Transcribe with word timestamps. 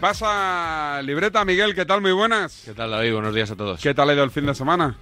¿Qué 0.00 0.06
pasa, 0.06 1.02
libreta 1.02 1.44
Miguel? 1.44 1.74
¿Qué 1.74 1.84
tal? 1.84 2.00
Muy 2.00 2.12
buenas. 2.12 2.62
¿Qué 2.64 2.72
tal, 2.72 2.90
David? 2.90 3.12
Buenos 3.12 3.34
días 3.34 3.50
a 3.50 3.54
todos. 3.56 3.82
¿Qué 3.82 3.92
tal 3.92 4.08
ha 4.08 4.14
ido 4.14 4.24
el 4.24 4.30
fin 4.30 4.46
de 4.46 4.54
semana? 4.54 4.96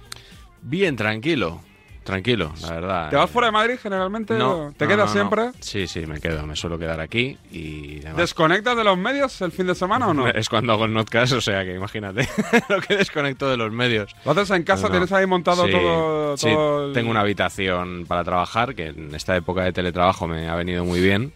Bien, 0.61 0.97
tranquilo. 0.97 1.61
Tranquilo, 2.03 2.51
la 2.61 2.71
verdad. 2.71 3.09
¿Te 3.09 3.15
vas 3.15 3.29
fuera 3.29 3.45
de 3.45 3.51
Madrid 3.53 3.75
generalmente? 3.81 4.33
No. 4.33 4.73
¿Te 4.75 4.83
no, 4.83 4.89
quedas 4.91 5.07
no, 5.07 5.13
siempre? 5.13 5.51
Sí, 5.61 5.87
sí, 5.87 6.05
me 6.05 6.19
quedo. 6.19 6.45
Me 6.45 6.57
suelo 6.57 6.77
quedar 6.77 6.99
aquí 6.99 7.37
y 7.49 7.99
demás. 7.99 8.17
¿Desconectas 8.17 8.75
de 8.75 8.83
los 8.83 8.97
medios 8.97 9.39
el 9.41 9.53
fin 9.53 9.67
de 9.67 9.75
semana 9.75 10.09
o 10.09 10.13
no? 10.13 10.27
Es 10.35 10.49
cuando 10.49 10.73
hago 10.73 10.83
el 10.83 10.93
notcast, 10.93 11.31
o 11.31 11.39
sea 11.39 11.63
que 11.63 11.75
imagínate 11.75 12.27
lo 12.69 12.81
que 12.81 12.97
desconecto 12.97 13.49
de 13.49 13.55
los 13.55 13.71
medios. 13.71 14.13
¿Lo 14.25 14.31
haces 14.31 14.49
en 14.51 14.63
casa? 14.63 14.89
¿Tienes 14.89 15.13
ahí 15.13 15.25
montado 15.25 15.65
Sí, 15.65 15.71
todo, 15.71 16.35
sí, 16.35 16.49
el- 16.49 16.91
tengo 16.93 17.09
una 17.09 17.21
habitación 17.21 18.03
para 18.05 18.25
trabajar, 18.25 18.75
que 18.75 18.87
en 18.87 19.15
esta 19.15 19.37
época 19.37 19.63
de 19.63 19.71
teletrabajo 19.71 20.27
me 20.27 20.49
ha 20.49 20.55
venido 20.55 20.83
muy 20.83 20.99
bien. 20.99 21.31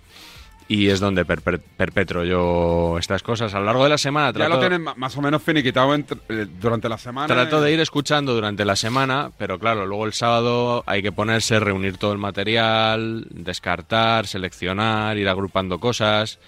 Y 0.67 0.88
es 0.90 0.99
donde 0.99 1.26
perpe- 1.26 1.59
perpetro 1.77 2.23
yo 2.23 2.98
estas 2.98 3.22
cosas. 3.22 3.53
A 3.53 3.59
lo 3.59 3.66
largo 3.66 3.84
de 3.84 3.90
la 3.90 3.98
semana 3.98 4.31
Ya 4.38 4.48
lo 4.49 4.59
tienes 4.59 4.80
ma- 4.80 4.95
más 4.95 5.16
o 5.17 5.22
menos 5.22 5.41
finiquitado 5.44 5.94
eh, 5.95 6.03
durante 6.59 6.88
la 6.89 6.98
semana. 6.98 7.27
trato 7.27 7.62
de 7.62 7.72
ir 7.73 7.80
escuchando 7.80 8.34
durante 8.34 8.63
la 8.66 8.76
semana, 8.76 9.31
pero 9.38 9.59
claro, 9.59 9.86
luego 9.86 10.05
el 10.05 10.13
sábado 10.13 10.84
hay 10.88 11.02
que 11.03 11.12
ponerse, 11.12 11.59
reunir 11.59 11.98
todo 11.98 12.13
el 12.13 12.17
material, 12.17 13.27
descartar, 13.30 14.26
seleccionar, 14.27 15.17
ir 15.17 15.27
agrupando 15.30 15.80
cosas. 15.80 16.39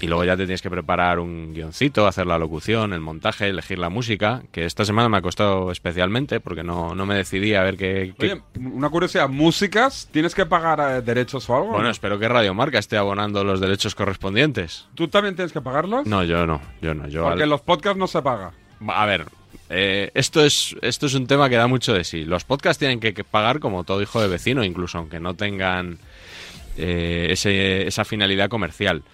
Y 0.00 0.08
luego 0.08 0.24
ya 0.24 0.36
te 0.36 0.44
tienes 0.46 0.62
que 0.62 0.70
preparar 0.70 1.20
un 1.20 1.54
guioncito, 1.54 2.08
hacer 2.08 2.26
la 2.26 2.36
locución, 2.36 2.92
el 2.92 2.98
montaje, 2.98 3.46
elegir 3.48 3.78
la 3.78 3.88
música, 3.88 4.42
que 4.50 4.64
esta 4.64 4.84
semana 4.84 5.08
me 5.08 5.18
ha 5.18 5.22
costado 5.22 5.70
especialmente 5.70 6.40
porque 6.40 6.64
no, 6.64 6.94
no 6.96 7.06
me 7.06 7.14
decidí 7.14 7.54
a 7.54 7.62
ver 7.62 7.76
qué... 7.76 8.12
qué- 8.18 8.32
Oye, 8.32 8.42
una 8.58 8.88
curiosidad, 8.90 9.28
¿músicas? 9.28 10.08
¿Tienes 10.10 10.34
que 10.34 10.44
pagar 10.44 10.80
eh, 10.80 11.02
derechos 11.02 11.48
o 11.48 11.54
algo? 11.56 11.68
Bueno, 11.68 11.84
¿no? 11.84 11.90
espero 11.90 12.18
que 12.18 12.28
Radio 12.28 12.52
Marca 12.52 12.80
esté 12.80 12.96
abonando 12.96 13.44
los 13.44 13.60
derechos 13.60 13.94
correspondientes. 13.94 14.86
¿Tú 14.96 15.06
también 15.06 15.36
tienes 15.36 15.52
que 15.52 15.60
pagarlos? 15.60 16.04
No, 16.04 16.24
yo 16.24 16.46
no, 16.46 16.60
yo 16.80 16.94
no. 16.94 17.06
Yo 17.06 17.22
Porque 17.22 17.34
al- 17.34 17.42
en 17.42 17.50
los 17.50 17.60
podcasts 17.60 17.98
no 17.98 18.08
se 18.08 18.22
paga. 18.22 18.50
A 18.88 19.06
ver, 19.06 19.26
eh, 19.70 20.10
esto, 20.14 20.44
es, 20.44 20.74
esto 20.82 21.06
es 21.06 21.14
un 21.14 21.28
tema 21.28 21.48
que 21.48 21.54
da 21.54 21.68
mucho 21.68 21.94
de 21.94 22.02
sí. 22.02 22.24
Los 22.24 22.42
podcasts 22.42 22.80
tienen 22.80 22.98
que, 22.98 23.14
que 23.14 23.22
pagar 23.22 23.60
como 23.60 23.84
todo 23.84 24.02
hijo 24.02 24.20
de 24.20 24.26
vecino, 24.26 24.64
incluso 24.64 24.98
aunque 24.98 25.20
no 25.20 25.34
tengan 25.34 25.98
eh, 26.76 27.28
ese- 27.30 27.86
esa 27.86 28.04
finalidad 28.04 28.48
comercial. 28.48 29.04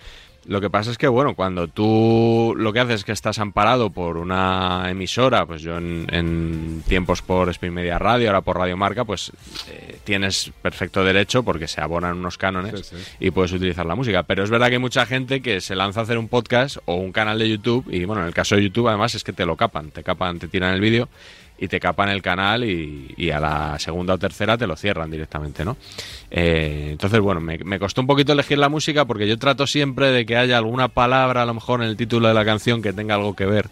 Lo 0.46 0.60
que 0.62 0.70
pasa 0.70 0.90
es 0.90 0.96
que, 0.96 1.08
bueno, 1.08 1.34
cuando 1.34 1.68
tú 1.68 2.54
lo 2.56 2.72
que 2.72 2.80
haces 2.80 2.94
es 2.96 3.04
que 3.04 3.12
estás 3.12 3.38
amparado 3.38 3.90
por 3.90 4.16
una 4.16 4.86
emisora, 4.88 5.44
pues 5.44 5.60
yo 5.60 5.76
en, 5.76 6.06
en 6.10 6.82
tiempos 6.88 7.20
por 7.20 7.50
Spin 7.50 7.74
Media 7.74 7.98
Radio, 7.98 8.28
ahora 8.28 8.40
por 8.40 8.56
Radio 8.56 8.76
Marca, 8.76 9.04
pues 9.04 9.30
eh, 9.68 9.98
tienes 10.04 10.50
perfecto 10.62 11.04
derecho 11.04 11.42
porque 11.42 11.68
se 11.68 11.82
abonan 11.82 12.16
unos 12.16 12.38
cánones 12.38 12.86
Sí, 12.86 12.96
sí. 12.96 13.16
y 13.20 13.30
puedes 13.30 13.52
utilizar 13.52 13.84
la 13.84 13.94
música. 13.94 14.22
Pero 14.22 14.42
es 14.42 14.48
verdad 14.48 14.68
que 14.68 14.74
hay 14.74 14.80
mucha 14.80 15.04
gente 15.04 15.42
que 15.42 15.60
se 15.60 15.74
lanza 15.76 16.00
a 16.00 16.02
hacer 16.04 16.16
un 16.16 16.28
podcast 16.28 16.78
o 16.86 16.94
un 16.94 17.12
canal 17.12 17.38
de 17.38 17.48
YouTube 17.50 17.84
y, 17.90 18.04
bueno, 18.06 18.22
en 18.22 18.28
el 18.28 18.34
caso 18.34 18.54
de 18.56 18.62
YouTube 18.62 18.88
además 18.88 19.14
es 19.14 19.24
que 19.24 19.34
te 19.34 19.44
lo 19.44 19.56
capan, 19.56 19.90
te 19.90 20.02
capan, 20.02 20.38
te 20.38 20.48
tiran 20.48 20.72
el 20.72 20.80
vídeo 20.80 21.08
y 21.58 21.68
te 21.68 21.80
capan 21.80 22.08
el 22.08 22.22
canal 22.22 22.64
y, 22.64 23.14
y 23.16 23.30
a 23.30 23.40
la 23.40 23.78
segunda 23.78 24.14
o 24.14 24.18
tercera 24.18 24.56
te 24.56 24.66
lo 24.66 24.76
cierran 24.76 25.10
directamente, 25.10 25.64
¿no? 25.64 25.76
Eh, 26.30 26.88
entonces, 26.92 27.20
bueno, 27.20 27.40
me, 27.40 27.58
me 27.58 27.78
costó 27.78 28.00
un 28.00 28.06
poquito 28.06 28.32
elegir 28.32 28.58
la 28.58 28.68
música 28.68 29.04
porque 29.04 29.26
yo 29.26 29.38
trato 29.38 29.66
siempre 29.66 30.10
de 30.10 30.24
que 30.24 30.36
haya 30.36 30.56
alguna 30.56 30.88
palabra, 30.88 31.42
a 31.42 31.46
lo 31.46 31.54
mejor 31.54 31.82
en 31.82 31.88
el 31.88 31.96
título 31.96 32.28
de 32.28 32.34
la 32.34 32.44
canción, 32.44 32.82
que 32.82 32.92
tenga 32.92 33.16
algo 33.16 33.34
que 33.34 33.46
ver 33.46 33.68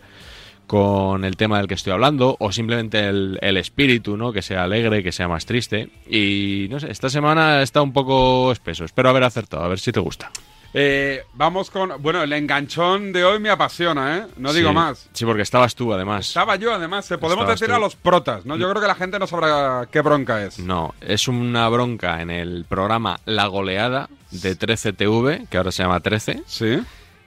con 0.66 1.24
el 1.24 1.36
tema 1.36 1.58
del 1.58 1.68
que 1.68 1.74
estoy 1.74 1.92
hablando 1.92 2.36
o 2.40 2.50
simplemente 2.50 3.06
el, 3.06 3.38
el 3.40 3.56
espíritu, 3.56 4.16
¿no? 4.16 4.32
Que 4.32 4.42
sea 4.42 4.64
alegre, 4.64 5.02
que 5.02 5.12
sea 5.12 5.28
más 5.28 5.46
triste. 5.46 5.90
Y 6.08 6.66
no 6.70 6.80
sé, 6.80 6.90
esta 6.90 7.08
semana 7.08 7.62
está 7.62 7.82
un 7.82 7.92
poco 7.92 8.50
espeso. 8.50 8.84
Espero 8.84 9.08
haber 9.08 9.22
acertado, 9.22 9.62
a 9.62 9.68
ver 9.68 9.78
si 9.78 9.92
te 9.92 10.00
gusta. 10.00 10.30
Eh, 10.74 11.22
vamos 11.34 11.70
con... 11.70 11.92
Bueno, 12.02 12.22
el 12.22 12.32
enganchón 12.32 13.12
de 13.12 13.24
hoy 13.24 13.38
me 13.40 13.48
apasiona, 13.50 14.18
¿eh? 14.18 14.26
No 14.36 14.52
digo 14.52 14.68
Sí. 14.70 14.74
más. 14.74 15.08
Sí, 15.12 15.24
porque 15.24 15.42
estabas 15.42 15.74
tú, 15.74 15.92
además. 15.92 16.28
Estaba 16.28 16.56
yo, 16.56 16.74
además. 16.74 17.10
eh, 17.10 17.18
Podemos 17.18 17.44
Estabas 17.44 17.60
decir 17.60 17.70
tú. 17.72 17.76
a 17.76 17.78
los 17.80 17.96
protas, 17.96 18.44
¿no? 18.44 18.56
Yo 18.56 18.68
creo 18.70 18.82
que 18.82 18.88
la 18.88 18.94
gente 18.94 19.18
no 19.18 19.26
sabrá 19.26 19.88
qué 19.90 20.00
bronca 20.02 20.44
es. 20.44 20.58
No, 20.58 20.94
es 21.00 21.28
una 21.28 21.68
bronca 21.68 22.20
en 22.20 22.30
el 22.30 22.64
programa 22.68 23.20
La 23.24 23.46
Goleada 23.46 24.08
de 24.30 24.58
13TV, 24.58 25.48
que 25.48 25.56
ahora 25.56 25.72
se 25.72 25.82
llama 25.82 26.00
13, 26.00 26.42
Sí, 26.46 26.78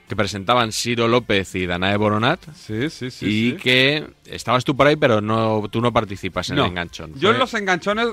que 0.08 0.16
presentaban 0.16 0.72
Ciro 0.72 1.08
López 1.08 1.54
y 1.54 1.66
Danae 1.66 1.96
Boronat. 1.96 2.40
sí, 2.54 2.90
sí, 2.90 3.10
sí. 3.10 3.26
y 3.26 3.50
sí. 3.52 3.56
que 3.56 4.06
estabas 4.26 4.64
tú 4.64 4.76
por 4.76 4.86
ahí, 4.86 4.96
pero 4.96 5.20
no 5.20 5.66
tú 5.70 5.80
no 5.80 5.92
participas 5.92 6.50
en 6.50 6.56
No. 6.56 6.64
el 6.64 6.70
enganchón. 6.70 7.12
Yo 7.16 7.30
en 7.30 7.38
los 7.38 7.54
enganchones 7.54 8.08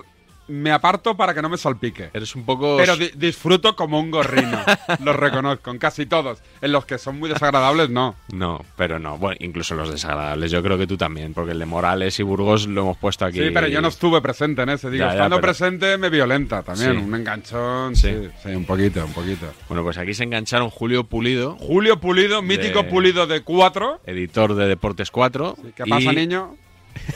me 0.47 0.71
aparto 0.71 1.15
para 1.17 1.33
que 1.33 1.41
no 1.41 1.49
me 1.49 1.57
salpique. 1.57 2.09
Eres 2.13 2.35
un 2.35 2.45
poco... 2.45 2.77
Pero 2.77 2.95
di- 2.95 3.11
disfruto 3.15 3.75
como 3.75 3.99
un 3.99 4.11
gorrino. 4.11 4.59
los 5.03 5.15
reconozco, 5.15 5.71
en 5.71 5.77
casi 5.77 6.05
todos. 6.05 6.41
En 6.61 6.71
los 6.71 6.85
que 6.85 6.97
son 6.97 7.19
muy 7.19 7.29
desagradables, 7.29 7.89
no. 7.89 8.15
No, 8.33 8.63
pero 8.75 8.99
no. 8.99 9.17
Bueno, 9.17 9.37
incluso 9.41 9.75
los 9.75 9.91
desagradables. 9.91 10.51
Yo 10.51 10.63
creo 10.63 10.77
que 10.77 10.87
tú 10.87 10.97
también, 10.97 11.33
porque 11.33 11.51
el 11.51 11.59
de 11.59 11.65
Morales 11.65 12.19
y 12.19 12.23
Burgos 12.23 12.67
lo 12.67 12.81
hemos 12.81 12.97
puesto 12.97 13.25
aquí. 13.25 13.39
Sí, 13.39 13.49
pero 13.53 13.67
yo 13.67 13.81
no 13.81 13.89
estuve 13.89 14.21
presente 14.21 14.61
en 14.61 14.69
ese. 14.69 14.89
Digo, 14.89 15.03
Ya, 15.03 15.07
ya, 15.09 15.13
estando 15.15 15.35
pero- 15.37 15.47
presente 15.47 15.97
me 15.97 16.09
violenta 16.09 16.63
también. 16.63 16.91
Sí. 16.93 16.97
Un 16.97 17.15
enganchón, 17.15 17.95
sí. 17.95 18.07
Sí. 18.09 18.29
sí. 18.43 18.49
un 18.49 18.65
poquito, 18.65 19.03
un 19.05 19.13
poquito. 19.13 19.47
Bueno, 19.67 19.83
pues 19.83 19.97
aquí 19.97 20.13
se 20.13 20.23
engancharon 20.23 20.69
Julio 20.69 21.03
Pulido, 21.03 21.57
Julio 21.59 21.99
Pulido, 21.99 22.41
mítico 22.41 22.83
De- 22.83 22.89
Pulido 22.89 23.27
de 23.27 23.41
4. 23.41 24.01
editor 24.05 24.55
de 24.55 24.67
Deportes 24.67 25.11
4. 25.11 25.57
¿Qué 25.75 25.83
pasa, 25.85 26.13
y- 26.13 26.15
niño? 26.15 26.55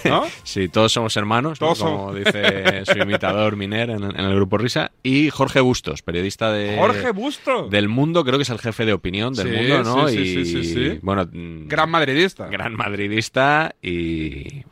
¿No? 0.05 0.23
Sí, 0.43 0.67
todos 0.69 0.91
somos 0.91 1.15
hermanos, 1.17 1.59
¿no? 1.61 1.67
Todos 1.67 1.79
como 1.79 2.09
somos. 2.09 2.15
dice 2.15 2.83
su 2.85 2.97
imitador 2.97 3.55
Miner 3.55 3.89
en, 3.91 4.03
en 4.03 4.19
el 4.19 4.35
grupo 4.35 4.57
Risa. 4.57 4.91
Y 5.03 5.29
Jorge 5.29 5.59
Bustos, 5.61 6.01
periodista 6.01 6.51
de... 6.51 6.75
Jorge 6.77 7.11
Busto. 7.11 7.67
Del 7.69 7.87
Mundo, 7.89 8.23
creo 8.25 8.37
que 8.37 8.43
es 8.43 8.49
el 8.49 8.59
jefe 8.59 8.85
de 8.85 8.93
opinión 8.93 9.33
del 9.33 9.49
Sí, 9.49 9.55
mundo, 9.55 9.83
¿no? 9.83 10.07
sí, 10.07 10.15
sí, 10.17 10.21
y, 10.39 10.45
sí, 10.45 10.63
sí, 10.63 10.73
sí. 10.73 10.99
Bueno, 11.01 11.27
Gran 11.31 11.89
madridista. 11.89 12.47
gran 12.47 12.75
madridista 12.75 13.75
y, 13.81 14.63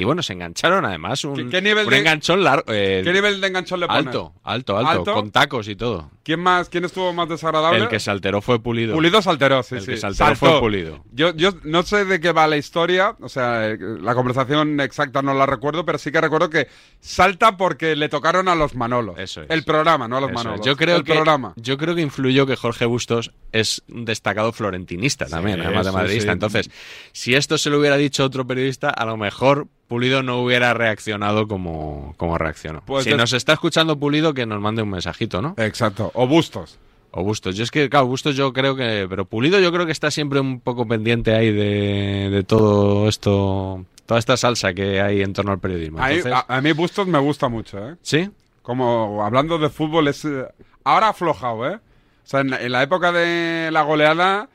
y 0.00 0.04
bueno, 0.04 0.22
se 0.22 0.32
engancharon 0.32 0.84
además 0.84 1.24
un, 1.24 1.34
¿Qué- 1.34 1.48
qué 1.48 1.60
nivel 1.62 1.84
un 1.86 1.90
de- 1.90 1.96
largo 1.98 2.42
largo. 2.44 2.64
eh, 2.72 3.02
¿Qué 3.04 3.12
nivel 3.12 3.40
de 3.40 3.46
enganchón 3.48 3.80
le 3.80 3.86
pones? 3.86 4.06
alto, 4.06 4.32
alto, 4.44 4.78
alto, 4.78 4.90
¿Alto? 4.90 5.14
con 5.14 5.30
tacos 5.30 5.68
y 5.68 5.76
todo. 5.76 6.10
¿Quién 6.22 6.40
más? 6.40 6.68
¿Quién 6.68 6.84
estuvo 6.84 7.12
más 7.12 7.28
desagradable? 7.28 7.80
El 7.80 7.88
que 7.88 7.98
se 8.00 8.10
alteró 8.10 8.40
fue 8.42 8.60
Pulido. 8.62 8.94
Pulido 8.94 9.20
se 9.22 9.30
alteró, 9.30 9.62
sí, 9.62 9.76
El 9.76 9.80
sí. 9.80 9.86
que 9.92 9.96
se 9.96 10.06
alteró 10.06 10.26
Saltó. 10.26 10.38
fue 10.50 10.60
Pulido. 10.60 11.02
Yo, 11.12 11.34
yo 11.34 11.52
no 11.64 11.82
sé 11.82 12.04
de 12.04 12.20
qué 12.20 12.32
va 12.32 12.46
la 12.46 12.56
historia, 12.58 13.16
o 13.20 13.28
sea, 13.30 13.66
eh, 13.70 13.78
la 14.00 14.14
conversación 14.14 14.78
exacta 14.80 15.22
no 15.22 15.32
la 15.34 15.46
recuerdo, 15.46 15.84
pero 15.86 15.96
sí 15.98 16.12
que 16.12 16.20
recuerdo 16.20 16.50
que 16.50 16.68
salta 17.00 17.56
porque 17.56 17.96
le 17.96 18.08
tocaron 18.08 18.48
a 18.48 18.54
los 18.54 18.74
Manolos. 18.74 19.18
Eso 19.18 19.42
es. 19.42 19.50
El 19.50 19.64
programa, 19.64 20.06
no 20.06 20.18
a 20.18 20.20
los 20.20 20.30
Eso 20.30 20.38
es. 20.40 20.44
Manolos. 20.44 20.66
Yo 20.66 20.76
creo 20.76 20.96
el 20.96 21.04
que 21.04 21.14
programa. 21.14 21.54
yo 21.56 21.78
creo 21.78 21.94
que 21.94 22.02
influyó 22.02 22.46
que 22.46 22.56
Jorge 22.56 22.84
Bustos 22.84 23.32
es 23.52 23.82
un 23.88 24.04
destacado 24.04 24.52
florentinista 24.52 25.26
también, 25.26 25.60
además 25.62 25.86
de 25.86 25.92
madridista. 25.92 26.30
sí. 26.30 26.32
Entonces, 26.34 26.70
si 27.12 27.34
esto 27.34 27.56
se 27.56 27.70
lo 27.70 27.78
hubiera 27.78 27.96
dicho 27.96 28.22
otro 28.24 28.46
periodista, 28.46 28.90
a 28.90 29.06
lo 29.06 29.16
mejor 29.16 29.66
Pulido 29.88 30.22
no 30.22 30.40
hubiera 30.42 30.74
reaccionado 30.74 31.48
como, 31.48 32.14
como 32.18 32.38
reaccionó. 32.38 32.82
Pues 32.84 33.04
si 33.04 33.14
nos 33.14 33.32
está 33.32 33.54
escuchando 33.54 33.98
Pulido, 33.98 34.34
que 34.34 34.46
nos 34.46 34.60
mande 34.60 34.82
un 34.82 34.90
mensajito, 34.90 35.42
¿no? 35.42 35.54
Exacto. 35.56 36.10
O 36.14 36.26
Bustos. 36.26 36.78
O 37.10 37.24
Bustos. 37.24 37.56
Yo 37.56 37.64
es 37.64 37.70
que, 37.70 37.88
claro, 37.88 38.06
Bustos 38.06 38.36
yo 38.36 38.52
creo 38.52 38.76
que... 38.76 39.06
Pero 39.08 39.24
Pulido 39.24 39.58
yo 39.58 39.72
creo 39.72 39.86
que 39.86 39.92
está 39.92 40.10
siempre 40.10 40.40
un 40.40 40.60
poco 40.60 40.86
pendiente 40.86 41.34
ahí 41.34 41.50
de, 41.50 42.28
de 42.30 42.44
todo 42.44 43.08
esto... 43.08 43.84
Toda 44.04 44.20
esta 44.20 44.38
salsa 44.38 44.72
que 44.72 45.02
hay 45.02 45.20
en 45.20 45.34
torno 45.34 45.52
al 45.52 45.58
periodismo. 45.58 45.98
Entonces, 46.02 46.32
a, 46.32 46.46
a 46.48 46.60
mí 46.62 46.72
Bustos 46.72 47.06
me 47.06 47.18
gusta 47.18 47.48
mucho, 47.48 47.90
¿eh? 47.90 47.96
¿Sí? 48.00 48.30
Como 48.62 49.22
hablando 49.22 49.58
de 49.58 49.68
fútbol, 49.68 50.08
es 50.08 50.24
eh, 50.24 50.46
ahora 50.84 51.08
ha 51.08 51.10
aflojado, 51.10 51.70
¿eh? 51.70 51.74
O 51.76 51.80
sea, 52.24 52.40
en, 52.40 52.54
en 52.54 52.72
la 52.72 52.82
época 52.82 53.12
de 53.12 53.68
la 53.70 53.82
goleada 53.82 54.48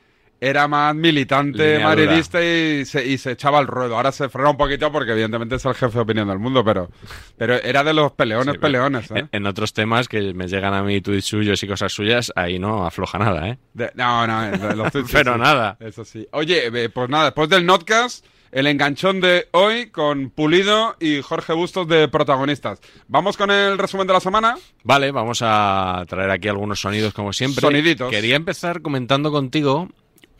era 0.45 0.67
más 0.67 0.93
militante, 0.95 1.73
Línea 1.73 1.87
madridista 1.87 2.43
y 2.43 2.85
se, 2.85 3.05
y 3.05 3.17
se 3.17 3.31
echaba 3.31 3.59
al 3.59 3.67
ruedo. 3.67 3.95
Ahora 3.95 4.11
se 4.11 4.27
frena 4.29 4.49
un 4.49 4.57
poquito 4.57 4.91
porque 4.91 5.11
evidentemente 5.13 5.55
es 5.55 5.65
el 5.65 5.73
jefe 5.73 5.93
de 5.93 6.01
opinión 6.01 6.27
del 6.27 6.39
mundo, 6.39 6.63
pero, 6.65 6.89
pero 7.37 7.55
era 7.55 7.83
de 7.83 7.93
los 7.93 8.11
peleones, 8.11 8.53
Sí, 8.55 8.59
peleones, 8.59 9.09
¿eh? 9.11 9.19
En, 9.19 9.29
en 9.31 9.45
otros 9.47 9.73
temas 9.73 10.07
que 10.07 10.33
me 10.33 10.47
llegan 10.47 10.73
a 10.73 10.83
mí 10.83 10.99
tuits 11.01 11.25
suyos 11.25 11.63
y 11.63 11.67
cosas 11.67 11.91
suyas, 11.93 12.31
ahí 12.35 12.59
no 12.59 12.85
afloja 12.85 13.17
nada, 13.19 13.47
¿eh? 13.49 13.57
De- 13.73 13.91
no, 13.95 14.27
no, 14.27 14.41
de 14.51 14.75
los 14.75 14.91
sí, 14.93 14.99
Pero 15.11 15.33
sí. 15.35 15.39
nada. 15.39 15.77
Eso 15.79 16.03
sí. 16.03 16.27
Oye, 16.31 16.67
eh, 16.73 16.89
pues 16.89 17.09
nada, 17.09 17.25
después 17.25 17.47
del 17.49 17.65
notcast, 17.65 18.25
el 18.51 18.67
enganchón 18.67 19.19
de 19.19 19.47
hoy 19.51 19.87
con 19.89 20.29
Pulido 20.29 20.95
y 20.99 21.21
Jorge 21.21 21.53
Bustos 21.53 21.87
de 21.87 22.07
protagonistas. 22.07 22.81
Vamos 23.07 23.35
con 23.35 23.49
el 23.49 23.77
resumen 23.79 24.05
de 24.05 24.13
la 24.13 24.19
semana. 24.19 24.55
Vale, 24.83 25.09
vamos 25.11 25.39
a 25.41 26.03
traer 26.07 26.29
aquí 26.29 26.49
algunos 26.49 26.79
sonidos 26.81 27.13
como 27.15 27.33
siempre. 27.33 27.61
Soniditos. 27.61 28.11
Quería 28.11 28.35
empezar 28.35 28.81
comentando 28.83 29.31
contigo 29.31 29.89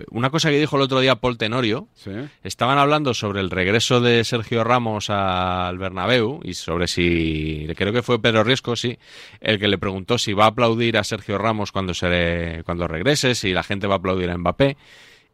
una 0.10 0.30
cosa 0.30 0.50
que 0.50 0.60
dijo 0.60 0.76
el 0.76 0.82
otro 0.82 1.00
día 1.00 1.16
Paul 1.16 1.38
Tenorio. 1.38 1.88
Sí. 1.94 2.12
Estaban 2.44 2.78
hablando 2.78 3.14
sobre 3.14 3.42
el 3.42 3.50
regreso 3.50 4.02
de 4.02 4.24
Sergio 4.24 4.64
Ramos 4.64 5.10
al 5.10 5.78
Bernabéu 5.78 6.40
y 6.44 6.54
sobre 6.56 6.88
si 6.88 7.68
creo 7.76 7.94
que 7.94 8.04
fue 8.04 8.22
Pedro 8.22 8.44
Riesco, 8.44 8.76
sí, 8.76 8.98
el 9.40 9.60
que 9.60 9.68
le 9.68 9.78
preguntó 9.78 10.18
si 10.18 10.34
va 10.34 10.46
a 10.46 10.48
aplaudir 10.48 10.98
a 10.98 11.04
Sergio 11.04 11.38
Ramos 11.38 11.72
cuando 11.72 11.94
se 11.94 12.62
cuando 12.66 12.88
regrese, 12.88 13.36
si 13.36 13.54
la 13.54 13.64
gente 13.64 13.88
va 13.88 13.96
a 13.96 13.98
aplaudir 13.98 14.30
a 14.30 14.38
Mbappé. 14.38 14.78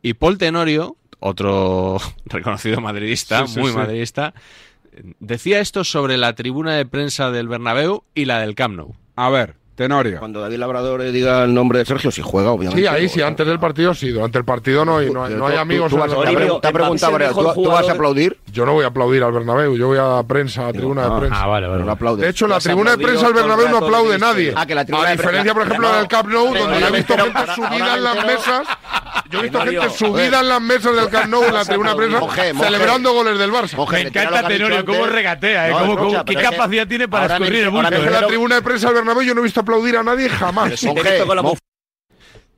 Y 0.02 0.14
Paul 0.14 0.38
Tenorio, 0.38 0.98
otro 1.20 1.98
reconocido 2.26 2.82
madridista, 2.82 3.48
Sí, 3.48 3.54
sí, 3.54 3.60
muy 3.60 3.74
madridista, 3.74 4.34
decía 5.20 5.60
esto 5.60 5.84
sobre 5.84 6.18
la 6.18 6.34
tribuna 6.36 6.76
de 6.76 6.86
prensa 6.86 7.32
del 7.32 7.48
Bernabéu 7.48 8.04
y 8.14 8.26
la 8.26 8.40
del 8.40 8.56
Camp 8.56 8.76
Nou. 8.76 8.96
A 9.16 9.30
ver, 9.30 9.56
Tenorio. 9.80 10.20
Cuando 10.20 10.42
David 10.42 10.58
Labrador 10.58 11.02
eh, 11.04 11.12
diga 11.14 11.46
el 11.46 11.54
nombre 11.54 11.80
de 11.80 11.86
Sergio, 11.86 12.12
si 12.12 12.22
juega, 12.22 12.52
obviamente. 12.52 12.82
Sí, 12.82 12.86
ahí 12.88 13.08
sí, 13.08 13.22
antes 13.22 13.48
del 13.48 13.60
partido 13.60 13.94
sí, 13.94 14.10
durante 14.10 14.38
el 14.38 14.44
partido 14.44 14.84
no, 14.84 15.02
y 15.02 15.10
no, 15.10 15.24
hay, 15.24 15.34
no 15.36 15.48
hay 15.48 15.54
Tú- 15.56 15.60
amigos. 15.62 15.90
tú 15.90 15.96
en 15.96 16.02
vas- 16.02 16.10
te 16.12 16.18
ha 16.18 16.60
te 16.60 16.74
preguntado, 16.74 17.18
¿tú, 17.54 17.64
tú 17.64 17.70
vas 17.70 17.88
a 17.88 17.94
aplaudir? 17.94 18.38
Yo 18.52 18.66
no 18.66 18.74
voy 18.74 18.84
a 18.84 18.88
aplaudir 18.88 19.24
al 19.24 19.32
Bernabéu, 19.32 19.78
yo 19.78 19.88
voy 19.88 19.98
a 19.98 20.22
prensa, 20.28 20.68
a 20.68 20.74
tribuna 20.74 21.04
de 21.04 21.08
ah, 21.08 21.20
prensa. 21.20 21.42
Ah, 21.44 21.48
vale, 21.48 21.68
No 21.68 21.72
vale. 21.74 21.86
lo 21.86 21.92
aplaudes. 21.94 22.24
De 22.26 22.30
hecho, 22.30 22.46
la 22.46 22.60
tribuna 22.60 22.92
de 22.92 22.98
prensa 23.04 23.26
del 23.28 23.34
Bernabéu 23.36 23.70
no 23.70 23.78
aplaude 23.78 24.12
del 24.12 24.20
nadie. 24.20 24.34
ministerio. 24.52 24.60
Ah, 24.62 24.66
que 24.66 24.76
la 24.76 24.84
tribuna 24.86 25.08
a 25.08 25.12
diferencia, 25.14 25.54
por 25.54 25.62
la- 25.64 25.68
ejemplo, 25.70 25.90
no, 25.92 25.98
del 25.98 26.08
Camp 26.10 26.30
Nou, 26.30 26.46
donde 26.54 26.80
yo 26.82 26.88
he 26.88 26.92
visto 26.92 27.14
gente 27.18 27.40
subida 27.56 27.96
en 27.96 28.04
las 28.04 28.26
mesas. 28.26 28.68
Yo 29.30 29.40
he 29.40 29.44
visto 29.44 29.62
gente 29.62 29.90
subida 29.92 30.40
en 30.42 30.50
las 30.50 30.62
mesas 30.62 30.96
del 30.96 31.08
Camp 31.10 31.28
Nou 31.28 31.44
en 31.46 31.54
la 31.54 31.64
tribuna 31.64 31.90
de 31.92 31.96
prensa 31.96 32.20
celebrando 32.64 33.14
goles 33.14 33.40
del 33.40 33.52
Barça. 33.52 33.92
Me 33.92 34.02
encanta 34.02 34.48
Tenorio, 34.48 34.86
cómo 34.86 35.06
regatea, 35.06 35.70
¿eh? 35.70 35.72
No, 35.72 36.26
¿Qué 36.26 36.36
capacidad 36.36 36.88
tiene 36.88 37.08
para 37.08 37.28
escurrir 37.36 37.64
el 37.64 37.70
bulto? 37.70 37.96
En 37.96 38.12
la 38.12 38.28
tribuna 38.28 38.56
de 38.56 38.62
prensa 38.62 38.88
del 38.88 38.96
Bernabéu 38.96 39.24
yo 39.24 39.34
no 39.36 39.42
he 39.42 39.44
visto 39.44 39.64
aplaudir 39.70 39.98
a 39.98 40.04
nadie 40.04 40.30
jamás. 40.30 40.84
He 40.84 41.58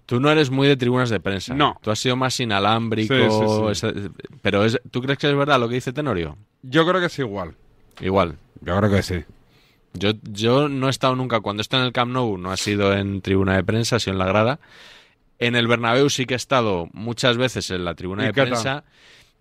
Tú 0.06 0.19
no 0.19 0.30
eres 0.30 0.50
muy 0.50 0.68
de 0.68 0.75
tribunas 0.75 1.10
de 1.10 1.22
prensa. 1.22 1.54
No. 1.54 1.78
Tú 1.81 1.90
has 1.90 2.00
sido 2.00 2.18
más 2.18 2.38
inalámbrico. 2.40 3.13
Sí, 3.13 3.81
sí, 3.81 3.88
ese- 3.88 4.10
pero 4.42 4.66
es, 4.66 4.78
¿tú 4.92 5.02
crees 5.02 5.18
que 5.18 5.30
es 5.30 5.36
verdad 5.36 5.58
lo 5.60 5.69
que 5.69 5.75
dice 5.75 5.94
Tenorio? 5.94 6.38
Yo 6.63 6.86
creo 6.86 7.00
que 7.00 7.06
es 7.06 7.19
igual. 7.19 7.56
Igual. 8.02 8.36
Yo 8.62 8.78
creo 8.78 8.92
que 8.92 9.04
sí. 9.04 9.24
Yo, 9.94 10.12
yo 10.24 10.68
no 10.68 10.88
he 10.88 10.90
estado 10.90 11.16
nunca, 11.16 11.40
cuando 11.40 11.62
estoy 11.62 11.80
en 11.80 11.86
el 11.86 11.94
Camp 11.94 12.12
Nou, 12.12 12.38
no 12.38 12.52
ha 12.52 12.58
sido 12.58 12.94
en 12.94 13.22
tribuna 13.22 13.56
de 13.56 13.63
prensa, 13.63 13.96
ha 13.98 14.00
sido 14.00 14.13
en 14.13 14.19
la 14.19 14.25
grada. 14.25 14.60
En 15.40 15.56
el 15.56 15.68
Bernabéu 15.68 16.10
sí 16.10 16.25
que 16.25 16.34
he 16.34 16.38
estado 16.38 16.90
muchas 16.92 17.38
veces 17.38 17.72
en 17.72 17.86
la 17.86 17.96
tribuna 17.96 18.24
¿Y 18.24 18.28
de 18.28 18.34
prensa. 18.34 18.84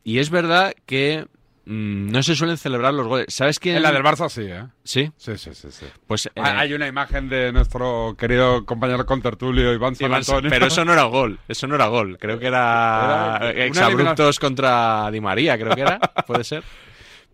Y 0.04 0.18
es 0.18 0.30
verdad 0.30 0.72
que 0.86 1.26
no 1.72 2.22
se 2.22 2.34
suelen 2.34 2.56
celebrar 2.58 2.92
los 2.92 3.06
goles. 3.06 3.26
¿Sabes 3.28 3.58
quién? 3.60 3.76
En 3.76 3.82
la 3.84 3.92
del 3.92 4.02
Barça 4.02 4.28
sí, 4.28 4.42
¿eh? 4.42 4.64
Sí, 4.82 5.10
Sí, 5.16 5.38
sí, 5.38 5.54
sí. 5.54 5.68
sí. 5.70 5.86
pues... 6.06 6.26
eh, 6.26 6.30
Hay 6.42 6.72
una 6.74 6.88
imagen 6.88 7.28
de 7.28 7.52
nuestro 7.52 8.16
querido 8.18 8.66
compañero 8.66 9.06
contertulio 9.06 9.72
Iván 9.72 9.94
San 9.94 10.08
Iván- 10.10 10.16
Antonio. 10.18 10.50
pero 10.50 10.66
eso 10.66 10.84
no 10.84 10.92
era 10.92 11.04
gol, 11.04 11.38
eso 11.48 11.66
no 11.66 11.76
era 11.76 11.86
gol. 11.86 12.18
Creo 12.18 12.38
que 12.38 12.46
era, 12.48 13.38
Era 13.40 13.64
exabruptos 13.66 14.38
contra 14.40 15.10
Di 15.12 15.20
María, 15.20 15.56
creo 15.58 15.74
que 15.74 15.82
era, 15.82 15.98
puede 16.26 16.42
ser. 16.44 16.62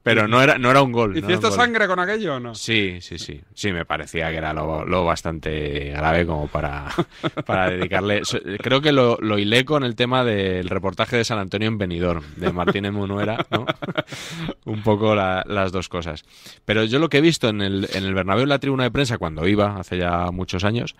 Pero 0.06 0.28
no 0.28 0.40
era, 0.40 0.56
no 0.56 0.70
era 0.70 0.82
un 0.82 0.92
gol. 0.92 1.12
no 1.14 1.18
¿Hiciste 1.18 1.48
gol. 1.48 1.56
sangre 1.56 1.86
con 1.88 1.98
aquello 1.98 2.36
o 2.36 2.40
no? 2.40 2.54
Sí, 2.54 2.98
sí, 3.00 3.18
sí. 3.18 3.40
Sí, 3.54 3.72
me 3.72 3.84
parecía 3.84 4.30
que 4.30 4.36
era 4.36 4.52
lo, 4.54 4.84
lo 4.84 5.04
bastante 5.04 5.90
grave 5.90 6.24
como 6.24 6.46
para, 6.46 6.86
para 7.44 7.70
dedicarle. 7.70 8.22
Creo 8.62 8.80
que 8.80 8.92
lo, 8.92 9.18
lo 9.20 9.36
hilé 9.38 9.64
con 9.64 9.82
el 9.82 9.96
tema 9.96 10.24
del 10.24 10.68
reportaje 10.68 11.16
de 11.16 11.24
San 11.24 11.38
Antonio 11.40 11.66
en 11.68 11.76
Benidorm, 11.78 12.22
de 12.36 12.52
Martínez 12.52 12.92
Munuera, 12.92 13.44
¿no? 13.50 13.66
Un 14.64 14.82
poco 14.82 15.14
la- 15.14 15.44
las 15.46 15.72
dos 15.72 15.88
cosas. 15.88 16.24
Pero 16.64 16.84
yo 16.84 16.98
lo 16.98 17.08
que 17.08 17.18
he 17.18 17.22
visto 17.22 17.48
en 17.48 17.60
el, 17.60 17.88
en 17.92 18.04
el 18.04 18.14
Bernabéu, 18.14 18.44
en 18.44 18.48
la 18.50 18.58
tribuna 18.60 18.84
de 18.84 18.90
prensa, 18.92 19.18
cuando 19.18 19.46
iba, 19.48 19.76
hace 19.78 19.98
ya 19.98 20.30
muchos 20.30 20.62
años, 20.64 20.94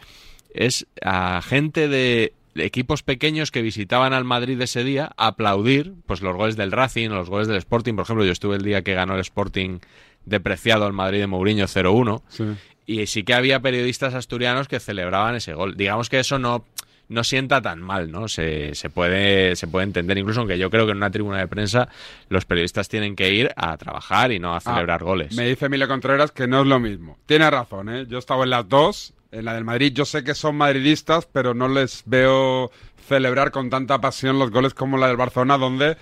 es 0.52 0.87
a 1.02 1.41
gente 1.43 1.87
de 1.88 2.32
equipos 2.58 3.03
pequeños 3.03 3.50
que 3.50 3.62
visitaban 3.62 4.12
al 4.12 4.25
Madrid 4.25 4.61
ese 4.61 4.85
día 4.85 5.12
a 5.17 5.29
aplaudir 5.29 5.94
pues 6.06 6.20
los 6.23 6.37
goles 6.37 6.56
del 6.56 6.73
Racing, 6.73 7.08
los 7.11 7.29
goles 7.31 7.49
del 7.49 7.56
Sporting. 7.58 7.94
Por 7.94 8.03
ejemplo, 8.05 8.25
yo 8.25 8.32
estuve 8.32 8.56
el 8.56 8.62
día 8.62 8.82
que 8.82 8.94
ganó 8.94 9.14
el 9.14 9.20
Sporting 9.20 9.79
depreciado 10.25 10.87
al 10.87 10.93
Madrid 10.93 11.20
de 11.20 11.26
Mourinho 11.26 11.67
0-1 11.67 12.23
Sí. 12.29 12.44
y 12.87 13.06
sí 13.06 13.23
que 13.23 13.35
había 13.35 13.61
periodistas 13.61 14.14
asturianos 14.14 14.69
que 14.69 14.81
celebraban 14.81 15.35
ese 15.37 15.55
gol. 15.55 15.76
Digamos 15.76 16.08
que 16.08 16.19
eso 16.19 16.38
no, 16.38 16.64
no 17.08 17.23
sienta 17.23 17.62
tan 17.62 17.81
mal, 17.81 18.11
¿no? 18.11 18.26
Se, 18.26 18.75
se, 18.75 18.91
puede, 18.91 19.55
se 19.55 19.69
puede 19.69 19.85
entender, 19.85 20.19
incluso 20.19 20.41
aunque 20.41 20.59
yo 20.59 20.69
creo 20.69 20.85
que 20.87 20.91
en 20.93 20.97
una 20.99 21.11
tribuna 21.12 21.38
de 21.38 21.47
prensa 21.47 21.88
los 22.29 22.44
periodistas 22.44 22.88
tienen 22.88 23.14
que 23.14 23.32
ir 23.32 23.50
a 23.55 23.76
trabajar 23.76 24.32
y 24.32 24.41
no 24.41 24.56
a 24.56 24.61
celebrar 24.61 25.00
Ah, 25.02 25.05
goles. 25.05 25.37
Me 25.37 25.47
dice 25.49 25.67
Emilio 25.67 25.87
Contreras 25.87 26.32
que 26.32 26.49
no 26.49 26.62
es 26.62 26.67
lo 26.67 26.81
mismo. 26.81 27.19
Tiene 27.26 27.49
razón, 27.49 27.88
¿eh? 27.88 28.06
Yo 28.09 28.17
he 28.17 28.19
estado 28.19 28.43
en 28.43 28.50
las 28.50 28.69
dos. 28.69 29.12
En 29.32 29.44
la 29.44 29.55
del 29.55 29.64
Madrid 29.64 29.93
yo 29.94 30.05
sé 30.05 30.23
que 30.25 30.34
son 30.34 30.56
madridistas, 30.56 31.26
pero 31.26 31.52
no 31.55 31.69
les 31.69 32.02
veo 32.06 32.70
celebrar 33.08 33.50
con 33.50 33.70
tanta 33.70 34.00
pasión 34.00 34.38
los 34.38 34.50
goles 34.50 34.73
como 34.75 34.96
la 34.99 35.08
del 35.08 35.17
Barcelona, 35.17 35.58
donde 35.58 35.96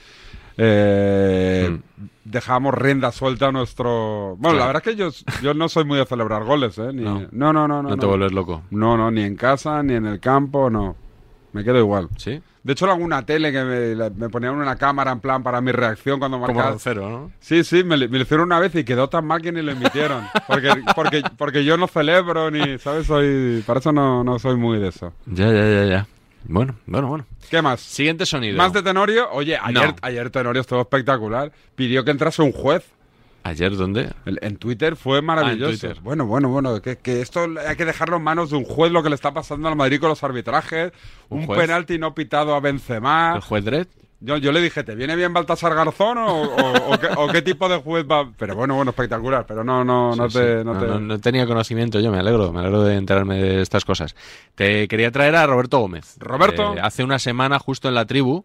eh, 0.56 1.78
dejamos 2.24 2.74
rienda 2.74 3.12
suelta 3.12 3.48
a 3.48 3.52
nuestro... 3.52 4.36
Bueno, 4.38 4.56
Claro. 4.56 4.58
la 4.58 4.66
verdad 4.66 4.82
es 4.86 4.94
que 4.94 4.96
yo, 4.96 5.10
yo 5.42 5.54
no 5.54 5.68
soy 5.68 5.84
muy 5.84 5.98
de 5.98 6.06
celebrar 6.06 6.44
goles, 6.44 6.78
¿eh? 6.78 6.90
Ni- 6.92 7.02
No. 7.02 7.22
No, 7.32 7.52
no, 7.52 7.66
no, 7.68 7.82
no. 7.82 7.90
no 7.90 7.96
te 7.96 8.06
vuelves 8.06 8.32
loco. 8.32 8.62
No, 8.70 8.96
no, 8.96 9.10
ni 9.10 9.22
en 9.22 9.36
casa, 9.36 9.82
ni 9.82 9.94
en 9.94 10.06
el 10.06 10.20
campo, 10.20 10.70
no. 10.70 10.96
Me 11.52 11.64
quedo 11.64 11.78
igual. 11.78 12.08
¿Sí? 12.16 12.40
De 12.64 12.72
hecho, 12.72 12.86
en 12.86 12.92
alguna 12.92 13.24
tele 13.26 13.52
que 13.52 14.10
me, 14.16 14.28
ponían 14.30 14.54
una 14.54 14.74
cámara 14.76 15.12
en 15.12 15.20
plan 15.20 15.42
para 15.42 15.60
mi 15.60 15.70
reacción 15.70 16.18
cuando 16.18 16.38
Como 16.38 16.46
marcaba. 16.48 16.70
Roncero, 16.70 17.10
¿no? 17.10 17.30
Sí, 17.38 17.62
sí, 17.62 17.84
me, 17.84 17.96
lo- 17.98 18.08
me 18.08 18.16
lo 18.16 18.24
hicieron 18.24 18.46
una 18.46 18.58
vez 18.58 18.74
y 18.74 18.84
quedó 18.84 19.08
tan 19.10 19.26
mal 19.26 19.42
que 19.42 19.52
ni 19.52 19.60
lo 19.62 19.70
emitieron. 19.72 20.24
Porque, 20.48 20.70
porque, 20.96 21.22
porque 21.36 21.64
yo 21.64 21.76
no 21.76 21.86
celebro 21.86 22.50
ni, 22.50 22.78
¿sabes? 22.78 23.06
Soy, 23.06 23.62
para 23.66 23.80
eso 23.80 23.92
no, 23.92 24.24
no 24.24 24.38
soy 24.38 24.56
muy 24.56 24.78
de 24.78 24.88
eso. 24.88 25.12
Ya, 25.26 25.46
ya, 25.52 25.68
ya, 25.68 25.84
ya. 25.84 26.06
Bueno, 26.46 26.74
bueno, 26.86 27.08
bueno. 27.08 27.26
¿Qué 27.50 27.60
más? 27.62 27.80
Siguiente 27.80 28.26
sonido. 28.26 28.56
¿Más 28.56 28.72
de 28.72 28.82
Tenorio? 28.82 29.30
Oye, 29.32 29.58
ayer, 29.62 29.88
No. 29.88 29.96
ayer 30.02 30.30
Tenorio 30.30 30.60
estuvo 30.62 30.80
espectacular. 30.80 31.52
Pidió 31.74 32.04
que 32.04 32.10
entrase 32.10 32.40
un 32.42 32.52
juez. 32.52 32.84
¿Ayer 33.46 33.76
dónde? 33.76 34.10
En 34.24 34.56
Twitter 34.56 34.96
fue 34.96 35.20
maravilloso. 35.20 35.66
Ah, 35.66 35.78
Twitter. 35.90 36.00
Bueno, 36.02 36.24
bueno, 36.26 36.48
bueno, 36.48 36.80
que, 36.80 36.96
que 36.96 37.20
esto 37.20 37.46
hay 37.66 37.76
que 37.76 37.84
dejarlo 37.84 38.16
en 38.16 38.22
manos 38.22 38.50
de 38.50 38.56
un 38.56 38.64
juez 38.64 38.90
lo 38.90 39.02
que 39.02 39.10
le 39.10 39.14
está 39.14 39.32
pasando 39.34 39.68
al 39.68 39.76
Madrid 39.76 40.00
con 40.00 40.08
los 40.08 40.24
arbitrajes. 40.24 40.92
¿Un 41.28 41.40
Un, 41.40 41.46
penalti 41.54 41.98
no 41.98 42.14
pitado 42.14 42.54
a 42.54 42.60
Benzema. 42.60 43.34
¿El 43.36 43.42
juez 43.42 43.64
Dredd? 43.64 43.86
Yo, 44.20 44.38
yo 44.38 44.52
le 44.52 44.62
dije, 44.62 44.82
¿te 44.84 44.94
viene 44.94 45.14
bien 45.16 45.34
Baltasar 45.34 45.74
Garzón 45.74 46.16
o, 46.16 46.42
o- 46.44 46.94
o 46.94 46.98
qué, 46.98 47.08
o 47.14 47.28
qué 47.28 47.42
tipo 47.42 47.68
de 47.68 47.76
juez 47.76 48.06
va? 48.10 48.30
Pero 48.38 48.56
bueno, 48.56 48.74
bueno, 48.76 48.92
espectacular. 48.92 49.44
Pero 49.46 49.62
no, 49.62 49.84
no, 49.84 50.16
no 50.16 50.30
Sí, 50.30 50.38
te... 50.38 50.58
sí. 50.60 50.64
No 50.64 50.72
No, 50.72 50.80
te... 50.80 50.86
no- 50.86 51.00
no 51.00 51.18
tenía 51.20 51.46
conocimiento 51.46 52.00
yo, 52.00 52.10
me 52.10 52.18
alegro, 52.20 52.50
me 52.50 52.60
alegro 52.60 52.82
de 52.84 52.96
enterarme 52.96 53.42
de 53.42 53.60
estas 53.60 53.84
cosas. 53.84 54.16
Te 54.54 54.88
quería 54.88 55.10
traer 55.10 55.36
a 55.36 55.46
Roberto 55.46 55.80
Gómez. 55.80 56.16
Roberto. 56.18 56.74
Eh, 56.74 56.80
hace 56.82 57.04
una 57.04 57.18
semana, 57.18 57.58
justo 57.58 57.88
en 57.88 57.94
la 57.94 58.06
tribu, 58.06 58.44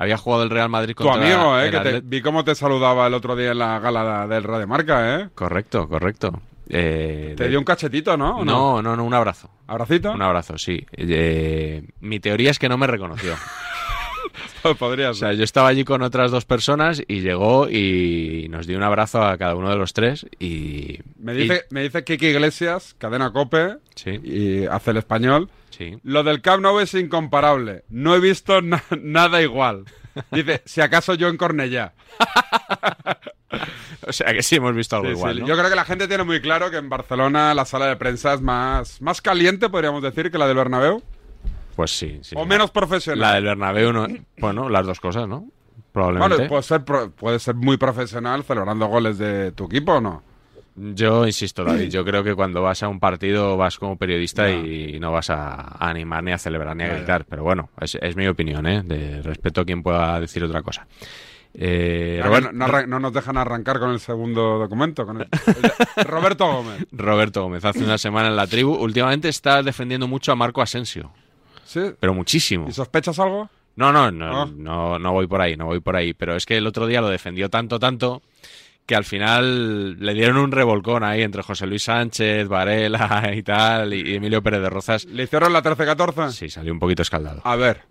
había 0.00 0.16
jugado 0.16 0.44
el 0.44 0.50
Real 0.50 0.68
Madrid 0.68 0.94
Tu 0.96 1.02
contra 1.04 1.22
amigo, 1.22 1.60
¿eh? 1.60 1.70
Que 1.70 1.80
te- 1.80 2.00
vi 2.00 2.22
cómo 2.22 2.44
te 2.44 2.54
saludaba 2.54 3.06
el 3.08 3.14
otro 3.14 3.34
día 3.36 3.50
en 3.50 3.58
la 3.58 3.78
gala 3.80 4.26
del 4.28 4.44
Radio 4.44 4.66
Marca, 4.68 5.16
¿eh? 5.20 5.28
Correcto, 5.34 5.88
correcto. 5.88 6.40
Eh, 6.70 7.34
Te 7.36 7.44
de- 7.44 7.48
dio 7.50 7.58
un 7.58 7.64
cachetito, 7.64 8.16
¿no? 8.16 8.38
¿O 8.38 8.44
No, 8.44 8.80
no, 8.82 8.94
no, 8.96 9.04
un 9.04 9.14
abrazo. 9.14 9.50
¿Abracito? 9.66 10.12
Un 10.12 10.22
abrazo, 10.22 10.56
sí. 10.58 10.86
Eh, 10.92 11.82
mi 12.00 12.20
teoría 12.20 12.50
es 12.50 12.58
que 12.58 12.68
no 12.68 12.78
me 12.78 12.86
reconoció. 12.86 13.34
Podría 14.78 15.10
O 15.10 15.14
sea, 15.14 15.28
ser. 15.30 15.38
yo 15.38 15.44
estaba 15.44 15.68
allí 15.68 15.84
con 15.84 16.02
otras 16.02 16.30
dos 16.30 16.44
personas 16.44 17.02
y 17.06 17.20
llegó 17.20 17.68
y 17.70 18.46
nos 18.50 18.66
dio 18.66 18.76
un 18.76 18.82
abrazo 18.82 19.22
a 19.22 19.36
cada 19.38 19.54
uno 19.54 19.70
de 19.70 19.76
los 19.76 19.92
tres 19.94 20.26
y... 20.38 20.98
Me 21.18 21.32
dice, 21.32 21.64
me 21.70 21.82
dice 21.82 22.04
Kiki 22.04 22.26
Iglesias, 22.26 22.94
cadena 22.98 23.32
Cope, 23.32 23.76
y- 23.96 23.98
sí, 23.98 24.10
y 24.22 24.66
hace 24.66 24.90
el 24.90 24.98
español. 24.98 25.48
Sí. 25.78 25.98
Lo 26.02 26.22
del 26.24 26.42
Camp 26.42 26.62
Nou 26.62 26.80
es 26.80 26.92
incomparable. 26.94 27.84
No 27.88 28.14
he 28.14 28.20
visto 28.20 28.60
na- 28.62 28.82
nada 29.00 29.40
igual. 29.40 29.84
Dice, 30.32 30.62
si 30.66 30.80
acaso 30.80 31.14
yo 31.14 31.28
en 31.28 31.36
Cornellá. 31.36 31.94
O 34.06 34.12
sea 34.12 34.32
que 34.32 34.42
sí 34.42 34.56
hemos 34.56 34.74
visto 34.74 34.96
algo 34.96 35.08
Sí, 35.08 35.12
igual, 35.14 35.34
sí. 35.36 35.40
¿no? 35.42 35.46
Yo 35.46 35.56
creo 35.56 35.68
que 35.70 35.76
la 35.76 35.84
gente 35.84 36.06
tiene 36.08 36.24
muy 36.24 36.40
claro 36.40 36.70
que 36.70 36.76
en 36.76 36.88
Barcelona 36.88 37.54
la 37.54 37.64
sala 37.64 37.86
de 37.86 37.96
prensa 37.96 38.34
es 38.34 38.40
más, 38.40 39.00
más 39.02 39.20
caliente, 39.20 39.68
podríamos 39.68 40.02
decir, 40.02 40.30
que 40.30 40.38
la 40.38 40.46
del 40.46 40.56
Bernabéu. 40.56 41.02
Pues 41.76 41.90
sí, 41.96 42.18
sí. 42.22 42.34
O 42.38 42.44
menos 42.46 42.70
profesional. 42.70 43.20
La 43.20 43.34
del 43.34 43.44
Bernabéu, 43.44 43.92
no, 43.92 44.06
bueno, 44.38 44.68
las 44.68 44.86
dos 44.86 45.00
cosas, 45.00 45.28
¿no? 45.28 45.46
Probablemente. 45.92 46.34
Bueno, 46.36 46.48
puede 46.48 46.62
ser, 46.62 46.84
puede 46.84 47.38
ser 47.38 47.54
muy 47.54 47.76
profesional 47.76 48.44
celebrando 48.44 48.86
goles 48.86 49.18
de 49.18 49.52
tu 49.52 49.64
equipo 49.66 49.92
o 49.94 50.00
no. 50.00 50.22
Yo 50.94 51.26
insisto, 51.26 51.64
David, 51.64 51.90
yo 51.90 52.04
creo 52.04 52.22
que 52.22 52.34
cuando 52.34 52.62
vas 52.62 52.82
a 52.82 52.88
un 52.88 53.00
partido 53.00 53.56
vas 53.56 53.78
como 53.78 53.96
periodista 53.96 54.50
y 54.50 54.98
no 55.00 55.12
vas 55.12 55.30
a, 55.30 55.76
animar 55.84 56.22
ni 56.22 56.32
a 56.32 56.38
celebrar 56.38 56.76
ni 56.76 56.84
a 56.84 56.94
gritar. 56.94 57.24
Pero 57.24 57.42
bueno, 57.42 57.70
es, 57.80 57.96
es 58.00 58.16
mi 58.16 58.26
opinión, 58.28 58.66
¿eh? 58.66 58.82
De 58.84 59.22
respeto 59.22 59.62
a 59.62 59.64
quien 59.64 59.82
pueda 59.82 60.20
decir 60.20 60.44
otra 60.44 60.62
cosa. 60.62 60.86
Eh, 61.54 62.20
Robert- 62.22 62.52
no, 62.52 62.68
no 62.86 63.00
nos 63.00 63.12
dejan 63.12 63.36
arrancar 63.38 63.78
con 63.80 63.90
el 63.90 64.00
segundo 64.00 64.58
documento. 64.58 65.06
Con 65.06 65.22
el- 65.22 65.28
el 65.46 65.62
de- 65.96 66.04
Roberto 66.04 66.46
Gómez. 66.46 66.86
Roberto 66.92 67.42
Gómez, 67.42 67.64
hace 67.64 67.82
una 67.82 67.98
semana 67.98 68.28
en 68.28 68.36
la 68.36 68.46
tribu, 68.46 68.74
últimamente 68.74 69.28
está 69.28 69.62
defendiendo 69.62 70.06
mucho 70.06 70.30
a 70.32 70.36
Marco 70.36 70.62
Asensio, 70.62 71.10
¿Sí? 71.64 71.80
pero 71.98 72.14
muchísimo. 72.14 72.66
¿Y 72.68 72.72
sospechas 72.72 73.18
algo? 73.18 73.48
No, 73.76 73.92
no, 73.92 74.10
no, 74.10 74.42
Ah. 74.42 74.48
no, 74.54 74.98
no 74.98 75.12
voy 75.12 75.26
por 75.26 75.40
ahí, 75.40 75.56
no 75.56 75.66
voy 75.66 75.80
por 75.80 75.96
ahí. 75.96 76.12
Pero 76.12 76.36
es 76.36 76.44
que 76.46 76.56
el 76.56 76.66
otro 76.66 76.86
día 76.86 77.00
lo 77.00 77.08
defendió 77.08 77.48
tanto, 77.48 77.78
tanto, 77.78 78.22
que 78.88 78.96
al 78.96 79.04
final 79.04 80.00
le 80.00 80.14
dieron 80.14 80.38
un 80.38 80.50
revolcón 80.50 81.04
ahí 81.04 81.20
entre 81.20 81.42
José 81.42 81.66
Luis 81.66 81.82
Sánchez, 81.82 82.48
Varela 82.48 83.30
y 83.36 83.42
tal, 83.42 83.92
y 83.92 84.14
Emilio 84.14 84.42
Pérez 84.42 84.62
de 84.62 84.70
Rozas. 84.70 85.04
¿Le 85.04 85.24
hicieron 85.24 85.52
la 85.52 85.62
13-14? 85.62 86.30
Sí, 86.30 86.48
salió 86.48 86.72
un 86.72 86.78
poquito 86.78 87.02
escaldado. 87.02 87.42
A 87.44 87.54
ver. 87.54 87.82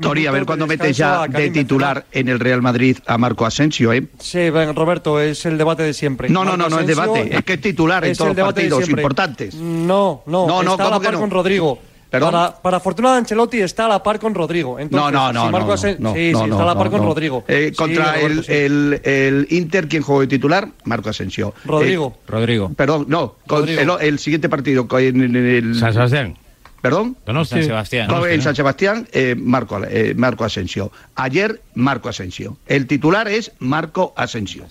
Tori, 0.00 0.26
a 0.26 0.32
ver 0.32 0.44
cuándo 0.44 0.66
metes 0.66 0.96
ya 0.96 1.28
de 1.28 1.50
titular 1.50 2.04
en 2.10 2.28
el 2.28 2.40
Real 2.40 2.60
Madrid 2.60 2.98
a 3.06 3.16
Marco 3.16 3.46
Asensio, 3.46 3.92
¿eh? 3.92 4.08
Sí, 4.18 4.50
ven, 4.50 4.74
Roberto, 4.74 5.20
es 5.20 5.46
el 5.46 5.56
debate 5.56 5.84
de 5.84 5.94
siempre. 5.94 6.28
No, 6.28 6.44
no, 6.44 6.56
no, 6.56 6.68
no 6.68 6.80
es 6.80 6.86
debate, 6.88 7.36
es 7.36 7.44
que 7.44 7.52
es 7.52 7.60
titular 7.60 8.04
en 8.04 8.10
es 8.10 8.18
todos 8.18 8.30
el 8.30 8.30
los 8.30 8.36
debate 8.36 8.62
de 8.64 8.70
partidos 8.70 8.88
importantes. 8.90 9.54
No, 9.54 10.24
no, 10.26 10.48
No, 10.48 10.62
no, 10.64 10.72
está 10.72 10.82
a 10.82 10.86
¿cómo 10.86 10.98
la 10.98 11.04
par 11.04 11.14
no? 11.14 11.20
con 11.20 11.30
Rodrigo. 11.30 11.78
Perdón. 12.12 12.30
Para, 12.32 12.54
para 12.62 12.78
fortuna 12.78 13.10
de 13.12 13.18
Ancelotti 13.18 13.60
está 13.60 13.86
a 13.86 13.88
la 13.88 14.02
par 14.02 14.20
con 14.20 14.34
Rodrigo. 14.34 14.78
Entonces, 14.78 15.12
no, 15.12 15.32
no, 15.32 15.32
no. 15.32 15.46
si 15.46 15.52
Marco 15.52 15.68
no, 15.68 15.74
Asen- 15.74 15.98
no, 15.98 16.12
sí, 16.14 16.30
no, 16.32 16.38
sí, 16.44 16.46
no, 16.48 16.54
está 16.54 16.62
a 16.62 16.66
la 16.66 16.74
par 16.76 16.84
no, 16.86 16.90
con 16.92 17.00
no. 17.00 17.06
Rodrigo. 17.06 17.44
Eh, 17.48 17.68
Sí, 17.70 17.74
contra 17.76 18.12
Roberto, 18.12 18.26
el, 18.26 18.44
sí. 18.44 18.52
el, 18.52 19.00
el 19.04 19.46
Inter, 19.50 19.88
¿quién 19.88 20.02
jugó 20.02 20.20
de 20.20 20.26
titular? 20.28 20.68
Marco 20.84 21.08
Asensio. 21.08 21.54
Rodrigo. 21.64 22.18
Rodrigo. 22.28 22.68
Eh, 22.70 22.74
perdón, 22.76 23.06
no. 23.08 23.36
con- 23.46 23.60
Rodrigo. 23.60 23.98
el, 23.98 24.06
el 24.08 24.18
siguiente 24.18 24.48
partido. 24.48 24.86
con- 24.86 25.00
en- 25.02 25.22
en 25.22 25.36
el- 25.36 25.74
San 25.74 25.92
Sebastián. 25.94 26.36
¿Perdón? 26.82 27.16
Donosti. 27.24 27.54
San 27.54 27.64
Sebastián. 27.64 28.08
No, 28.08 28.26
en 28.26 28.42
San 28.42 28.56
Sebastián, 28.56 29.08
eh, 29.12 29.36
Marco, 29.38 29.80
eh, 29.88 30.14
Marco 30.16 30.44
Asensio. 30.44 30.90
Ayer, 31.14 31.62
Marco 31.76 32.08
Asensio. 32.08 32.56
El 32.66 32.86
titular 32.88 33.28
es 33.28 33.52
Marco 33.60 34.12
Asensio. 34.16 34.64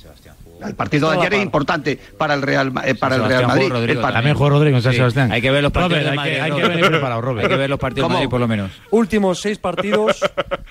El 0.65 0.75
partido 0.75 1.09
de 1.11 1.17
ayer 1.17 1.33
es 1.33 1.39
par. 1.39 1.45
importante 1.45 1.99
para 2.17 2.33
el 2.33 2.41
Real, 2.41 2.71
eh, 2.85 2.95
para 2.95 3.15
el 3.15 3.25
Real 3.25 3.47
Madrid. 3.47 3.69
Rodrigo 3.69 3.93
El 3.99 4.01
par- 4.03 4.13
También 4.13 4.35
jugó 4.35 4.49
Rodrigo 4.49 4.77
en 4.77 4.83
San 4.83 4.91
Sí, 4.91 4.97
Sebastián. 4.97 5.31
Hay 5.31 5.41
que 5.41 5.51
ver 5.51 5.63
los 5.63 5.71
partidos 5.71 5.91
Robert, 5.91 6.05
de 6.05 6.09
hay 6.11 6.15
Madrid, 6.17 6.31
que, 6.33 6.41
hay 6.41 6.51
que 6.51 6.55
Robert. 6.61 6.75
venir 6.75 6.89
preparado, 6.91 7.21
Robert. 7.21 7.45
Hay 7.45 7.49
que 7.51 7.57
ver 7.57 7.69
los 7.69 7.79
partidos 7.79 8.09
de. 8.09 8.13
Madrid 8.13 8.29
por 8.29 8.39
lo 8.39 8.47
menos. 8.47 8.71
Últimos 8.91 9.39
seis 9.39 9.57
partidos 9.57 10.19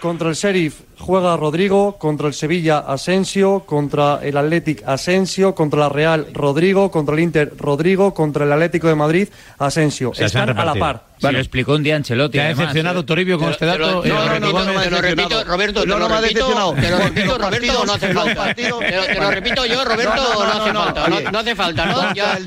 contra 0.01 0.29
el 0.29 0.35
Sheriff 0.35 0.81
juega 0.99 1.37
Rodrigo, 1.37 1.99
contra 1.99 2.27
el 2.29 2.35
Sevilla 2.35 2.79
Asensio, 2.81 3.61
contra 3.67 4.21
el 4.23 4.37
Athletic 4.37 4.83
Asensio, 4.87 5.55
contra 5.55 5.81
la 5.81 5.89
Real 5.89 6.27
Rodrigo, 6.33 6.91
contra 6.91 7.15
el 7.15 7.21
Inter 7.21 7.53
Rodrigo, 7.59 8.15
contra 8.15 8.45
el 8.45 8.53
Atlético 8.53 8.89
de 8.89 8.95
Madrid 8.95 9.29
Asensio. 9.59 10.13
sea, 10.15 10.27
Están 10.27 10.43
a 10.43 10.47
la 10.47 10.53
repartido. 10.75 11.10
Par. 11.21 11.31
Se 11.31 11.33
lo 11.35 11.39
explicó 11.39 11.75
un 11.75 11.83
día 11.83 11.97
Ancelotti. 11.97 12.33
¿Te 12.39 12.41
ha 12.43 12.49
decepcionado. 12.49 13.05
Toribio 13.05 13.39
con 13.39 13.51
este 13.51 13.67
dato? 13.67 14.01
te 14.03 14.09
lo 14.09 14.25
Eh, 14.25 14.29
repito, 14.29 14.53
no, 14.53 14.65
no 14.73 14.79
ha 14.79 14.83
te 14.83 14.91
lo 14.91 15.01
repito. 15.01 15.45
Roberto, 15.45 15.81
te 15.83 15.87
No, 15.87 15.95
lo 15.95 16.01
no 16.01 16.09
me 16.09 16.15
ha 16.17 16.21
repito, 16.21 16.39
decepcionado. 16.49 16.75
te 16.75 16.91
lo 16.91 16.99
repito, 16.99 17.39
Roberto, 17.39 17.85
no 17.87 17.93
hace 17.93 18.15
falta. 18.15 18.55
Te 18.55 18.69
lo- 18.69 18.79
te 18.79 19.15
lo 19.21 19.31
repito 19.31 19.67
yo, 19.67 19.85
Roberto, 19.85 20.15
No, 20.17 20.23
no, 20.23 20.35
no, 20.35 20.45
no, 20.45 20.51
hace 20.63 20.73
no, 20.73 20.83
falta, 20.85 21.09
no, 21.09 21.31
no 21.31 21.39
hace 21.39 21.55
falta, 21.55 21.87
¿no? 21.87 22.01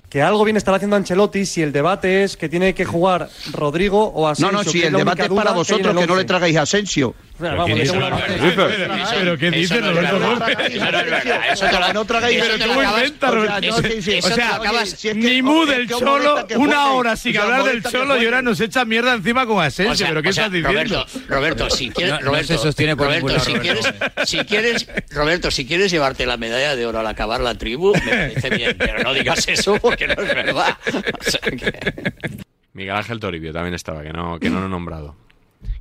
Que 0.10 0.22
algo 0.22 0.44
bien 0.44 0.58
estará 0.58 0.78
haciendo 0.78 0.96
Ancelotti 0.96 1.46
si 1.46 1.62
el 1.62 1.72
debate 1.72 2.24
es 2.24 2.38
que 2.38 2.50
tiene 2.50 2.74
que 2.74 2.86
jugar 2.86 3.30
Rodrigo 3.52 4.08
o 4.14 4.22
No, 4.24 4.28
Asensio. 4.28 4.52
no, 4.58 4.64
si 4.64 4.72
que 4.74 4.80
es 4.80 4.86
el 4.86 4.94
debate 4.98 5.24
es 5.24 5.30
para 5.30 5.52
vosotros, 5.52 5.96
que 5.98 6.08
no 6.08 6.16
le 6.16 6.24
tragáis 6.26 6.58
a 6.58 6.62
Asensio. 6.64 7.16
¿Pero 7.40 7.66
qué 7.66 7.74
dices, 9.52 9.82
no 9.82 9.90
es 9.90 9.96
Roberto? 9.96 10.20
Gómez? 10.20 10.58
Eso 10.70 10.92
no 10.92 11.00
es 11.00 11.06
verdad, 11.10 11.42
eso 11.52 11.66
te 11.66 11.80
lo- 11.80 11.94
No 11.94 12.06
tragáis 12.06 12.38
eso 12.38 12.46
Pero 12.46 12.58
te 12.58 12.68
lo 12.68 12.74
¿cómo 12.74 12.80
acabas- 12.82 13.02
inventa, 13.04 13.32
Roberto? 13.32 13.76
O 13.76 14.30
sea, 14.30 14.48
lo 14.50 14.54
acabas- 14.64 14.90
si 14.90 15.08
es 15.10 15.14
que- 15.16 15.20
Ni 15.20 15.38
es 15.38 15.44
mu 15.44 15.66
que 15.66 15.72
del 15.72 15.90
Cholo, 15.90 16.48
una 16.58 16.92
hora 16.94 17.16
sin 17.16 17.38
hablar 17.38 17.64
del 17.64 17.84
Cholo 17.84 18.22
y 18.22 18.26
ahora 18.26 18.42
nos 18.42 18.60
echa 18.62 18.86
mierda 18.86 19.14
encima 19.14 19.46
con 19.46 19.64
Asensio. 19.64 20.06
¿Pero 20.08 20.22
qué 20.22 20.30
estás 20.30 20.52
diciendo? 20.52 21.06
Roberto, 21.28 21.70
si 21.70 21.90
quieres, 21.90 22.22
Roberto, 22.22 22.58
sostiene 22.58 22.96
por 22.96 23.08
Roberto, 23.08 23.40
si 23.40 23.54
quieres, 23.54 23.86
Roberto. 23.86 24.26
si 24.26 24.38
quieres, 24.46 24.88
Roberto, 25.12 25.52
si 25.52 25.66
quieres 25.66 25.92
llevarte 25.92 26.26
la 26.26 26.38
medalla 26.38 26.76
de 26.76 26.86
oro 26.86 27.00
al 27.00 27.08
acabar 27.08 27.42
la 27.42 27.58
tribu, 27.58 27.94
me 27.94 28.00
parece 28.02 28.50
bien, 28.52 28.76
pero 28.78 29.04
no 29.04 29.14
digas 29.14 29.48
eso 29.48 29.76
porque 29.82 30.08
no 30.08 30.14
es 30.14 30.36
verdad. 30.36 30.78
O 31.20 31.24
sea 31.24 31.40
que- 31.42 31.94
Miguel 32.74 32.96
Ángel 32.96 33.20
Toribio 33.20 33.52
también 33.54 33.74
estaba, 33.76 34.02
que 34.04 34.12
no, 34.14 34.40
que 34.40 34.50
no 34.50 34.60
lo 34.60 34.66
he 34.68 34.70
nombrado. 34.70 35.16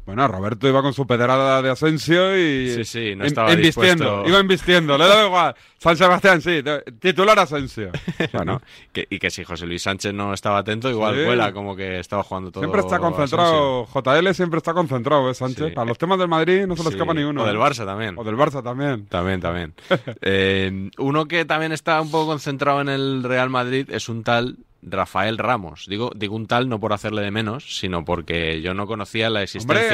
Bueno, 0.05 0.27
Roberto 0.27 0.67
iba 0.67 0.83
con 0.83 0.93
su 0.93 1.07
pedrada 1.07 1.63
de 1.63 1.71
Asensio 1.71 2.37
y. 2.37 2.71
Sí, 2.75 2.85
sí, 2.85 3.15
no 3.17 3.25
estaba 3.25 3.53
invistiendo. 3.53 4.25
Iba 4.27 4.41
invistiendo, 4.41 4.99
le 4.99 5.07
da 5.07 5.27
igual. 5.27 5.55
San 5.79 5.97
Sebastián, 5.97 6.41
sí, 6.41 6.61
titular 6.99 7.39
Asensio. 7.39 7.91
Bueno, 8.33 8.61
que, 8.93 9.07
y 9.11 9.19
que 9.19 9.31
si 9.31 9.45
José 9.45 9.67
Luis 9.67 9.83
Sánchez 9.83 10.13
no 10.13 10.33
estaba 10.35 10.59
atento, 10.59 10.91
igual 10.91 11.15
Sí. 11.15 11.25
vuela 11.25 11.53
como 11.53 11.77
que 11.77 12.01
estaba 12.01 12.23
jugando 12.23 12.51
todo. 12.51 12.63
Siempre 12.63 12.81
está 12.81 12.99
concentrado, 12.99 13.87
JL 13.87 14.35
siempre 14.35 14.59
está 14.59 14.75
concentrado, 14.75 15.31
¿eh, 15.31 15.35
Sánchez? 15.35 15.69
Sí. 15.69 15.75
Para 15.75 15.87
los 15.89 15.99
temas 15.99 16.19
del 16.19 16.29
Madrid 16.29 16.67
no 16.67 16.77
se 16.77 16.83
le 16.83 16.91
escapa 16.91 17.15
ni 17.15 17.23
uno. 17.23 17.43
O 17.43 17.47
del 17.47 17.57
¿eh? 17.57 17.61
Barça 17.61 17.85
también. 17.85 18.17
O 18.19 18.25
del 18.25 18.37
Barça 18.37 18.63
también. 18.63 19.07
También, 19.07 19.41
también. 19.41 19.75
Eh, 20.23 20.91
uno 20.99 21.27
que 21.27 21.45
también 21.45 21.73
está 21.73 22.01
un 22.01 22.11
poco 22.11 22.27
concentrado 22.27 22.81
en 22.81 22.89
el 22.89 23.23
Real 23.23 23.51
Madrid 23.51 23.89
es 23.91 24.09
un 24.09 24.23
tal 24.25 24.57
Rafael 24.83 25.39
Ramos. 25.39 25.87
Digo, 25.89 26.11
digo 26.15 26.35
un 26.35 26.47
tal 26.47 26.69
no 26.69 26.81
por 26.81 26.93
hacerle 26.93 27.23
de 27.23 27.31
menos, 27.31 27.79
sino 27.79 28.05
porque 28.05 28.61
yo 28.63 28.75
no 28.75 28.87
conocía 28.87 29.31
la 29.31 29.43
existencia. 29.43 29.89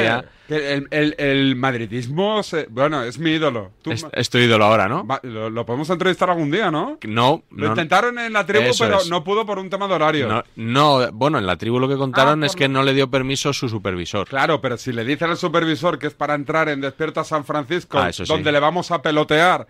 El, 0.49 0.87
el- 0.89 1.15
el 1.19 1.55
madridismo, 1.55 2.41
se- 2.41 2.65
bueno, 2.71 3.03
es 3.03 3.19
mi 3.19 3.31
ídolo. 3.33 3.69
Tú 3.83 3.91
es, 3.91 4.29
tu 4.31 4.39
ídolo 4.39 4.65
ahora, 4.65 4.87
¿no? 4.87 5.05
lo, 5.21 5.49
lo 5.51 5.63
podemos 5.65 5.87
entrevistar 5.91 6.29
algún 6.31 6.49
día, 6.49 6.71
¿no? 6.71 6.97
No, 7.05 7.43
Lo 7.51 7.65
no, 7.65 7.67
intentaron 7.67 8.17
en 8.17 8.33
la 8.33 8.47
tribu, 8.47 8.71
pero 8.79 8.97
es. 8.99 9.09
no 9.11 9.23
pudo 9.23 9.45
por 9.45 9.59
un 9.59 9.69
tema 9.69 9.87
de 9.87 9.93
horario. 9.93 10.27
no, 10.27 10.43
no, 10.55 11.11
bueno, 11.11 11.37
en 11.37 11.45
la 11.45 11.55
tribu 11.55 11.79
lo 11.79 11.87
que 11.87 11.97
contaron 11.97 12.41
Ah, 12.41 12.47
es 12.47 12.55
que 12.55 12.67
no 12.67 12.81
le 12.81 12.95
dio 12.95 13.11
permiso 13.11 13.53
su 13.53 13.69
supervisor. 13.69 14.27
Claro, 14.27 14.59
pero 14.59 14.75
si 14.77 14.91
le 14.91 15.05
dicen 15.05 15.29
al 15.29 15.37
supervisor 15.37 15.99
que 15.99 16.07
es 16.07 16.13
para 16.15 16.33
entrar 16.33 16.67
en 16.69 16.81
Despierta 16.81 17.23
San 17.23 17.45
Francisco, 17.45 17.99
Ah, 17.99 18.11
sí. 18.11 18.23
donde 18.27 18.51
le 18.51 18.59
vamos 18.59 18.89
a 18.89 19.03
pelotear 19.03 19.67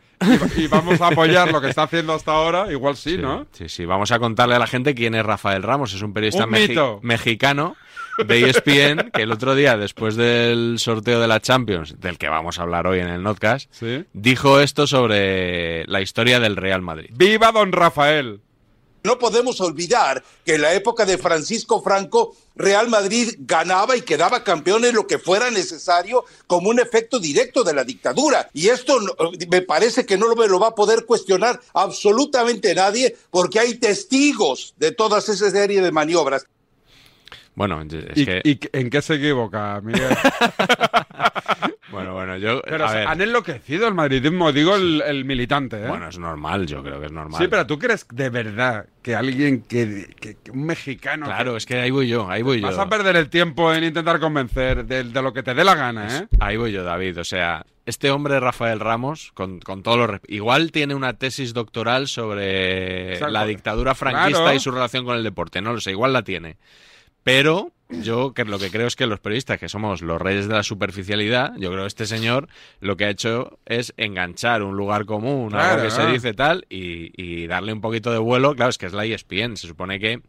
y, 0.56 0.62
y 0.64 0.68
vamos 0.68 1.02
a 1.02 1.08
apoyar 1.08 1.52
lo 1.52 1.60
que 1.60 1.68
está 1.70 1.84
haciendo 1.84 2.14
hasta 2.14 2.32
ahora, 2.32 2.72
igual 2.72 2.96
sí, 2.96 3.18
¿no? 3.18 3.48
Sí, 3.52 3.68
sí. 3.68 3.84
Vamos 3.84 4.12
a 4.12 4.20
contarle 4.20 4.56
a 4.56 4.60
la 4.60 4.68
gente 4.68 4.96
quién 4.96 5.14
es 5.16 5.26
Rafael 5.26 5.62
Ramos. 5.62 5.94
Es 5.94 6.02
un 6.02 6.14
periodista 6.14 6.46
Un 6.46 6.52
mexi- 6.52 6.70
mito. 6.70 7.00
mexicano 7.04 7.76
de 8.26 8.50
ESPN 8.50 9.12
que 9.12 9.24
el 9.24 9.32
otro 9.32 9.56
día, 9.56 9.78
después 9.78 10.16
del 10.16 10.76
sorteo 10.80 11.20
de 11.20 11.28
la 11.28 11.40
Champions, 11.40 11.96
del 12.00 12.18
que 12.18 12.30
vamos 12.30 12.60
a 12.60 12.64
hablar 12.64 12.88
hoy 12.88 13.00
en 13.00 13.08
el 13.10 13.24
Notcast, 13.24 13.72
Sí. 13.74 14.06
dijo 14.14 14.60
esto 14.60 14.88
sobre 14.88 15.86
la 15.88 16.02
historia 16.02 16.40
del 16.40 16.56
Real 16.56 16.82
Madrid. 16.82 17.10
¡Viva 17.14 17.52
don 17.52 17.72
Rafael! 17.72 18.42
No 19.02 19.18
podemos 19.18 19.62
olvidar 19.62 20.22
que 20.46 20.56
en 20.56 20.62
la 20.62 20.74
época 20.74 21.06
de 21.06 21.18
Francisco 21.18 21.82
Franco, 21.82 22.36
Real 22.58 22.90
Madrid 22.90 23.34
ganaba 23.40 23.96
y 23.96 24.02
quedaba 24.02 24.44
campeón 24.44 24.84
en 24.84 24.94
lo 24.94 25.08
que 25.08 25.18
fuera 25.20 25.50
necesario 25.50 26.26
como 26.48 26.70
un 26.70 26.82
efecto 26.82 27.18
directo 27.18 27.64
de 27.64 27.74
la 27.74 27.86
dictadura. 27.86 28.50
Y 28.54 28.68
esto 28.68 29.00
no- 29.00 29.14
me 29.50 29.62
parece 29.62 30.06
que 30.06 30.18
no 30.18 30.28
lo, 30.28 30.36
me 30.36 30.50
lo 30.50 30.60
va 30.60 30.68
a 30.68 30.76
poder 30.76 31.06
cuestionar 31.06 31.62
absolutamente 31.74 32.76
nadie 32.76 33.16
porque 33.32 33.60
hay 33.62 33.76
testigos 33.76 34.74
de 34.78 34.92
todas 34.92 35.30
esa 35.30 35.50
serie 35.50 35.82
de 35.82 35.92
maniobras. 35.94 36.46
Bueno, 37.60 37.82
es 37.82 38.18
¿Y, 38.18 38.26
que... 38.26 38.42
y 38.46 38.58
en 38.72 38.90
qué 38.90 39.02
se 39.02 39.16
equivoca, 39.16 39.82
Miguel? 39.84 40.08
Bueno, 41.92 42.14
bueno, 42.14 42.38
yo... 42.38 42.62
Pero 42.62 42.86
a 42.88 42.94
ver, 42.94 43.08
han 43.08 43.20
enloquecido 43.20 43.88
el 43.88 43.96
madridismo, 43.96 44.52
digo 44.52 44.76
el, 44.76 45.02
el 45.06 45.26
militante, 45.26 45.84
¿eh? 45.84 45.88
bueno, 45.88 46.08
es 46.08 46.20
normal, 46.20 46.68
yo 46.68 46.84
creo 46.84 47.00
que 47.00 47.08
es 47.08 47.12
normal. 47.12 47.42
sí, 47.42 47.48
pero 47.48 47.66
¿tú 47.66 47.80
crees 47.80 48.06
de 48.14 48.30
verdad 48.30 48.86
que 49.02 49.16
alguien 49.16 49.64
que, 49.64 50.08
que- 50.20 50.36
que 50.36 50.52
un 50.52 50.66
mexicano... 50.68 51.26
Claro, 51.26 51.58
es 51.58 51.66
que 51.66 51.80
ahí 51.80 51.90
voy 51.90 52.08
yo, 52.08 52.30
ahí 52.30 52.44
voy 52.44 52.62
yo. 52.62 52.68
Vas 52.68 52.78
a 52.78 52.88
perder 52.88 53.16
el 53.16 53.30
tiempo 53.30 53.74
en 53.74 53.84
intentar 53.84 54.20
convencer 54.20 54.86
de, 54.86 55.04
de 55.04 55.22
lo 55.22 55.34
que 55.34 55.42
te 55.42 55.56
dé 55.56 55.64
la 55.64 55.74
gana, 55.76 56.16
¿eh? 56.20 56.28
Ahí 56.40 56.58
voy 56.58 56.72
yo, 56.72 56.84
David. 56.84 57.20
O 57.20 57.24
sea, 57.24 57.66
este 57.88 58.12
hombre, 58.12 58.40
Rafael 58.40 58.80
Ramos, 58.80 59.32
con, 59.34 59.60
con 59.60 59.82
todos 59.82 59.98
los... 59.98 60.10
resp- 60.10 60.26
Igual 60.28 60.72
tiene 60.72 60.94
una 60.94 61.14
tesis 61.14 61.56
doctoral 61.56 62.08
sobre 62.08 63.14
Exacto. 63.14 63.34
la 63.34 63.46
dictadura 63.48 63.96
franquista 63.96 64.42
Claro. 64.44 64.56
y 64.56 64.60
su 64.60 64.70
relación 64.72 65.06
con 65.06 65.18
el 65.18 65.24
deporte. 65.24 65.60
No 65.60 65.74
lo 65.74 65.82
sé, 65.82 65.90
igual 65.92 66.14
la 66.14 66.22
tiene. 66.24 66.58
Pero 67.24 67.72
yo 67.90 68.34
que 68.34 68.46
lo 68.46 68.60
que 68.60 68.70
creo 68.70 68.88
es 68.88 68.96
que 68.96 69.08
los 69.08 69.20
periodistas, 69.20 69.60
que 69.60 69.68
somos 69.68 70.02
los 70.02 70.22
reyes 70.22 70.48
de 70.48 70.54
la 70.54 70.64
superficialidad, 70.64 71.54
yo 71.58 71.70
creo 71.72 71.84
que 71.84 71.88
este 71.88 72.06
señor 72.06 72.48
lo 72.80 72.98
que 72.98 73.06
ha 73.06 73.10
hecho 73.10 73.60
es 73.66 73.94
enganchar 73.98 74.62
un 74.62 74.78
lugar 74.78 75.06
común, 75.06 75.56
algo 75.56 75.84
que 75.84 75.92
se 75.92 76.06
dice 76.08 76.34
tal, 76.34 76.66
y, 76.70 77.12
y 77.22 77.48
darle 77.48 77.74
un 77.74 77.82
poquito 77.82 78.12
de 78.12 78.20
vuelo. 78.20 78.56
Claro, 78.56 78.70
es 78.70 78.78
que 78.78 78.86
es 78.86 78.94
la 78.94 79.06
ESPN. 79.06 79.58
Se 79.58 79.68
supone 79.68 80.00
que 80.00 80.22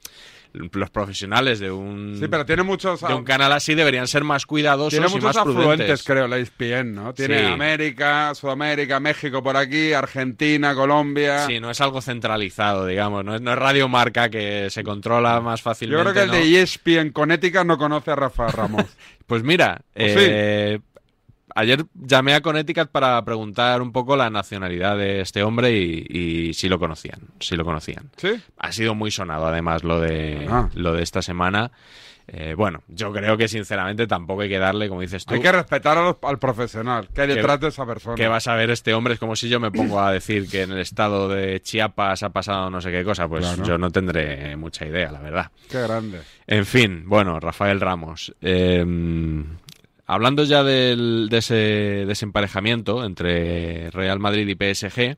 los 0.53 0.91
profesionales 0.91 1.59
de 1.61 1.71
un, 1.71 2.17
Sí, 2.21 2.27
pero 2.29 2.45
tiene 2.45 2.63
muchos... 2.63 3.01
de 3.01 3.15
un 3.15 3.25
canal 3.25 3.53
así 3.53 3.75
deberían 3.75 4.07
ser 4.09 4.25
más 4.25 4.47
cuidadosos 4.47 4.91
Tiene 4.91 5.07
y 5.07 5.11
muchos 5.11 5.25
más 5.25 5.37
afluentes, 5.37 5.65
prudentes. 5.67 6.03
creo, 6.05 6.29
la 6.29 6.39
ESPN, 6.39 6.95
¿no? 6.95 7.15
Tiene 7.15 7.39
Sí. 7.41 7.45
América, 7.47 8.35
Sudamérica, 8.35 9.01
México 9.01 9.43
por 9.43 9.57
aquí, 9.57 9.93
Argentina, 9.93 10.75
Colombia... 10.75 11.47
Sí, 11.47 11.61
no 11.61 11.71
es 11.71 11.81
algo 11.81 12.01
centralizado, 12.03 12.87
digamos. 12.87 13.25
No 13.25 13.35
es, 13.35 13.41
no 13.41 13.53
es 13.53 13.59
Radio 13.59 13.89
Marca 13.89 14.29
que 14.29 14.69
se 14.71 14.83
controla 14.83 15.41
más 15.41 15.61
Yo 15.61 15.65
fácilmente. 15.65 16.03
creo 16.03 16.15
que 16.15 16.21
el 16.23 16.27
¿no? 16.29 16.33
de 16.35 16.43
E 16.59 16.63
ESPN 16.63 17.11
Connecticut 17.11 17.65
no 17.65 17.79
conoce 17.79 18.11
a 18.11 18.17
Rafa 18.17 18.49
Ramos. 18.49 18.85
Pues 19.31 19.45
mira, 19.45 19.83
Pues 19.95 20.17
eh, 20.19 20.81
ayer 21.55 21.85
llamé 21.95 22.35
a 22.35 22.41
Connecticut 22.41 22.89
para 22.89 23.25
preguntar 23.25 23.83
un 23.83 23.93
poco 23.93 24.17
la 24.17 24.31
nacionalidad 24.31 24.97
de 24.97 25.21
este 25.21 25.43
hombre 25.43 25.73
y, 25.79 26.07
y 26.09 26.55
si 26.55 26.69
lo 26.69 26.79
conocían. 26.79 27.21
Si 27.41 27.57
lo 27.57 27.65
conocían. 27.65 28.11
¿Sí? 28.17 28.31
Ha 28.59 28.73
sido 28.73 28.95
muy 28.95 29.11
sonado, 29.11 29.47
además, 29.47 29.85
lo 29.85 30.01
de, 30.01 30.47
Ah. 30.51 30.69
lo 30.75 30.93
de 30.95 31.03
esta 31.03 31.23
semana. 31.23 31.71
Eh, 32.33 32.55
bueno, 32.57 32.85
yo 32.87 33.13
creo 33.13 33.37
que 33.37 33.49
sinceramente 33.49 34.07
tampoco 34.07 34.43
hay 34.43 34.49
que 34.49 34.59
darle, 34.61 34.89
como 34.89 35.01
dices 35.01 35.25
tú, 35.27 35.35
Hay 35.35 35.41
que 35.41 35.51
respetar 35.51 35.99
a 35.99 36.03
los- 36.05 36.17
al 36.23 36.39
profesional 36.39 37.09
que 37.13 37.23
hay 37.23 37.27
detrás 37.27 37.59
de 37.59 37.69
esa 37.69 37.85
persona. 37.85 38.15
que 38.15 38.29
vas 38.29 38.47
a 38.47 38.55
ver 38.55 38.71
este 38.71 38.95
hombre. 38.95 39.15
Es 39.15 39.19
como 39.21 39.35
si 39.35 39.49
yo 39.49 39.59
me 39.59 39.73
pongo 39.73 39.99
a 40.01 40.13
decir 40.13 40.49
que 40.49 40.63
en 40.63 40.71
el 40.71 40.79
estado 40.79 41.29
de 41.29 41.61
Chiapas 41.61 42.23
ha 42.23 42.31
pasado 42.31 42.71
no 42.71 42.81
sé 42.81 42.93
qué 42.93 43.03
cosa. 43.03 43.27
Pues 43.27 43.45
Claro. 43.45 43.65
yo 43.65 43.79
no 43.79 43.91
tendré 43.91 44.55
mucha 44.57 44.87
idea, 44.87 45.11
la 45.11 45.19
verdad. 45.19 45.51
Qué 45.69 45.81
grande. 45.83 46.21
En 46.47 46.67
fin, 46.67 47.03
bueno, 47.07 47.41
Rafael 47.41 47.81
Ramos. 47.81 48.33
eh, 48.41 48.85
hablando 50.13 50.45
ya 50.45 50.63
del- 50.63 51.29
de 51.31 51.39
ese 51.39 51.55
desemparejamiento 52.07 53.05
entre 53.05 53.91
Real 53.91 54.19
Madrid 54.19 54.47
y 54.49 54.55
PSG, 54.55 55.17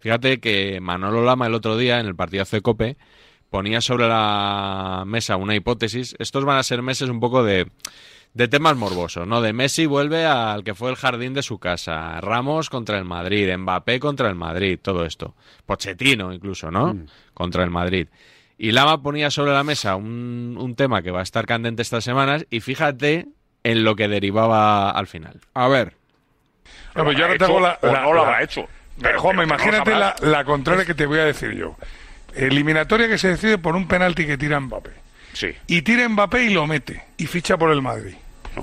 fíjate 0.00 0.38
que 0.40 0.80
Manolo 0.80 1.24
Lama 1.24 1.46
el 1.46 1.54
otro 1.54 1.76
día 1.76 2.00
en 2.00 2.06
el 2.06 2.14
partidazo 2.16 2.56
de 2.56 2.62
Cope 2.62 2.96
ponía 3.50 3.80
sobre 3.80 4.08
la 4.08 5.04
mesa 5.06 5.36
una 5.36 5.54
hipótesis. 5.54 6.14
Estos 6.18 6.44
van 6.44 6.58
a 6.58 6.62
ser 6.62 6.82
meses 6.82 7.08
un 7.08 7.20
poco 7.20 7.42
de, 7.44 7.66
de 8.34 8.48
temas 8.48 8.76
morbosos, 8.76 9.26
¿no? 9.26 9.40
De 9.40 9.52
Messi 9.52 9.86
vuelve 9.86 10.26
al 10.26 10.64
que 10.64 10.74
fue 10.74 10.90
el 10.90 10.96
jardín 10.96 11.32
de 11.32 11.42
su 11.42 11.58
casa, 11.58 12.20
Ramos 12.20 12.68
contra 12.70 12.98
el 12.98 13.04
Madrid, 13.04 13.48
Mbappé 13.56 14.00
contra 14.00 14.28
el 14.28 14.34
Madrid, 14.34 14.78
todo 14.82 15.04
esto. 15.04 15.34
Pochettino 15.64 16.32
incluso, 16.32 16.70
¿no? 16.70 16.96
Contra 17.34 17.64
el 17.64 17.70
Madrid. 17.70 18.08
Y 18.58 18.72
Lama 18.72 19.02
ponía 19.02 19.30
sobre 19.30 19.52
la 19.52 19.64
mesa 19.64 19.96
un, 19.96 20.56
un 20.58 20.74
tema 20.74 21.02
que 21.02 21.10
va 21.10 21.20
a 21.20 21.22
estar 21.22 21.46
candente 21.46 21.82
estas 21.82 22.04
semanas 22.04 22.46
y 22.50 22.60
fíjate 22.60 23.28
en 23.70 23.84
lo 23.84 23.96
que 23.96 24.06
derivaba 24.08 24.90
al 24.90 25.06
final. 25.06 25.40
A 25.54 25.68
ver. 25.68 25.94
No, 26.94 27.04
pero 27.04 27.12
yo 27.12 27.24
ahora 27.26 27.38
tengo 27.38 27.60
la, 27.60 27.78
la- 27.82 28.00
no 28.00 28.12
lo 28.12 28.22
la- 28.22 28.28
habrá 28.28 28.42
hecho. 28.42 28.62
Pero, 28.62 29.02
Pero- 29.02 29.20
Juanma, 29.20 29.42
no 29.44 29.48
imagínate 29.54 29.90
la, 29.94 30.14
la 30.20 30.44
contraria 30.44 30.84
que 30.86 30.94
te 30.94 31.04
voy 31.06 31.18
a 31.18 31.24
decir 31.24 31.52
yo. 31.52 31.76
Eliminatoria 32.34 33.08
que 33.08 33.18
se 33.18 33.28
decide 33.28 33.58
por 33.58 33.76
un 33.76 33.86
penalti 33.88 34.26
que 34.26 34.38
tira 34.38 34.58
Mbappé. 34.60 34.90
Sí. 35.32 35.48
Y 35.66 35.82
tira 35.82 36.08
Mbappé 36.08 36.44
y 36.44 36.50
lo 36.50 36.66
mete. 36.66 37.02
Y 37.18 37.26
ficha 37.26 37.56
por 37.58 37.70
el 37.70 37.82
Madrid. 37.82 38.14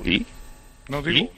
¿Y? 0.05 0.25
¿No 0.87 1.01
digo? 1.01 1.31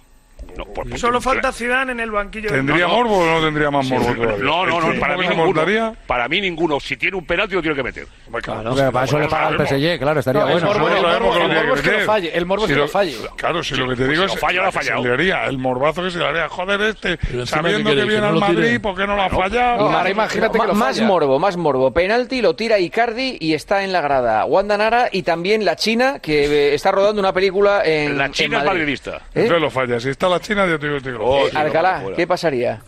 No, 0.57 0.63
por- 0.65 0.89
por- 0.89 0.97
Solo 0.99 1.19
falta 1.19 1.51
Zidane 1.51 1.91
en 1.91 1.99
el 1.99 2.11
banquillo. 2.11 2.49
¿Tendría 2.49 2.87
No, 2.87 2.91
no. 2.91 2.97
morbo 2.97 3.17
o 3.19 3.25
no 3.25 3.41
tendría 3.45 3.69
más 3.71 3.85
morbo 3.89 4.09
Sí, 4.09 4.15
todavía? 4.15 4.43
No, 4.45 4.65
no, 4.65 4.79
no, 4.81 4.91
¿El 4.91 4.99
para 4.99 5.17
mí 5.17 5.27
ninguno. 5.27 5.95
Para 6.07 6.27
mí 6.29 6.41
ninguno. 6.41 6.79
Si 6.79 6.95
tiene 6.95 7.17
un 7.17 7.25
penalti, 7.25 7.55
lo 7.55 7.61
tiene 7.61 7.75
que 7.75 7.83
meter. 7.83 8.07
Claro, 8.41 8.73
para 8.91 9.05
eso 9.05 9.19
le 9.19 9.27
paga 9.27 9.49
el 9.49 9.57
PSG, 9.67 9.99
claro, 9.99 10.19
estaría 10.19 10.41
No, 10.41 10.47
el 10.47 10.53
bueno. 10.53 10.71
el 10.71 10.79
morbo- 10.79 11.75
es 11.75 11.81
que 11.81 11.91
lo 11.91 11.99
falle, 12.05 12.37
el 12.37 12.45
morbo 12.45 12.63
es 12.65 12.67
Si 12.69 12.73
que 12.73 12.77
lo- 12.79 12.85
lo 12.85 12.89
falle. 12.91 13.15
Claro, 13.35 13.63
si 13.63 13.75
lo 13.75 13.87
que 13.89 13.95
te 13.95 14.05
Pues 14.05 14.09
digo 14.11 14.21
si 14.23 14.35
es 14.35 14.35
lo 14.35 14.47
falla, 14.47 14.55
lo 14.55 14.61
ha 14.61 14.65
la 14.65 14.71
que 14.71 14.77
se 14.77 14.89
fallado. 14.91 15.03
le 15.07 15.13
haría, 15.13 15.45
el 15.45 15.57
morbazo 15.57 16.03
que 16.03 16.11
se 16.11 16.19
le 16.19 16.25
haría. 16.25 16.47
Joder, 16.49 16.81
este, 16.81 17.17
sabiendo 17.45 17.89
¿qué 17.89 17.95
que 17.97 18.03
viene 18.05 18.21
¿Que 18.21 18.27
al 18.27 18.33
no? 18.35 18.39
Madrid, 18.39 18.81
¿por 18.81 18.95
qué 18.95 19.07
no 19.07 19.15
lo 19.15 19.21
ha 19.23 19.29
fallado? 19.29 19.89
No, 19.89 19.97
ahora 19.97 20.09
imagínate 20.09 20.57
que 20.59 20.67
lo 20.67 20.73
más 20.73 21.01
morbo, 21.01 21.37
más 21.39 21.57
morbo. 21.57 21.91
Penalti 21.91 22.41
lo 22.41 22.55
tira 22.55 22.79
Icardi 22.79 23.37
y 23.39 23.53
está 23.53 23.83
en 23.83 23.91
la 23.91 24.01
grada. 24.01 24.45
Wanda 24.45 24.77
Nara 24.77 25.09
y 25.11 25.23
también 25.23 25.65
la 25.65 25.75
China 25.75 26.19
que 26.19 26.45
eh, 26.45 26.73
está 26.75 26.91
rodando 26.91 27.19
una 27.19 27.33
película 27.33 27.81
en 27.83 28.17
La 28.17 28.31
China 28.31 28.59
es 28.59 28.63
Madrid. 28.63 28.79
madridista. 28.79 29.11
¿Eh? 29.17 29.41
Entonces 29.41 29.61
lo 29.61 29.69
falla. 29.69 29.99
Si 29.99 30.09
está 30.09 30.27
la 30.35 30.41
China, 30.41 30.65
yo 30.67 30.79
te 30.79 30.87
digo, 30.87 31.01
te 31.01 31.11
digo. 31.11 31.23
Oh, 31.25 31.47
Eh, 31.47 31.51
sí, 31.51 31.57
Alcalá, 31.57 32.01
no. 32.01 32.13
¿qué 32.13 32.27
pasaría? 32.27 32.81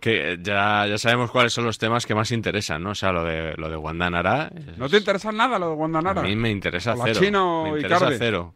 Que 0.00 0.38
ya, 0.42 0.86
ya 0.86 0.98
sabemos 0.98 1.30
cuáles 1.30 1.54
son 1.54 1.64
los 1.64 1.78
temas 1.78 2.04
que 2.04 2.14
más 2.14 2.30
interesan, 2.30 2.82
¿no? 2.82 2.90
O 2.90 2.94
sea, 2.94 3.10
lo 3.10 3.24
de, 3.24 3.54
lo 3.56 3.70
de 3.70 3.76
Guandanara. 3.76 4.50
¿No 4.76 4.86
te 4.90 4.98
interesa 4.98 5.32
nada 5.32 5.58
lo 5.58 5.70
de 5.70 5.74
Guandanara? 5.76 6.20
A 6.20 6.24
mí 6.24 6.36
me 6.36 6.50
interesa 6.50 6.92
¿O 6.92 6.96
la 6.98 7.04
cero. 7.04 7.20
China 7.22 7.44
o 7.46 7.64
me 7.70 7.76
interesa 7.76 7.96
Icardi? 8.04 8.16
cero. 8.18 8.54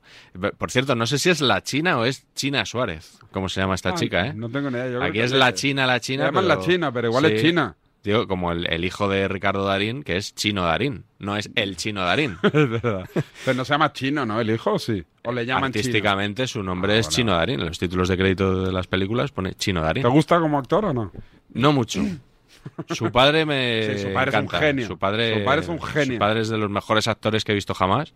Por 0.59 0.71
cierto, 0.71 0.95
no 0.95 1.07
sé 1.07 1.19
si 1.19 1.31
es 1.31 1.41
la 1.41 1.63
China 1.63 1.99
o 2.01 2.05
es 2.05 2.27
China 2.35 2.67
Suárez, 2.67 3.19
como 3.33 3.49
se 3.49 3.63
llama 3.63 3.77
esta 3.77 3.91
Ah, 3.91 3.95
chica, 3.95 4.27
¿eh? 4.27 4.35
No 4.35 4.51
tengo 4.51 4.69
ni 4.71 4.77
idea. 4.77 4.89
yo 4.91 4.99
creo 4.99 5.03
Aquí 5.05 5.13
que 5.19 5.25
es 5.25 5.31
sí. 5.31 5.37
la 5.39 5.55
China, 5.55 5.87
la 5.87 6.01
China. 6.01 6.25
Llaman 6.27 6.45
pero- 6.45 6.59
la 6.61 6.67
China, 6.67 6.93
pero 6.93 7.09
igual 7.09 7.25
es. 7.25 7.41
China. 7.41 7.75
Digo, 8.05 8.27
como 8.29 8.53
el, 8.53 8.67
el 8.73 8.85
hijo 8.85 9.09
de 9.09 9.27
Ricardo 9.29 9.65
Darín, 9.65 10.03
que 10.03 10.17
es 10.17 10.35
Chino 10.35 10.63
Darín, 10.63 11.05
no 11.19 11.37
es 11.37 11.51
el 11.57 11.77
Chino 11.77 12.03
Darín. 12.05 12.37
Es 12.43 12.53
verdad. 12.71 13.09
Pero 13.45 13.57
no 13.57 13.65
se 13.65 13.75
llama 13.75 13.93
chino, 13.93 14.25
¿no? 14.25 14.41
El 14.41 14.51
hijo, 14.51 14.79
sí. 14.79 15.05
O 15.25 15.33
le 15.33 15.45
llaman 15.45 15.73
chino. 15.73 15.81
Artísticamente 15.81 16.47
su 16.47 16.63
nombre 16.63 16.95
Ah, 16.95 16.99
es 16.99 17.09
Chino 17.09 17.33
Darín. 17.35 17.61
En 17.61 17.67
los 17.67 17.79
títulos 17.79 18.09
de 18.09 18.17
crédito 18.17 18.65
de 18.65 18.73
las 18.73 18.87
películas 18.87 19.31
pone 19.33 19.55
Chino 19.55 19.83
Darín. 19.83 20.03
¿Te 20.05 20.09
gusta 20.09 20.39
como 20.41 20.59
actor 20.59 20.85
o 20.87 20.95
no? 20.95 21.13
No 21.53 21.73
mucho. 21.73 22.01
Su 22.91 23.11
padre 23.11 23.45
me 23.47 23.95
Sí, 23.97 24.03
su 24.07 24.13
padre 24.13 24.31
es 24.31 24.43
un 24.43 24.49
genio. 24.49 24.87
Su 24.87 24.99
padre, 24.99 25.39
Su 25.39 25.45
padre 25.45 25.61
es 25.63 25.69
un 25.69 25.81
genio. 25.83 26.15
Su 26.15 26.19
padre 26.19 26.41
es 26.41 26.49
de 26.49 26.59
los 26.59 26.71
mejores 26.71 27.09
actores 27.09 27.45
que 27.45 27.53
he 27.53 27.55
visto 27.55 27.75
jamás. 27.75 28.15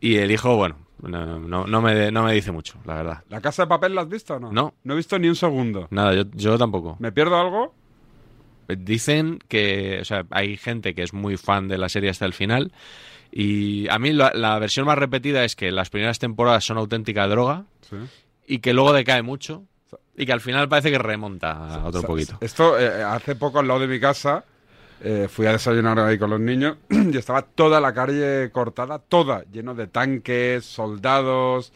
Y 0.00 0.16
el 0.16 0.30
hijo, 0.32 0.56
bueno, 0.56 0.76
no, 1.00 1.38
no, 1.38 1.66
no 1.66 1.80
me, 1.82 2.10
no 2.10 2.24
me 2.24 2.32
dice 2.32 2.50
mucho, 2.52 2.78
la 2.84 2.94
verdad. 2.96 3.22
¿La 3.28 3.40
casa 3.40 3.62
de 3.62 3.68
papel 3.68 3.94
la 3.94 4.02
has 4.02 4.08
visto 4.08 4.34
o 4.34 4.40
no? 4.40 4.50
No. 4.50 4.74
No 4.82 4.94
he 4.94 4.96
visto 4.96 5.18
ni 5.18 5.28
un 5.28 5.36
segundo. 5.36 5.86
Nada, 5.90 6.12
yo, 6.14 6.24
yo 6.34 6.58
tampoco. 6.58 6.96
¿Me 6.98 7.12
pierdo 7.12 7.38
algo? 7.40 7.74
Dicen 8.68 9.38
que, 9.48 9.98
o 10.00 10.04
sea, 10.04 10.24
hay 10.30 10.56
gente 10.56 10.94
que 10.94 11.02
es 11.02 11.12
muy 11.12 11.36
fan 11.36 11.68
de 11.68 11.78
la 11.78 11.88
serie 11.88 12.10
hasta 12.10 12.24
el 12.26 12.32
final. 12.32 12.72
Y 13.30 13.88
a 13.88 13.98
mí 13.98 14.12
la, 14.12 14.32
la 14.34 14.58
versión 14.58 14.86
más 14.86 14.98
repetida 14.98 15.44
es 15.44 15.56
que 15.56 15.70
las 15.72 15.90
primeras 15.90 16.18
temporadas 16.18 16.64
son 16.64 16.78
auténtica 16.78 17.26
droga 17.26 17.64
Sí. 17.88 17.96
y 18.46 18.58
que 18.58 18.72
luego 18.72 18.92
decae 18.92 19.22
mucho 19.22 19.64
y 20.16 20.26
que 20.26 20.32
al 20.32 20.40
final 20.40 20.68
parece 20.68 20.90
que 20.90 20.98
remonta 20.98 21.82
otro 21.84 22.02
poquito. 22.02 22.38
Esto, 22.40 22.78
eh, 22.78 23.02
hace 23.02 23.34
poco 23.36 23.58
al 23.58 23.68
lado 23.68 23.80
de 23.80 23.86
mi 23.88 23.98
casa, 23.98 24.44
eh, 25.02 25.26
fui 25.30 25.46
a 25.46 25.52
desayunar 25.52 25.98
ahí 25.98 26.18
con 26.18 26.30
los 26.30 26.40
niños 26.40 26.76
y 26.90 27.16
estaba 27.16 27.42
toda 27.42 27.80
la 27.80 27.92
calle 27.94 28.50
cortada, 28.52 28.98
toda, 28.98 29.44
lleno 29.50 29.74
de 29.74 29.86
tanques, 29.88 30.64
soldados, 30.64 31.72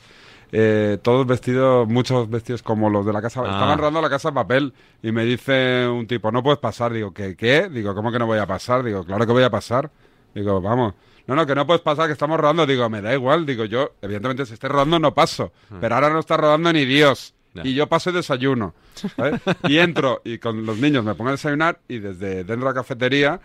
eh, 0.53 0.99
todos 1.03 1.27
vestidos, 1.27 1.89
muchos 1.89 2.31
vestidos 2.31 2.63
como 2.63 2.91
los 2.91 3.05
de 3.05 3.13
la 3.13 3.23
casa. 3.23 3.41
Ah. 3.41 3.53
Estaban 3.53 3.79
rodando 3.79 4.01
la 4.01 4.11
casa 4.11 4.31
de 4.31 4.35
papel 4.35 4.75
y 5.03 5.13
me 5.13 5.25
dice 5.25 5.87
un 5.89 6.07
tipo, 6.07 6.31
no 6.31 6.43
puedes 6.43 6.59
pasar. 6.59 6.93
Digo, 6.93 7.13
¿qué? 7.13 7.37
¿Qué? 7.37 7.69
Digo, 7.69 7.95
¿cómo 7.95 8.13
que 8.13 8.19
no 8.19 8.27
voy 8.27 8.39
a 8.39 8.47
pasar? 8.47 8.83
Digo, 8.83 9.05
claro 9.05 9.27
que 9.27 9.33
voy 9.33 9.43
a 9.43 9.51
pasar. 9.51 9.91
Digo, 10.35 10.61
vamos. 10.61 10.95
No, 11.27 11.35
no, 11.35 11.45
que 11.45 11.55
no 11.55 11.67
puedes 11.67 11.83
pasar, 11.83 12.07
que 12.07 12.13
estamos 12.13 12.39
rodando. 12.39 12.67
Digo, 12.67 12.89
me 12.89 13.03
da 13.03 13.13
igual. 13.13 13.45
Digo, 13.47 13.65
yo, 13.65 13.93
evidentemente, 14.01 14.47
si 14.47 14.55
esté 14.55 14.69
rodando, 14.69 14.99
no 14.99 15.13
paso. 15.13 15.53
Pero 15.81 15.95
ahora 15.95 16.11
no 16.11 16.21
está 16.21 16.37
rodando 16.37 16.73
ni 16.73 16.85
Dios. 16.85 17.35
Y 17.65 17.75
yo 17.75 17.89
paso 17.89 18.11
y 18.11 18.13
desayuno. 18.13 18.75
¿sabes? 19.17 19.41
y 19.65 19.79
entro 19.79 20.21
y 20.25 20.39
con 20.39 20.65
los 20.65 20.79
niños 20.79 21.05
me 21.05 21.15
pongo 21.15 21.29
a 21.29 21.33
desayunar 21.33 21.81
y 21.89 21.99
desde 21.99 22.45
dentro 22.45 22.57
de 22.57 22.65
la 22.65 22.75
cafetería 22.75 23.41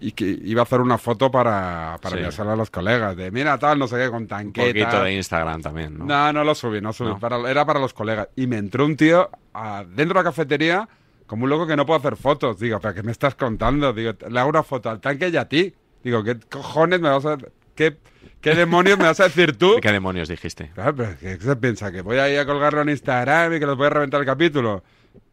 y 0.00 0.12
que 0.12 0.24
iba 0.24 0.60
a 0.60 0.64
hacer 0.64 0.80
una 0.80 0.98
foto 0.98 1.30
para, 1.30 1.98
para 2.00 2.10
Sí. 2.10 2.16
enviársela 2.16 2.52
a 2.52 2.56
los 2.56 2.70
colegas. 2.70 3.16
De, 3.16 3.30
mira, 3.30 3.58
tal, 3.58 3.78
no 3.78 3.88
sé 3.88 3.96
qué, 3.96 4.06
con 4.10 4.22
Un 4.22 4.28
tanqueta. 4.28 4.66
poquito 4.86 5.02
de 5.04 5.14
Instagram 5.14 5.62
también, 5.62 5.98
¿no? 5.98 6.04
No, 6.04 6.32
no 6.32 6.44
lo 6.44 6.54
subí, 6.54 6.80
no 6.80 6.92
subí. 6.92 7.08
No. 7.08 7.18
Para- 7.18 7.50
era 7.50 7.64
para 7.66 7.80
los 7.80 7.92
colegas. 7.92 8.28
Y 8.36 8.46
me 8.46 8.56
entró 8.58 8.84
un 8.84 8.96
tío 8.96 9.28
a- 9.54 9.84
dentro 9.84 10.14
de 10.14 10.20
la 10.20 10.24
cafetería 10.24 10.88
como 11.26 11.44
un 11.44 11.50
loco 11.50 11.66
que 11.66 11.76
no 11.76 11.84
puede 11.84 11.98
hacer 12.00 12.16
fotos. 12.16 12.58
Digo, 12.58 12.80
¿pero 12.80 12.94
qué 12.94 13.02
me 13.02 13.12
estás 13.12 13.34
contando? 13.34 13.92
Digo, 13.92 14.12
le 14.30 14.40
hago 14.40 14.48
una 14.50 14.62
foto 14.62 14.88
al 14.90 15.00
tanque 15.00 15.28
y 15.28 15.36
a 15.36 15.48
ti. 15.48 15.74
Digo, 16.02 16.22
¿qué 16.24 16.38
cojones 16.50 17.00
me 17.00 17.08
vas 17.10 17.26
a... 17.26 17.36
¿Qué, 17.74 17.96
qué 18.40 18.54
demonios 18.54 18.98
me 18.98 19.04
vas 19.04 19.20
a 19.20 19.24
decir 19.24 19.56
tú? 19.56 19.76
¿Qué 19.82 19.92
demonios 19.92 20.28
dijiste? 20.28 20.70
Claro, 20.74 20.94
pero 20.96 21.10
¿qué 21.20 21.36
se 21.38 21.56
piensa? 21.56 21.92
¿Que 21.92 22.00
voy 22.02 22.18
a 22.18 22.28
ir 22.28 22.38
a 22.38 22.46
colgarlo 22.46 22.82
en 22.82 22.88
Instagram 22.88 23.54
y 23.54 23.58
que 23.60 23.66
los 23.66 23.76
voy 23.76 23.86
a 23.86 23.90
reventar 23.90 24.20
el 24.20 24.26
capítulo? 24.26 24.82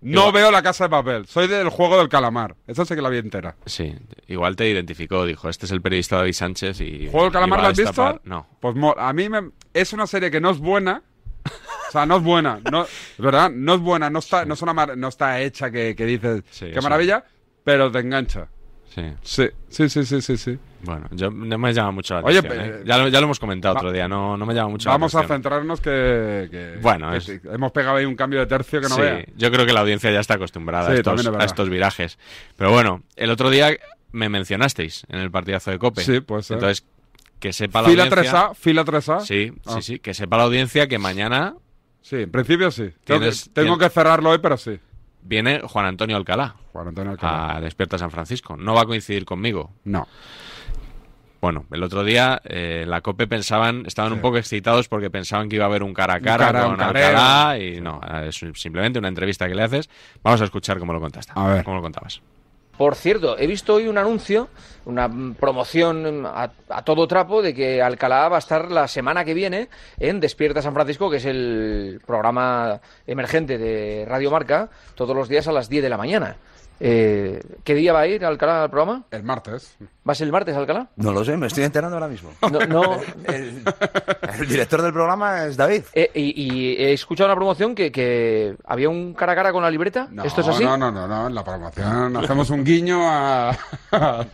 No 0.02 0.20
Igual. 0.28 0.34
veo 0.34 0.52
la 0.52 0.62
casa 0.64 0.86
de 0.86 0.90
papel. 0.90 1.26
Soy 1.28 1.48
del 1.48 1.70
juego 1.70 1.98
del 1.98 2.10
calamar. 2.10 2.56
Eso 2.68 2.86
sí 2.86 2.96
que 2.96 3.02
la 3.02 3.10
vi 3.10 3.18
entera. 3.18 3.56
Sí, 3.66 3.96
igual 4.28 4.56
te 4.56 4.70
identificó, 4.70 5.26
dijo, 5.26 5.50
este 5.50 5.66
es 5.66 5.72
el 5.72 5.82
periodista 5.82 6.18
David 6.18 6.34
Sánchez 6.34 6.82
y... 6.82 7.08
¿Juego 7.10 7.24
del 7.26 7.34
calamar 7.34 7.60
y 7.60 7.62
va 7.62 7.64
lo 7.64 7.68
a 7.68 7.72
has 7.72 7.78
visto? 7.78 8.22
No. 8.26 8.48
Pues 8.60 8.76
a 8.98 9.14
mí 9.14 9.30
me- 9.30 9.52
es 9.74 9.94
una 9.94 10.08
serie 10.08 10.30
que 10.32 10.40
no 10.42 10.50
es 10.52 10.60
buena. 10.60 11.02
O 11.88 11.92
sea, 11.92 12.06
no 12.06 12.18
es 12.18 12.24
buena. 12.24 12.60
No, 12.72 12.84
es 12.84 12.90
¿Verdad? 13.18 13.52
No 13.52 13.76
es 13.76 13.80
buena. 13.80 14.10
No 14.10 14.20
está, 14.20 14.46
no 14.46 14.56
es 14.56 14.62
una 14.62 14.74
mar- 14.74 14.98
no 14.98 15.08
está 15.08 15.40
hecha 15.42 15.70
que, 15.72 15.96
que 15.96 16.06
dices, 16.06 16.44
Sí, 16.50 16.72
qué 16.74 16.82
maravilla, 16.82 17.24
pero 17.64 17.92
te 17.92 18.00
engancha. 18.00 18.48
Sí. 18.94 19.04
Sí, 19.24 19.50
sí, 19.70 19.90
sí, 19.90 20.06
sí, 20.06 20.22
sí. 20.22 20.38
sí. 20.38 20.60
Bueno, 20.82 21.08
yo 21.12 21.30
no 21.32 21.58
me 21.58 21.74
llama 21.74 21.92
mucho 21.92 22.14
la 22.14 22.22
Oye, 22.22 22.40
atención. 22.40 22.64
¿eh? 22.66 22.82
ya, 22.86 22.98
lo, 22.98 23.08
ya 23.10 23.20
lo 23.20 23.26
hemos 23.26 23.40
comentado 23.40 23.74
Va- 23.74 23.80
otro 23.82 23.92
día, 23.92 24.08
no, 24.08 24.38
no 24.38 24.46
me 24.46 24.54
llama 24.54 24.70
mucho 24.70 24.88
Vamos 24.90 25.14
la 25.14 25.20
a 25.20 25.24
atención. 25.24 25.38
centrarnos 25.42 25.82
que, 25.82 26.48
que- 26.52 26.78
Bueno, 26.82 27.12
que 27.12 27.18
es- 27.18 27.24
sí, 27.24 27.40
hemos 27.52 27.72
pegado 27.72 27.98
ahí 27.98 28.06
un 28.06 28.16
cambio 28.16 28.40
de 28.40 28.46
tercio 28.46 28.80
que 28.80 28.88
no 28.88 28.96
sí, 28.96 29.02
vea. 29.02 29.26
yo 29.36 29.52
creo 29.52 29.66
que 29.66 29.74
la 29.74 29.82
audiencia 29.82 30.12
ya 30.12 30.20
está 30.20 30.36
acostumbrada 30.36 30.86
Sí, 30.86 30.92
a, 30.92 30.96
estos, 30.96 31.20
es 31.22 31.60
a 31.60 31.64
virajes. 31.64 32.20
Pero 32.56 32.72
bueno, 32.72 33.02
el 33.16 33.32
otro 33.32 33.50
día 33.50 33.76
me 34.12 34.30
mencionasteis 34.30 35.06
en 35.10 35.20
el 35.20 35.32
partidazo 35.32 35.72
de 35.72 35.80
Cope. 35.80 36.02
Sí, 36.04 36.22
puede 36.22 36.44
ser. 36.44 36.56
Entonces, 36.58 36.86
que 37.40 37.52
sepa 37.52 37.82
la 37.82 37.90
Fila 37.90 38.04
audiencia... 38.04 38.32
3A, 38.52 38.56
fila 38.56 38.86
3A. 38.86 39.22
Sí, 39.22 39.52
Ah. 39.66 39.74
sí, 39.76 39.82
sí, 39.82 40.00
que 40.00 40.14
sepa 40.14 40.38
la 40.38 40.44
audiencia 40.44 40.88
que 40.88 41.00
mañana 41.00 41.56
Sí, 42.02 42.18
en 42.18 42.32
principio 42.32 42.70
sí. 42.70 42.92
Tengo, 43.04 43.22
que, 43.22 43.32
tengo 43.52 43.78
que 43.80 43.90
cerrarlo 43.90 44.30
hoy, 44.30 44.38
pero 44.38 44.56
sí. 44.58 44.80
Viene 45.26 45.62
Juan 45.62 45.86
Antonio 45.86 46.16
Alcalá 46.16 46.56
Juan 46.72 46.90
Antonio 46.90 47.12
Alcalá. 47.12 47.58
a 47.58 47.62
Despierta 47.62 47.98
San 47.98 48.12
Francisco. 48.12 48.56
No 48.56 48.74
va 48.74 48.82
a 48.82 48.86
coincidir 48.86 49.26
conmigo. 49.26 49.72
No. 49.84 50.08
Bueno, 51.42 51.66
el 51.72 51.84
otro 51.84 52.04
día 52.04 52.42
eh, 52.46 52.86
la 52.88 53.02
COPE 53.02 53.28
pensaban, 53.28 53.86
estaban 53.86 54.14
un 54.14 54.20
poco 54.20 54.38
excitados 54.38 54.88
porque 54.88 55.10
pensaban 55.12 55.48
que 55.48 55.58
iba 55.58 55.66
a 55.66 55.68
haber 55.68 55.84
un 55.84 55.94
cara 55.94 56.16
a 56.16 56.20
cara 56.20 56.48
cara, 56.48 56.66
con. 56.66 56.82
Alcalá 56.82 57.60
y 57.60 57.82
no, 57.82 58.02
es 58.24 58.44
simplemente 58.56 58.98
una 58.98 59.10
entrevista 59.10 59.48
que 59.48 59.54
le 59.54 59.64
haces. 59.64 59.90
Vamos 60.24 60.42
a 60.42 60.46
escuchar 60.46 60.80
cómo 60.80 60.92
lo 60.94 61.00
contaste. 61.00 61.34
A 61.36 61.48
ver. 61.48 61.64
Cómo 61.64 61.78
lo 61.78 61.84
contabas. 61.84 62.22
Por 62.78 62.96
cierto, 62.96 63.38
he 63.38 63.48
visto 63.48 63.76
hoy 63.76 63.88
un 63.88 63.98
anuncio, 63.98 64.50
una 64.86 65.10
promoción 65.40 66.26
a, 66.26 66.52
a 66.70 66.84
todo 66.84 67.08
trapo 67.08 67.42
de 67.42 67.54
que 67.54 67.82
Alcalá 67.82 68.28
va 68.28 68.36
a 68.36 68.40
estar 68.40 68.70
la 68.70 68.88
semana 68.88 69.24
que 69.24 69.34
viene 69.34 69.70
en 69.98 70.20
Despierta 70.20 70.62
San 70.62 70.74
Francisco, 70.74 71.10
que 71.10 71.18
es 71.18 71.26
el 71.26 72.02
programa 72.06 72.82
emergente 73.08 73.58
de 73.58 74.06
Radio 74.06 74.30
Marca, 74.30 74.70
todos 74.96 75.16
los 75.16 75.30
días 75.30 75.48
a 75.48 75.54
las 75.54 75.70
10 75.70 75.84
de 75.84 75.90
la 75.90 75.98
mañana. 75.98 76.36
Eh, 76.80 77.42
¿Qué 77.64 77.74
día 77.74 77.94
va 77.94 78.02
a 78.02 78.08
ir 78.08 78.26
Alcalá 78.26 78.64
al 78.64 78.70
programa? 78.70 79.04
El 79.12 79.24
martes. 79.24 79.78
¿Va 80.08 80.12
a 80.12 80.16
ser 80.16 80.26
el 80.28 80.32
martes, 80.34 80.56
Alcalá? 80.56 80.88
No 80.98 81.12
lo 81.14 81.24
sé, 81.24 81.36
me 81.38 81.48
estoy 81.48 81.64
enterando 81.64 81.96
ahora 81.96 82.08
mismo. 82.10 82.32
No, 82.52 82.60
no, 82.68 83.00
El, 83.26 83.64
el 84.40 84.48
director 84.48 84.82
del 84.82 84.92
programa 84.94 85.46
es 85.46 85.56
David. 85.58 85.84
Eh, 85.94 86.12
y, 86.14 86.44
y 86.44 86.76
he 86.76 86.94
escuchado 86.94 87.28
una 87.30 87.36
promoción 87.36 87.74
que, 87.74 87.92
que 87.92 88.56
había 88.66 88.90
un 88.90 89.14
cara 89.14 89.32
a 89.32 89.36
cara 89.36 89.52
con 89.52 89.64
la 89.64 89.72
libreta. 89.72 90.08
No, 90.12 90.24
¿Esto 90.24 90.42
es 90.42 90.48
así? 90.50 90.64
No, 90.64 90.78
no, 90.78 90.92
no, 90.92 91.08
no. 91.08 91.28
En 91.28 91.34
la 91.34 91.44
promoción 91.44 92.18
hacemos 92.18 92.50
un 92.50 92.64
guiño 92.64 93.02
a, 93.10 93.50
a, 93.50 93.56
a, 93.92 94.26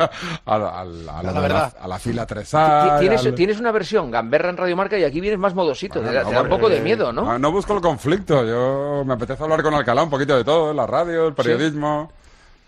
a- 0.46 0.82
a 0.82 0.86
lo 1.24 1.48
la 1.48 1.72
a 1.80 1.88
la 1.88 2.00
fila 2.00 2.26
Ti- 2.26 2.34
3A. 2.36 3.00
Tienes, 3.00 3.26
al- 3.26 3.36
tienes 3.36 3.60
una 3.60 3.72
versión 3.72 4.10
gamberra 4.12 4.50
en 4.50 4.58
Radio 4.58 4.76
Marca 4.76 4.98
y 4.98 5.04
aquí 5.04 5.22
vienes 5.22 5.40
más 5.40 5.54
modosito. 5.56 6.02
Bueno, 6.02 6.10
te 6.12 6.16
da, 6.18 6.24
no, 6.24 6.30
te 6.30 6.36
da 6.36 6.42
un 6.42 6.50
poco 6.50 6.70
de 6.70 6.82
miedo, 6.82 7.14
¿no? 7.14 7.24
No, 7.24 7.40
no 7.40 7.52
busco 7.52 7.74
el 7.76 7.82
conflicto. 7.82 8.44
Yo 8.46 9.04
me 9.06 9.14
apetece 9.14 9.44
hablar 9.44 9.62
con 9.64 9.74
Alcalá 9.74 10.04
un 10.04 10.10
poquito 10.10 10.36
de 10.36 10.44
todo, 10.44 10.74
la 10.74 10.86
radio, 10.88 11.28
el 11.28 11.34
periodismo, 11.34 12.12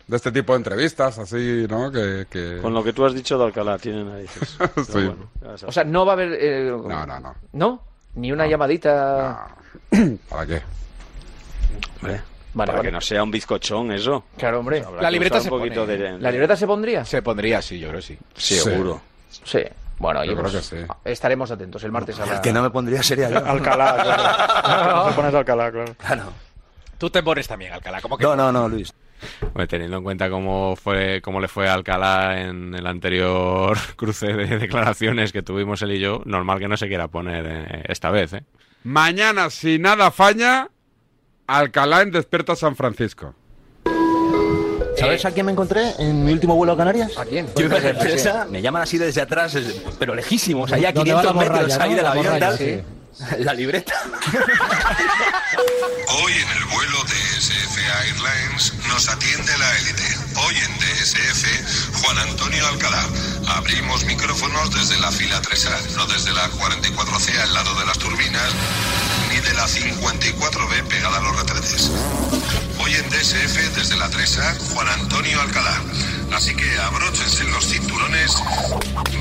de 0.08 0.16
este 0.18 0.32
tipo 0.32 0.54
de 0.54 0.58
entrevistas, 0.58 1.18
así, 1.20 1.66
¿no? 1.70 1.92
Que, 1.92 2.28
que- 2.30 2.60
Con 2.62 2.74
lo 2.74 2.84
que 2.84 2.94
tú 2.94 3.06
has 3.06 3.14
dicho 3.14 3.38
de 3.38 3.46
Alcalá, 3.46 3.78
tiene 3.78 4.04
narices. 4.04 4.58
Sí. 4.86 4.92
bueno. 4.94 5.30
O 5.66 5.72
sea, 5.72 5.84
no 5.84 6.06
va 6.06 6.12
a 6.12 6.16
haber... 6.16 6.38
eh, 6.40 6.72
No, 6.72 7.06
no, 7.06 7.20
no. 7.20 7.36
¿No? 7.54 7.84
Ni 8.16 8.32
una 8.32 8.46
llamadita... 8.48 9.48
¿Para 10.30 10.46
qué? 10.46 10.62
Hombre, 12.02 12.22
Vale, 12.56 12.68
Para 12.68 12.78
vale. 12.80 12.90
que 12.90 12.92
no 12.92 13.02
sea 13.02 13.24
un 13.24 13.32
bizcochón 13.32 13.92
eso. 13.94 14.26
Claro, 14.38 14.60
hombre. 14.60 14.82
Que 14.82 14.88
usar 14.88 15.42
un 15.42 15.50
poquito 15.50 15.86
de... 15.88 16.20
¿La 16.20 16.30
libreta 16.30 16.56
se 16.56 16.68
pondría? 16.68 17.04
Se 17.06 17.22
pondría, 17.24 17.62
sí, 17.62 17.80
yo 17.80 17.88
creo 17.90 18.00
que 18.02 18.06
sí. 18.08 18.20
Seguro. 18.36 19.02
Sí. 19.44 19.60
Bueno, 19.98 20.24
Yo 20.26 20.34
creo 20.36 20.52
pues, 20.52 20.70
que 20.70 20.82
sí. 20.82 20.86
estaremos 21.06 21.50
atentos 21.50 21.84
el 21.84 21.92
martes 21.92 22.20
a 22.20 22.26
la... 22.26 22.36
El 22.36 22.42
que 22.42 22.52
no 22.52 22.62
me 22.62 22.70
pondría 22.70 23.02
sería 23.02 23.30
yo. 23.30 23.38
Alcalá, 23.46 23.96
claro. 24.04 25.06
Te 25.10 25.14
pones 25.16 25.34
Alcalá, 25.34 25.72
claro. 25.72 26.34
Tú 26.98 27.10
te 27.10 27.24
pones 27.24 27.48
también, 27.48 27.74
Alcalá. 27.74 28.02
¿Cómo 28.02 28.18
que 28.18 28.24
No, 28.24 28.36
no, 28.36 28.52
no, 28.52 28.68
Luis. 28.68 28.94
Hombre, 29.42 29.68
teniendo 29.68 29.98
en 29.98 30.04
cuenta 30.04 30.30
cómo 30.30 30.76
fue 30.76 31.22
cómo 31.22 31.40
le 31.40 31.48
fue 31.48 31.68
a 31.70 31.74
Alcalá 31.74 32.42
en 32.42 32.74
el 32.76 32.86
anterior 32.88 33.78
cruce 33.96 34.34
de 34.34 34.58
declaraciones 34.60 35.32
que 35.32 35.42
tuvimos 35.44 35.82
él 35.82 35.92
y 35.94 36.00
yo, 36.00 36.22
normal 36.26 36.60
que 36.60 36.68
no 36.68 36.78
se 36.78 36.88
quiera 36.88 37.08
poner 37.08 37.46
eh, 37.48 37.84
esta 37.88 38.10
vez, 38.12 38.34
¿eh? 38.34 38.44
Mañana, 38.84 39.50
si 39.50 39.80
nada 39.80 40.12
falla, 40.12 40.70
Alcalá 41.48 42.02
en 42.02 42.12
Despierta 42.12 42.56
San 42.56 42.76
Francisco. 42.76 43.34
¿Sabes 44.98 45.26
a 45.26 45.32
quién 45.32 45.46
me 45.46 45.52
encontré 45.52 45.92
en 46.00 46.24
mi 46.24 46.32
último 46.32 46.56
vuelo 46.56 46.74
a 46.74 46.78
Canarias? 46.78 47.18
¿A 47.18 47.26
quién? 47.26 47.48
Yo 47.58 47.66
iba 47.66 47.78
en 47.78 47.84
la 47.84 47.90
empresa, 47.90 48.48
me 48.50 48.62
llaman 48.62 48.84
así 48.84 48.98
desde 48.98 49.22
atrás, 49.22 49.58
pero 50.00 50.16
lejísimos, 50.16 50.72
allá 50.72 50.90
a 50.90 50.92
¿Dónde 50.94 51.14
va 51.14 51.22
500 51.22 51.50
la 51.50 51.52
metros 51.60 51.80
ahí 51.80 51.90
no? 51.90 51.96
del 51.96 52.04
La 52.06 52.12
avión. 52.12 52.26
morralla, 52.26 52.48
tal. 52.50 52.58
sí. 52.58 52.82
La 53.40 53.54
libreta. 53.54 53.94
Hoy 56.08 56.34
en 56.34 56.50
el 56.50 56.66
vuelo 56.66 57.04
de 57.04 57.16
SF 57.40 57.80
Airlines 58.06 58.74
nos 58.88 59.08
atiende 59.08 59.56
la 59.58 59.78
élite. 59.78 60.18
Hoy 60.38 60.56
en 60.58 60.80
DSF, 60.80 62.02
Juan 62.02 62.18
Antonio 62.18 62.68
Alcalá. 62.68 63.06
Abrimos 63.48 64.04
micrófonos 64.06 64.74
desde 64.74 65.00
la 65.00 65.12
fila 65.12 65.40
3A, 65.42 65.92
no 65.96 66.08
desde 66.08 66.32
la 66.34 66.50
44C 66.50 67.38
al 67.40 67.54
lado 67.54 67.76
de 67.76 67.86
las 67.86 68.00
turbinas, 68.00 68.52
ni 69.30 69.40
de 69.40 69.54
la 69.54 69.68
54B 69.68 70.84
pegada 70.88 71.18
a 71.18 71.22
los 71.22 71.36
retretes. 71.36 71.92
Hoy 72.80 72.96
en 72.96 73.10
DSF, 73.12 73.76
desde 73.76 73.96
la 73.96 74.10
3A, 74.10 74.58
Juan 74.74 74.88
Antonio 74.90 75.40
Alcalá. 75.42 75.82
Así 76.34 76.56
que 76.56 76.80
abróchense 76.80 77.44
los 77.46 77.68
cinturones. 77.68 78.32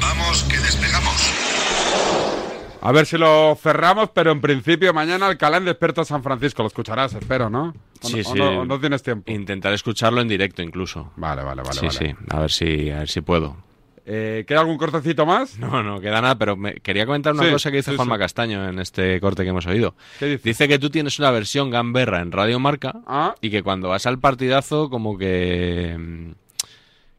Vamos, 0.01 0.45
que 0.45 0.59
despegamos. 0.61 2.52
A 2.85 2.91
ver 2.91 3.07
si 3.07 3.17
lo 3.17 3.57
cerramos, 3.61 4.11
pero 4.11 4.33
en 4.33 4.41
principio 4.41 4.93
mañana 4.93 5.27
Alcalá 5.29 5.59
en 5.59 5.67
Despierta 5.67 6.05
San 6.05 6.23
Francisco. 6.23 6.63
Lo 6.63 6.69
escucharás, 6.69 7.15
espero, 7.15 7.49
¿no? 7.49 7.75
¿O 8.03 8.09
Sí, 8.09 8.17
no, 8.19 8.23
sí. 8.25 8.41
o 8.41 8.53
no- 8.53 8.61
o 8.61 8.65
no 8.65 8.81
tienes 8.81 9.03
tiempo? 9.05 9.31
Intentar 9.31 9.73
escucharlo 9.73 10.21
en 10.21 10.27
directo 10.29 10.63
incluso. 10.63 11.13
Vale, 11.17 11.43
vale, 11.45 11.63
vale. 11.63 11.75
sí, 11.79 11.87
vale. 11.87 11.99
sí, 11.99 12.15
a 12.31 12.41
ver 12.41 12.51
si 12.51 12.91
a 12.91 12.99
ver 13.01 13.09
si 13.09 13.21
puedo. 13.21 13.57
Eh, 14.05 14.45
¿Queda 14.49 14.59
algún 14.61 14.79
cortecito 14.79 15.25
más? 15.25 15.57
No, 15.61 15.81
no 15.85 16.01
queda 16.01 16.21
nada, 16.21 16.37
pero 16.37 16.57
me, 16.57 16.75
quería 16.75 17.07
comentar 17.07 17.35
una 17.35 17.45
Sí, 17.45 17.53
cosa 17.53 17.71
que 17.71 17.77
dice 17.77 17.93
sí, 17.93 17.97
Juanma 17.97 18.17
sí. 18.17 18.21
Castaño 18.23 18.69
en 18.69 18.81
este 18.81 19.21
corte 19.21 19.45
que 19.45 19.51
hemos 19.51 19.67
oído. 19.67 19.95
¿Qué 20.19 20.39
dice? 20.43 20.67
que 20.67 20.81
tú 20.81 20.91
tienes 20.91 21.21
una 21.21 21.31
versión 21.31 21.71
gamberra 21.71 22.21
en 22.21 22.33
Radio 22.33 22.59
Marca 22.59 22.95
Ah. 23.07 23.37
y 23.41 23.51
que 23.51 23.63
cuando 23.63 23.91
vas 23.91 24.07
al 24.07 24.19
partidazo 24.19 24.91
como 24.91 25.17
que 25.17 26.35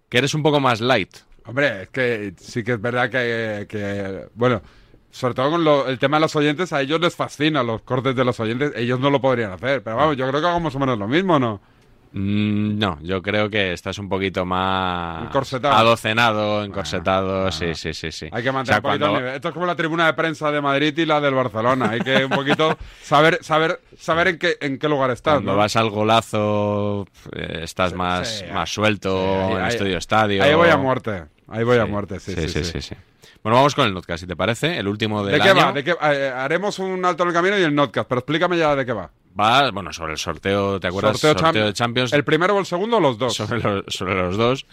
que 0.10 0.18
eres 0.18 0.34
un 0.34 0.44
poco 0.44 0.60
más 0.60 0.82
light. 0.82 1.10
Hombre, 1.46 1.84
es 1.84 1.90
que 1.90 2.34
sí 2.38 2.64
que 2.66 2.74
es 2.74 2.82
verdad 2.82 3.10
que, 3.10 3.66
que, 3.68 4.28
bueno, 4.36 4.62
sobre 5.14 5.36
todo 5.36 5.52
con 5.52 5.64
lo- 5.64 5.88
el 5.88 6.00
tema 6.00 6.18
de 6.18 6.22
los 6.22 6.36
oyentes, 6.36 6.74
a 6.74 6.82
ellos 6.82 7.00
les 7.00 7.16
fascina 7.16 7.62
los 7.64 7.82
cortes 7.84 8.16
de 8.16 8.26
los 8.26 8.40
oyentes, 8.40 8.74
ellos 8.76 9.00
no 9.00 9.10
lo 9.12 9.22
podrían 9.22 9.52
hacer, 9.52 9.84
pero 9.84 9.96
vamos, 9.96 10.18
yo 10.18 10.28
creo 10.28 10.42
que 10.42 10.48
hago 10.48 10.60
más 10.60 10.74
o 10.76 10.80
menos 10.80 10.98
lo 10.98 11.08
mismo, 11.08 11.38
¿no? 11.40 11.62
Mm, 12.16 12.78
no, 12.78 13.00
yo 13.02 13.24
creo 13.24 13.50
que 13.50 13.74
estás 13.74 13.98
un 13.98 14.08
poquito 14.08 14.46
más 14.46 15.24
Encorsetado. 15.26 15.74
adocenado, 15.76 16.64
encorsetado, 16.64 17.52
sí, 17.52 17.74
sí, 17.74 17.92
sí, 17.96 18.12
sí. 18.12 18.28
Hay 18.32 18.44
que 18.44 18.50
O 18.50 18.54
mantener 18.54 18.66
sea, 18.66 18.78
un 18.78 18.82
poquito 18.84 19.06
el 19.06 19.12
cuando- 19.12 19.20
nivel. 19.20 19.36
Esto 19.36 19.48
es 19.48 19.54
como 19.56 19.66
la 19.66 19.76
tribuna 19.76 20.06
de 20.06 20.14
prensa 20.14 20.52
de 20.52 20.62
Madrid 20.62 20.96
y 20.96 21.06
la 21.08 21.20
del 21.20 21.34
Barcelona, 21.34 21.90
hay 21.90 22.02
que 22.02 22.24
un 22.26 22.30
poquito 22.32 22.78
saber 23.02 23.40
saber 23.44 23.80
saber 23.98 24.28
en 24.28 24.38
qué 24.38 24.58
en 24.62 24.78
qué 24.78 24.88
lugar 24.90 25.10
estás, 25.10 25.36
Cuando 25.36 25.54
¿no? 25.54 25.58
vas 25.58 25.76
al 25.76 25.90
golazo 25.90 27.08
eh, 27.32 27.62
estás 27.64 27.94
más, 27.96 28.28
sí, 28.40 28.46
más 28.54 28.72
suelto 28.72 29.18
ahí- 29.48 29.52
en 29.54 29.62
ahí- 29.62 29.70
estudio 29.70 29.98
estadio. 29.98 30.44
Ahí 30.44 30.54
voy 30.54 30.70
a 30.70 30.78
muerte, 30.78 31.24
ahí 31.48 31.64
voy 31.64 31.78
a 31.80 31.86
Sí, 31.86 31.92
muerte, 31.92 32.20
sí, 32.20 32.36
sí, 32.48 32.64
sí, 32.64 32.82
sí. 32.82 32.96
Bueno, 33.44 33.58
vamos 33.58 33.76
con 33.76 33.86
el 33.86 33.94
notcast, 33.94 34.22
si 34.22 34.28
te 34.28 34.38
parece, 34.38 34.78
el 34.78 34.88
último 34.88 35.24
¿De 35.24 35.38
qué 35.38 35.50
año. 35.50 35.62
va? 35.62 35.72
¿De 35.74 35.84
qué, 35.84 35.92
eh, 36.02 36.32
haremos 36.34 36.80
un 36.80 37.04
alto 37.04 37.24
en 37.24 37.30
el 37.30 37.36
camino 37.36 37.58
y 37.60 37.62
el 37.62 37.76
notcast, 37.76 38.08
pero 38.08 38.20
explícame 38.20 38.58
ya 38.58 38.74
de 38.76 38.86
qué 38.86 38.94
va. 38.94 39.12
Va, 39.38 39.70
bueno, 39.72 39.92
sobre 39.92 40.14
el 40.14 40.18
sorteo, 40.20 40.80
¿te 40.80 40.88
acuerdas? 40.88 41.20
Sorteo 41.20 41.44
Sorteo, 41.44 41.66
de 41.66 41.74
Champions. 41.74 42.14
¿El 42.14 42.24
primero 42.24 42.56
o 42.56 42.60
el 42.60 42.66
segundo 42.68 42.98
o 42.98 43.00
los 43.00 43.18
dos? 43.18 43.34
Sobre 43.34 43.60
los, 43.60 43.84
sobre 43.88 44.16
los 44.16 44.38
dos. 44.38 44.66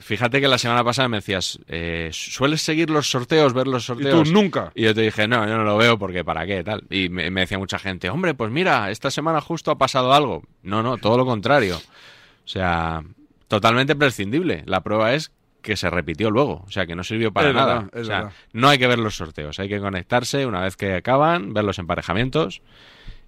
Fíjate 0.00 0.40
que 0.40 0.48
la 0.48 0.58
semana 0.58 0.84
pasada 0.84 1.08
me 1.08 1.16
decías, 1.16 1.58
eh, 1.66 2.10
¿sueles 2.12 2.60
seguir 2.60 2.90
los 2.90 3.10
sorteos, 3.10 3.54
ver 3.54 3.66
los 3.66 3.86
sorteos? 3.86 4.30
nunca. 4.30 4.70
Y 4.74 4.82
yo 4.82 4.94
te 4.94 5.00
dije, 5.00 5.26
no, 5.26 5.48
yo 5.48 5.56
no 5.56 5.64
lo 5.64 5.78
veo 5.78 5.98
porque 5.98 6.24
¿para 6.24 6.46
qué? 6.46 6.62
tal 6.62 6.84
Y 6.90 7.08
me, 7.08 7.30
me 7.30 7.40
decía 7.40 7.58
mucha 7.58 7.78
gente, 7.78 8.10
hombre, 8.10 8.34
pues 8.34 8.50
mira, 8.50 8.90
esta 8.90 9.10
semana 9.10 9.40
justo 9.40 9.70
ha 9.70 9.78
pasado 9.78 10.12
algo. 10.12 10.42
No, 10.62 10.82
no, 10.82 10.98
todo 10.98 11.16
lo 11.16 11.24
contrario. 11.24 11.76
O 11.76 12.48
sea, 12.48 13.02
totalmente 13.48 13.96
prescindible. 13.96 14.62
La 14.66 14.82
prueba 14.82 15.14
es 15.14 15.32
que 15.62 15.76
se 15.76 15.88
repitió 15.88 16.30
luego, 16.30 16.64
o 16.66 16.70
sea, 16.70 16.84
que 16.86 16.94
no 16.94 17.04
sirvió 17.04 17.32
para 17.32 17.48
Es 17.48 17.54
nada. 17.54 17.74
verdad, 17.74 17.90
es 17.94 18.02
o 18.02 18.04
sea, 18.04 18.16
verdad. 18.18 18.32
no 18.52 18.68
hay 18.68 18.78
que 18.78 18.86
ver 18.86 18.98
los 18.98 19.16
sorteos, 19.16 19.58
hay 19.60 19.68
que 19.68 19.80
conectarse 19.80 20.44
una 20.44 20.60
vez 20.60 20.76
que 20.76 20.94
acaban, 20.94 21.54
ver 21.54 21.64
los 21.64 21.78
emparejamientos 21.78 22.60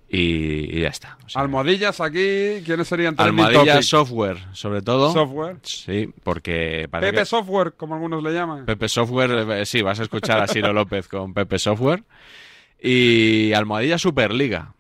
y, 0.09 0.77
y 0.77 0.83
ya 0.83 0.89
está. 0.89 1.17
O 1.25 1.29
sea, 1.29 1.41
Almohadillas 1.43 2.01
aquí, 2.01 2.63
¿quiénes 2.65 2.87
serían 2.87 3.17
trending 3.17 3.45
Almohadilla 3.45 3.73
topic? 3.75 3.83
software, 3.89 4.39
sobre 4.53 4.83
todo. 4.83 5.13
Software. 5.13 5.57
Sí, 5.63 6.13
porque 6.23 6.87
parece 6.91 7.13
Pepe 7.13 7.23
que- 7.23 7.27
Software, 7.27 7.73
como 7.77 7.95
algunos 7.95 8.23
le 8.23 8.33
llaman. 8.33 8.67
Pepe 8.67 8.89
Software, 8.89 9.31
eh, 9.51 9.67
sí, 9.67 9.81
vas 9.83 9.99
a 10.01 10.03
escuchar 10.03 10.41
a 10.43 10.47
Ciro 10.47 10.73
López 10.73 11.09
con 11.09 11.33
Pepe 11.33 11.59
Software. 11.59 12.05
Y 12.81 13.53
Almohadilla 13.55 13.97
Superliga, 13.99 14.75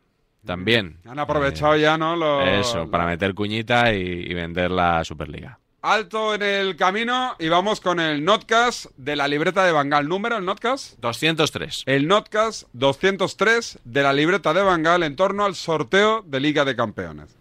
también. 0.44 0.98
Han 1.08 1.18
aprovechado 1.18 1.74
ya, 1.76 1.96
¿no? 1.96 2.16
Lo- 2.16 2.42
Eso, 2.44 2.90
para 2.90 3.06
meter 3.06 3.34
cuñita 3.34 3.94
y, 3.94 4.00
y 4.02 4.34
vender 4.34 4.70
la 4.70 5.02
Superliga. 5.04 5.58
Alto 5.86 6.34
en 6.34 6.40
el 6.40 6.76
camino 6.76 7.34
y 7.38 7.50
vamos 7.50 7.78
con 7.78 8.00
el 8.00 8.24
notcast 8.24 8.86
de 8.96 9.16
la 9.16 9.28
libreta 9.28 9.66
de 9.66 9.72
Bangal. 9.72 10.08
¿Número 10.08 10.38
el 10.38 10.44
notcast? 10.46 10.98
203. 11.02 11.82
El 11.84 12.08
notcast 12.08 12.62
203 12.72 13.80
de 13.84 14.02
la 14.02 14.14
libreta 14.14 14.54
de 14.54 14.62
Bangal 14.62 15.02
en 15.02 15.14
torno 15.14 15.44
al 15.44 15.54
sorteo 15.54 16.22
de 16.26 16.40
Liga 16.40 16.64
de 16.64 16.74
Campeones. 16.74 17.36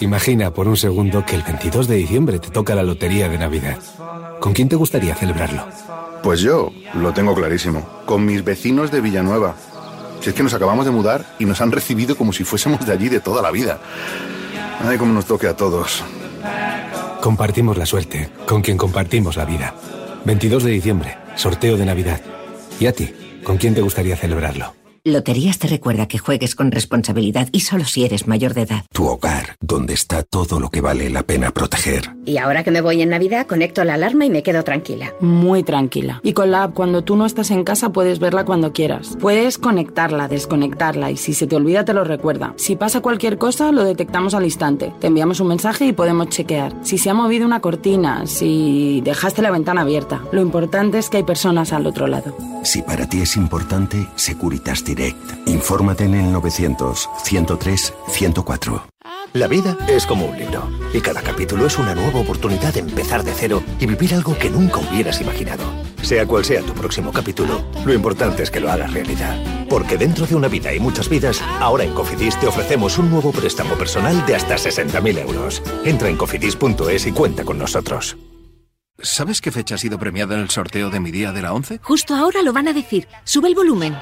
Imagina 0.00 0.52
por 0.52 0.68
un 0.68 0.76
segundo 0.76 1.24
que 1.24 1.36
el 1.36 1.44
22 1.44 1.88
de 1.88 1.96
diciembre 1.96 2.40
te 2.40 2.50
toca 2.50 2.74
la 2.74 2.82
lotería 2.82 3.30
de 3.30 3.38
Navidad. 3.38 3.78
¿Con 4.38 4.52
quién 4.52 4.68
te 4.68 4.76
gustaría 4.76 5.14
celebrarlo? 5.14 5.66
Pues 6.22 6.40
yo 6.40 6.74
lo 6.92 7.14
tengo 7.14 7.34
clarísimo, 7.34 7.88
con 8.04 8.26
mis 8.26 8.44
vecinos 8.44 8.90
de 8.90 9.00
Villanueva. 9.00 9.56
Si 10.20 10.28
es 10.28 10.34
que 10.34 10.42
nos 10.42 10.52
acabamos 10.52 10.84
de 10.84 10.90
mudar 10.90 11.24
y 11.38 11.46
nos 11.46 11.62
han 11.62 11.72
recibido 11.72 12.18
como 12.18 12.34
si 12.34 12.44
fuésemos 12.44 12.84
de 12.84 12.92
allí 12.92 13.08
de 13.08 13.20
toda 13.20 13.40
la 13.40 13.50
vida. 13.50 13.80
Ay, 14.86 14.98
cómo 14.98 15.14
nos 15.14 15.24
toque 15.24 15.46
a 15.46 15.56
todos. 15.56 16.04
Compartimos 17.22 17.76
la 17.76 17.84
suerte, 17.84 18.28
con 18.46 18.62
quien 18.62 18.76
compartimos 18.76 19.36
la 19.36 19.44
vida. 19.44 19.74
22 20.24 20.62
de 20.62 20.70
diciembre, 20.70 21.18
sorteo 21.34 21.76
de 21.76 21.84
Navidad. 21.84 22.20
¿Y 22.78 22.86
a 22.86 22.92
ti? 22.92 23.12
¿Con 23.42 23.56
quién 23.56 23.74
te 23.74 23.80
gustaría 23.80 24.16
celebrarlo? 24.16 24.77
Loterías 25.12 25.58
te 25.58 25.68
recuerda 25.68 26.06
que 26.06 26.18
juegues 26.18 26.54
con 26.54 26.70
responsabilidad 26.70 27.48
y 27.50 27.60
solo 27.60 27.84
si 27.84 28.04
eres 28.04 28.26
mayor 28.26 28.52
de 28.52 28.62
edad. 28.62 28.84
Tu 28.92 29.06
hogar, 29.06 29.56
donde 29.60 29.94
está 29.94 30.22
todo 30.22 30.60
lo 30.60 30.68
que 30.68 30.80
vale 30.80 31.08
la 31.08 31.22
pena 31.22 31.50
proteger. 31.50 32.10
Y 32.26 32.36
ahora 32.36 32.62
que 32.62 32.70
me 32.70 32.82
voy 32.82 33.00
en 33.00 33.08
Navidad, 33.08 33.46
conecto 33.46 33.84
la 33.84 33.94
alarma 33.94 34.26
y 34.26 34.30
me 34.30 34.42
quedo 34.42 34.62
tranquila. 34.64 35.14
Muy 35.20 35.62
tranquila. 35.62 36.20
Y 36.22 36.34
con 36.34 36.50
la 36.50 36.64
app, 36.64 36.74
cuando 36.74 37.02
tú 37.02 37.16
no 37.16 37.24
estás 37.24 37.50
en 37.50 37.64
casa, 37.64 37.90
puedes 37.90 38.18
verla 38.18 38.44
cuando 38.44 38.72
quieras. 38.72 39.16
Puedes 39.18 39.56
conectarla, 39.56 40.28
desconectarla 40.28 41.10
y 41.10 41.16
si 41.16 41.32
se 41.32 41.46
te 41.46 41.56
olvida, 41.56 41.86
te 41.86 41.94
lo 41.94 42.04
recuerda. 42.04 42.52
Si 42.56 42.76
pasa 42.76 43.00
cualquier 43.00 43.38
cosa, 43.38 43.72
lo 43.72 43.84
detectamos 43.84 44.34
al 44.34 44.44
instante. 44.44 44.92
Te 45.00 45.06
enviamos 45.06 45.40
un 45.40 45.48
mensaje 45.48 45.86
y 45.86 45.92
podemos 45.92 46.28
chequear. 46.28 46.74
Si 46.82 46.98
se 46.98 47.08
ha 47.08 47.14
movido 47.14 47.46
una 47.46 47.60
cortina, 47.60 48.26
si 48.26 49.00
dejaste 49.04 49.40
la 49.40 49.50
ventana 49.50 49.80
abierta. 49.80 50.22
Lo 50.32 50.42
importante 50.42 50.98
es 50.98 51.08
que 51.08 51.18
hay 51.18 51.22
personas 51.22 51.72
al 51.72 51.86
otro 51.86 52.06
lado. 52.06 52.36
Si 52.62 52.82
para 52.82 53.08
ti 53.08 53.20
es 53.20 53.36
importante, 53.36 54.06
Securitas 54.16 54.84
Direct. 54.98 55.46
Infórmate 55.46 56.04
en 56.04 56.14
el 56.14 56.32
900 56.32 57.08
103 57.22 57.94
104. 58.08 58.88
La 59.32 59.46
vida 59.46 59.76
es 59.86 60.06
como 60.06 60.26
un 60.26 60.36
libro 60.36 60.68
y 60.92 61.00
cada 61.00 61.22
capítulo 61.22 61.66
es 61.66 61.78
una 61.78 61.94
nueva 61.94 62.20
oportunidad 62.20 62.74
de 62.74 62.80
empezar 62.80 63.22
de 63.22 63.32
cero 63.32 63.62
y 63.78 63.86
vivir 63.86 64.14
algo 64.14 64.36
que 64.36 64.50
nunca 64.50 64.78
hubieras 64.78 65.20
imaginado. 65.20 65.64
Sea 66.02 66.26
cual 66.26 66.44
sea 66.44 66.62
tu 66.62 66.72
próximo 66.72 67.12
capítulo, 67.12 67.62
lo 67.84 67.92
importante 67.92 68.42
es 68.42 68.50
que 68.50 68.60
lo 68.60 68.72
hagas 68.72 68.92
realidad. 68.92 69.36
Porque 69.68 69.98
dentro 69.98 70.26
de 70.26 70.34
una 70.34 70.48
vida 70.48 70.72
y 70.74 70.80
muchas 70.80 71.08
vidas, 71.08 71.42
ahora 71.60 71.84
en 71.84 71.92
Cofidis 71.92 72.38
te 72.40 72.46
ofrecemos 72.46 72.98
un 72.98 73.10
nuevo 73.10 73.32
préstamo 73.32 73.74
personal 73.74 74.24
de 74.26 74.34
hasta 74.34 74.56
60.000 74.56 75.18
euros. 75.18 75.62
Entra 75.84 76.08
en 76.08 76.16
cofidis.es 76.16 77.06
y 77.06 77.12
cuenta 77.12 77.44
con 77.44 77.58
nosotros. 77.58 78.16
¿Sabes 79.00 79.40
qué 79.40 79.52
fecha 79.52 79.76
ha 79.76 79.78
sido 79.78 79.98
premiada 79.98 80.34
en 80.34 80.40
el 80.40 80.50
sorteo 80.50 80.90
de 80.90 80.98
mi 80.98 81.12
día 81.12 81.30
de 81.30 81.42
la 81.42 81.52
11? 81.52 81.78
Justo 81.82 82.16
ahora 82.16 82.42
lo 82.42 82.52
van 82.52 82.66
a 82.66 82.72
decir. 82.72 83.06
Sube 83.22 83.48
el 83.48 83.54
volumen. 83.54 83.96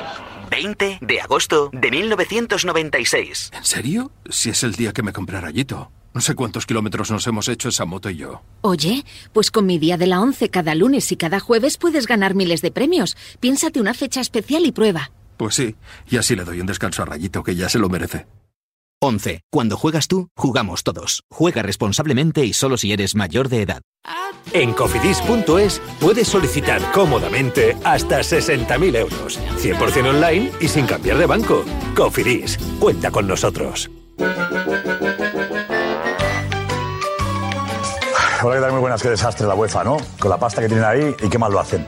20 0.50 0.98
de 1.00 1.20
agosto 1.20 1.70
de 1.72 1.90
1996. 1.90 3.50
¿En 3.54 3.64
serio? 3.64 4.12
Si 4.30 4.50
es 4.50 4.62
el 4.62 4.72
día 4.72 4.92
que 4.92 5.02
me 5.02 5.12
compré 5.12 5.40
rayito. 5.40 5.90
No 6.14 6.22
sé 6.22 6.34
cuántos 6.34 6.64
kilómetros 6.64 7.10
nos 7.10 7.26
hemos 7.26 7.46
hecho 7.48 7.68
esa 7.68 7.84
moto 7.84 8.08
y 8.08 8.16
yo. 8.16 8.42
Oye, 8.62 9.04
pues 9.34 9.50
con 9.50 9.66
mi 9.66 9.78
día 9.78 9.98
de 9.98 10.06
la 10.06 10.20
11 10.20 10.48
cada 10.48 10.74
lunes 10.74 11.12
y 11.12 11.16
cada 11.16 11.40
jueves 11.40 11.76
puedes 11.76 12.06
ganar 12.06 12.34
miles 12.34 12.62
de 12.62 12.70
premios. 12.70 13.16
Piénsate 13.38 13.80
una 13.80 13.92
fecha 13.92 14.22
especial 14.22 14.64
y 14.64 14.72
prueba. 14.72 15.10
Pues 15.36 15.54
sí, 15.54 15.76
y 16.08 16.16
así 16.16 16.34
le 16.34 16.44
doy 16.44 16.60
un 16.60 16.66
descanso 16.66 17.02
a 17.02 17.04
Rayito 17.04 17.42
que 17.42 17.54
ya 17.54 17.68
se 17.68 17.78
lo 17.78 17.90
merece. 17.90 18.26
11. 19.02 19.42
Cuando 19.50 19.76
juegas 19.76 20.08
tú, 20.08 20.28
jugamos 20.36 20.82
todos. 20.82 21.22
Juega 21.30 21.62
responsablemente 21.62 22.44
y 22.44 22.52
solo 22.52 22.76
si 22.76 22.92
eres 22.92 23.14
mayor 23.14 23.48
de 23.48 23.62
edad. 23.62 23.82
En 24.52 24.72
cofidis.es 24.72 25.82
puedes 26.00 26.28
solicitar 26.28 26.80
cómodamente 26.92 27.76
hasta 27.84 28.20
60.000 28.20 28.96
euros. 28.96 29.40
100% 29.58 30.08
online 30.08 30.52
y 30.60 30.68
sin 30.68 30.86
cambiar 30.86 31.18
de 31.18 31.26
banco. 31.26 31.64
Cofidis, 31.94 32.58
cuenta 32.78 33.10
con 33.10 33.26
nosotros. 33.26 33.90
Hola, 38.42 38.54
¿qué 38.54 38.60
tal? 38.60 38.72
Muy 38.72 38.80
buenas, 38.80 39.02
qué 39.02 39.10
desastre 39.10 39.46
la 39.46 39.54
UEFA, 39.54 39.82
¿no? 39.82 39.96
Con 40.20 40.30
la 40.30 40.38
pasta 40.38 40.60
que 40.62 40.68
tienen 40.68 40.84
ahí 40.84 41.14
y 41.22 41.28
qué 41.28 41.38
mal 41.38 41.50
lo 41.50 41.58
hacen. 41.58 41.86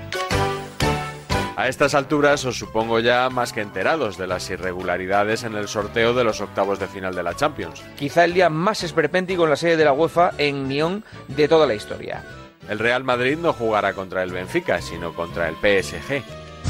A 1.59 1.67
estas 1.67 1.97
alturas 1.97 2.45
os 2.45 2.57
supongo 2.57 3.01
ya 3.01 3.29
más 3.31 3.53
que 3.53 3.63
enterados 3.63 4.17
de 4.17 4.29
las 4.29 4.49
irregularidades 4.49 5.43
en 5.43 5.57
el 5.57 5.67
sorteo 5.67 6.15
de 6.15 6.23
los 6.23 6.41
octavos 6.41 6.79
de 6.79 6.87
final 6.87 7.17
de 7.17 7.25
la 7.25 7.35
Champions. 7.35 7.83
Quizá 7.97 8.23
el 8.23 8.33
día 8.33 8.49
más 8.49 8.85
esperpéntico 8.85 9.43
en 9.43 9.51
la 9.51 9.57
sede 9.57 9.77
de 9.77 9.85
la 9.85 9.93
UEFA 9.93 10.35
en 10.39 10.69
Nyon 10.69 11.03
de 11.27 11.49
toda 11.49 11.67
la 11.67 11.75
historia. 11.75 12.23
El 12.69 12.79
Real 12.79 13.03
Madrid 13.03 13.37
no 13.37 13.53
jugará 13.53 13.93
contra 13.93 14.23
el 14.23 14.31
Benfica, 14.31 14.81
sino 14.81 15.13
contra 15.15 15.49
el 15.49 15.57
PSG. 15.57 16.23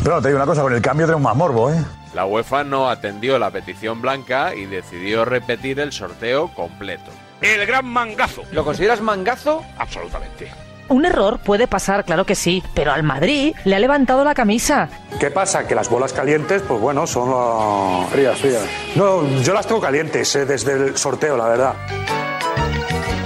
Pero 0.02 0.22
te 0.22 0.28
digo 0.28 0.38
una 0.38 0.46
cosa, 0.46 0.62
con 0.62 0.72
el 0.72 0.80
cambio 0.80 1.04
tenemos 1.04 1.22
más 1.22 1.36
morbo, 1.36 1.70
¿eh? 1.70 1.84
La 2.14 2.24
UEFA 2.24 2.64
no 2.64 2.88
atendió 2.88 3.38
la 3.38 3.50
petición 3.50 4.00
blanca 4.00 4.54
y 4.54 4.64
decidió 4.64 5.26
repetir 5.26 5.80
el 5.80 5.92
sorteo 5.92 6.48
completo. 6.54 7.10
El 7.42 7.66
gran 7.66 7.84
mangazo. 7.84 8.42
¿Lo 8.52 8.64
consideras 8.64 9.02
mangazo? 9.02 9.62
Absolutamente. 9.76 10.50
Un 10.88 11.04
error 11.04 11.38
puede 11.38 11.66
pasar, 11.66 12.04
claro 12.04 12.24
que 12.24 12.34
sí, 12.34 12.62
pero 12.74 12.92
al 12.92 13.02
Madrid 13.02 13.54
le 13.64 13.76
ha 13.76 13.78
levantado 13.78 14.24
la 14.24 14.34
camisa. 14.34 14.88
¿Qué 15.20 15.30
pasa? 15.30 15.66
Que 15.66 15.74
las 15.74 15.90
bolas 15.90 16.12
calientes, 16.12 16.62
pues 16.66 16.80
bueno, 16.80 17.06
son 17.06 17.30
las... 17.30 18.10
Frías, 18.10 18.38
frías. 18.38 18.62
No, 18.96 19.22
yo 19.42 19.52
las 19.52 19.66
tengo 19.66 19.80
calientes 19.80 20.34
eh, 20.36 20.46
desde 20.46 20.72
el 20.72 20.96
sorteo, 20.96 21.36
la 21.36 21.48
verdad. 21.48 21.74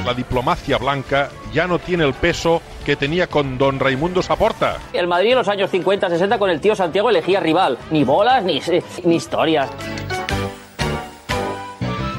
La 0.05 0.15
diplomacia 0.15 0.79
blanca 0.79 1.29
ya 1.53 1.69
no 1.69 1.79
tiene 1.79 2.05
el 2.05 2.15
peso 2.15 2.61
que 2.85 2.97
tenía 2.97 3.29
con 3.29 3.57
don 3.57 3.79
Raimundo 3.79 4.23
Saporta. 4.23 4.79
El 4.93 5.07
Madrid 5.07 5.31
en 5.31 5.39
los 5.39 5.49
años 5.49 5.73
50-60 5.73 6.39
con 6.39 6.51
el 6.51 6.61
tío 6.61 6.75
Santiago 6.75 7.11
elegía 7.11 7.39
rival. 7.39 7.79
Ni 7.93 8.03
bolas 8.03 8.43
ni, 8.43 8.61
ni 9.05 9.15
historias. 9.15 9.71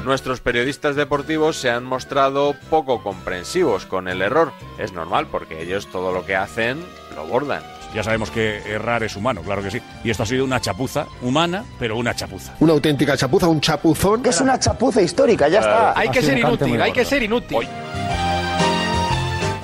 Nuestros 0.04 0.40
periodistas 0.40 0.96
deportivos 0.96 1.56
se 1.56 1.70
han 1.70 1.82
mostrado 1.82 2.54
poco 2.68 3.02
comprensivos 3.02 3.86
con 3.86 4.06
el 4.06 4.20
error. 4.20 4.52
Es 4.78 4.92
normal 4.92 5.28
porque 5.30 5.62
ellos 5.62 5.90
todo 5.90 6.12
lo 6.12 6.26
que 6.26 6.36
hacen 6.36 6.84
lo 7.16 7.26
bordan. 7.26 7.62
Ya 7.94 8.02
sabemos 8.02 8.30
que 8.30 8.58
errar 8.70 9.02
es 9.02 9.16
humano, 9.16 9.40
claro 9.40 9.62
que 9.62 9.70
sí. 9.70 9.80
Y 10.02 10.10
esto 10.10 10.24
ha 10.24 10.26
sido 10.26 10.44
una 10.44 10.60
chapuza 10.60 11.06
humana, 11.22 11.64
pero 11.78 11.96
una 11.96 12.14
chapuza. 12.14 12.54
Una 12.60 12.74
auténtica 12.74 13.16
chapuza, 13.16 13.48
un 13.48 13.62
chapuzón. 13.62 14.26
Es 14.26 14.40
una 14.42 14.58
chapuza 14.58 15.00
histórica, 15.00 15.48
ya 15.48 15.60
está. 15.60 15.98
Hay 15.98 16.10
que 16.10 16.20
ser 16.20 16.38
inútil, 16.38 16.82
hay 16.82 16.92
que 16.92 17.04
ser 17.04 17.22
inútil. 17.22 17.66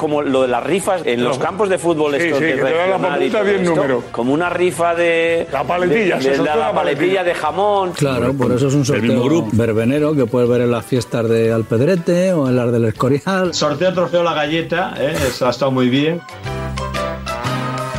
Como 0.00 0.22
lo 0.22 0.40
de 0.42 0.48
las 0.48 0.64
rifas 0.64 1.02
en 1.04 1.22
los 1.22 1.38
campos 1.38 1.68
de 1.68 1.76
fútbol 1.76 2.14
Sí, 2.16 2.22
estos 2.22 2.38
sí, 2.38 2.44
de 2.46 2.54
que 2.54 2.62
te 2.62 2.70
la 2.72 3.22
y 3.22 3.28
todo 3.28 3.44
bien 3.44 3.56
esto, 3.60 3.74
número. 3.76 4.02
Como 4.10 4.32
una 4.32 4.48
rifa 4.48 4.94
de... 4.94 5.46
La 5.52 5.62
paletilla, 5.62 6.16
de, 6.16 6.30
de 6.30 6.36
soltó 6.36 6.44
la 6.54 6.56
la 6.56 6.72
paletilla 6.72 7.16
paletilla. 7.16 7.24
de 7.24 7.34
jamón. 7.34 7.92
Claro, 7.92 8.32
por 8.32 8.50
eso 8.50 8.68
es 8.68 8.74
un 8.74 8.86
sorteo 8.86 9.46
verbenero 9.52 10.14
que 10.14 10.24
puedes 10.24 10.48
ver 10.48 10.62
en 10.62 10.70
las 10.70 10.86
fiestas 10.86 11.28
de 11.28 11.52
Alpedrete 11.52 12.32
o 12.32 12.48
en 12.48 12.56
las 12.56 12.72
del 12.72 12.86
Escorial. 12.86 13.52
Sorteo 13.52 13.92
trofeo 13.92 14.22
la 14.22 14.32
galleta, 14.32 14.94
¿eh? 14.98 15.12
eso 15.28 15.46
ha 15.46 15.50
estado 15.50 15.70
muy 15.70 15.90
bien. 15.90 16.22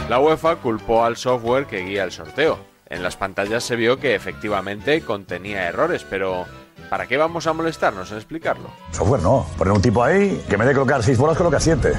La 0.09 0.19
UEFA 0.19 0.55
culpó 0.55 1.05
al 1.05 1.17
software 1.17 1.67
que 1.67 1.83
guía 1.83 2.03
el 2.03 2.11
sorteo. 2.11 2.57
En 2.89 3.03
las 3.03 3.15
pantallas 3.15 3.63
se 3.63 3.75
vio 3.75 3.99
que 3.99 4.15
efectivamente 4.15 5.01
contenía 5.01 5.67
errores, 5.67 6.03
pero 6.09 6.45
¿para 6.91 7.07
qué 7.07 7.15
vamos 7.15 7.47
a 7.47 7.53
molestarnos 7.53 8.11
en 8.11 8.17
explicarlo? 8.17 8.69
Software 8.91 9.21
no. 9.21 9.47
Poner 9.57 9.71
un 9.71 9.81
tipo 9.81 10.03
ahí 10.03 10.43
que 10.49 10.55
en 10.55 10.59
vez 10.59 10.67
de 10.67 10.73
colocar 10.73 11.01
seis 11.01 11.17
bolas 11.17 11.37
coloca 11.37 11.57
siete. 11.57 11.93